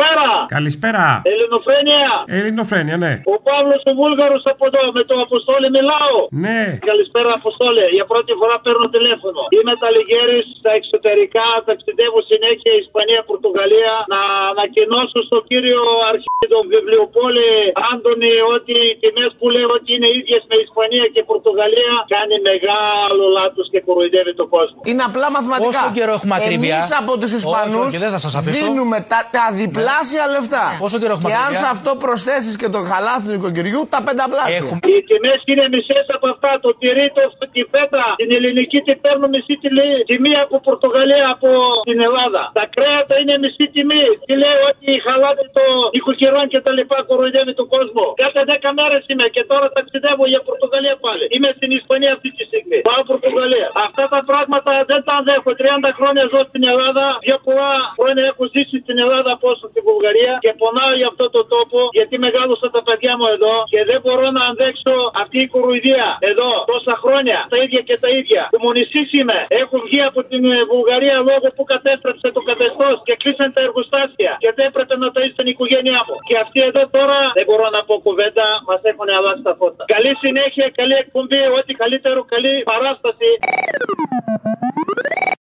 Καλησπέρα! 0.02 0.30
Καλησπέρα. 0.58 1.06
Ελληνοφρένεια! 1.34 2.10
Ελληνοφρένια, 2.40 2.96
ναι. 3.04 3.14
Ο 3.34 3.36
Παύλος 3.48 3.82
ο 3.90 3.92
Βούλγαρος 4.00 4.44
από 4.54 4.64
εδώ, 4.70 4.82
με 4.98 5.04
τον 5.10 5.18
Αποστόλη 5.26 5.68
μιλάω. 5.78 6.18
Ναι. 6.46 6.62
Καλησπέρα, 6.92 7.30
Αποστόλη. 7.40 7.86
Για 7.98 8.06
πρώτη 8.12 8.32
φορά 8.40 8.56
παίρνω 8.66 8.86
τηλέφωνο. 8.96 9.42
Είμαι 9.56 9.74
ταλιγέρη 9.84 10.38
στα 10.60 10.72
εξωτερικά, 10.80 11.48
ταξιδεύω 11.68 12.20
συνέχεια 12.32 12.74
Ισπανία, 12.84 13.22
Πορτογαλία. 13.32 13.94
Να 14.14 14.22
ανακοινώσω 14.52 15.20
στον 15.30 15.42
κύριο 15.50 15.82
αρχή 16.12 16.30
τον 16.54 16.64
βιβλιοπόλη 16.74 17.50
Άντωνη 17.92 18.34
ότι 18.56 18.76
οι 18.88 18.94
τιμές 19.02 19.32
που 19.40 19.46
λέω 19.56 19.70
ότι 19.80 19.90
είναι 19.96 20.10
ίδιες 20.20 20.42
με 20.50 20.56
Ισπανία 20.66 21.06
και 21.14 21.22
Πορτογαλία 21.32 21.94
κάνει 22.14 22.36
μεγάλο 22.50 23.24
λάθος 23.38 23.66
και 23.74 23.80
κοροϊδεύει 23.88 24.34
τον 24.42 24.48
κόσμο. 24.56 24.80
Είναι 24.92 25.04
απλά 25.10 25.28
μαθηματικά. 25.36 25.68
Πόσο 25.68 25.90
καιρό 25.98 26.12
έχουμε 26.20 26.34
ακρίβεια; 26.40 26.76
Εμείς 26.78 26.92
από 27.02 27.12
τους 27.22 27.32
Όχι, 27.34 27.40
Ισπανούς 27.42 27.86
όχι, 27.88 27.98
δεν 28.04 28.12
θα 28.16 28.20
σας 28.26 28.34
αφήσω. 28.40 28.56
δίνουμε 28.58 28.98
τα, 29.12 29.20
τα 29.36 29.46
διπλάσια 29.92 30.24
λεφτά. 30.36 30.66
Πόσο 30.84 30.98
καιρό 31.02 31.14
έχουμε 31.18 31.30
Και 31.32 31.38
αν 31.46 31.52
ακρίβεια; 31.52 31.64
σε 31.64 31.68
αυτό 31.76 31.90
προσθέσεις 32.06 32.54
και 32.62 32.68
το 32.76 32.80
χαλάθι 32.90 33.24
του 33.28 33.34
νοικοκυριού, 33.36 33.82
τα 33.94 34.00
πενταπλάσια. 34.08 34.62
Οι 34.92 34.98
τιμέ 35.10 35.34
είναι 35.52 35.66
μισές 35.74 36.06
από 36.18 36.28
αυτά. 36.34 36.50
Το 36.66 36.70
τυρί, 36.82 37.08
το, 37.16 37.22
τη 37.56 37.62
φέτα, 37.74 38.04
την 38.22 38.30
ελληνική 38.38 38.80
τη 38.88 38.94
παίρνουν 39.04 39.30
μισή 39.36 39.54
τιμή- 39.64 40.02
τιμή 40.10 40.34
από 40.46 40.56
Πορτογαλία, 40.68 41.26
από 41.36 41.50
την 41.90 42.00
Ελλάδα. 42.08 42.42
Τα 42.60 42.66
κρέατα 42.76 43.14
είναι 43.22 43.34
μισή 43.44 43.66
τιμή. 43.76 44.06
Τι 44.28 44.34
λέει 44.44 44.60
ότι 44.72 44.90
χαλάτες 45.06 45.48
το 45.58 45.66
οικοκυρών 45.98 46.46
και 46.54 46.60
τα 46.66 46.72
λοιπά 46.78 46.98
κοροϊδεύει 47.10 47.54
τον 47.62 47.68
κόσμο. 47.76 48.04
Κάθε 48.24 48.42
10 48.52 48.70
μέρες 48.80 49.02
είμαι 49.12 49.26
και 49.36 49.44
τώρα 49.52 49.68
ταξιδεύω 49.78 50.24
για 50.34 50.42
Πορτογαλία 50.48 50.96
πάλι. 51.06 51.24
Είμαι 51.36 51.50
στην 51.58 51.70
Ισπανία 51.80 52.12
αυτή 52.18 52.30
τη 52.38 52.42
στιγμή. 52.50 52.78
Πάω 52.90 53.02
Πορτογαλία. 53.12 53.68
Αυτά 53.88 54.04
τα 54.14 54.22
πράγματα 54.30 54.72
δεν 54.92 55.00
τα 55.08 55.14
αντέχω. 55.22 55.52
30 55.62 55.92
χρόνια 55.98 56.24
ζω 56.32 56.42
στην 56.50 56.64
Ελλάδα. 56.72 57.06
Πιο 57.28 57.38
πολλά 57.46 57.72
χρόνια 57.98 58.24
έχω 58.32 58.44
ζήσει 58.54 58.78
στην 58.86 58.98
Ελλάδα 59.04 59.30
από 59.38 59.46
όσο 59.54 59.66
στη 59.82 59.90
Βουλγαρία 59.90 60.34
και 60.46 60.52
πονάω 60.62 60.94
για 61.00 61.08
αυτό 61.12 61.26
το 61.36 61.42
τόπο 61.56 61.80
γιατί 61.98 62.16
μεγάλωσα 62.26 62.68
τα 62.76 62.82
παιδιά 62.88 63.14
μου 63.20 63.28
εδώ 63.36 63.56
και 63.74 63.82
δεν 63.90 64.00
μπορώ 64.04 64.28
να 64.38 64.44
αντέξω 64.52 64.96
αυτή 65.24 65.38
η 65.46 65.48
κοροϊδία 65.54 66.08
εδώ 66.32 66.50
τόσα 66.74 66.96
χρόνια. 67.04 67.40
Τα 67.54 67.58
ίδια 67.66 67.82
και 67.88 67.96
τα 68.04 68.10
ίδια. 68.20 68.42
Κομμουνιστή 68.56 69.02
είμαι. 69.20 69.40
Έχω 69.62 69.76
βγει 69.86 70.02
από 70.10 70.20
την 70.30 70.42
ε, 70.56 70.58
Βουλγαρία 70.72 71.16
λόγω 71.30 71.48
που 71.56 71.64
κατέστρεψε 71.74 72.28
το 72.36 72.42
καθεστώς 72.50 72.96
και 73.08 73.14
κλείσαν 73.22 73.50
τα 73.56 73.62
εργοστάσια 73.68 74.32
και 74.44 74.50
δεν 74.56 74.66
έπρεπε 74.70 74.94
να 75.02 75.08
ταΐσω 75.16 75.38
την 75.40 75.48
οικογένειά 75.54 76.00
μου. 76.08 76.16
Και 76.28 76.36
αυτοί 76.44 76.60
εδώ 76.70 76.84
τώρα 76.98 77.20
δεν 77.38 77.46
μπορώ 77.48 77.68
να 77.76 77.82
πω 77.88 77.94
κουβέντα, 78.08 78.46
μας 78.70 78.82
έχουν 78.92 79.08
αλλάξει 79.18 79.44
τα 79.50 79.54
φώτα. 79.60 79.84
Καλή 79.96 80.12
συνέχεια, 80.24 80.66
καλή 80.80 80.96
εκπομπή, 81.04 81.42
ό,τι 81.58 81.72
καλύτερο, 81.82 82.20
καλή 82.34 82.54
παράσταση. 82.72 83.30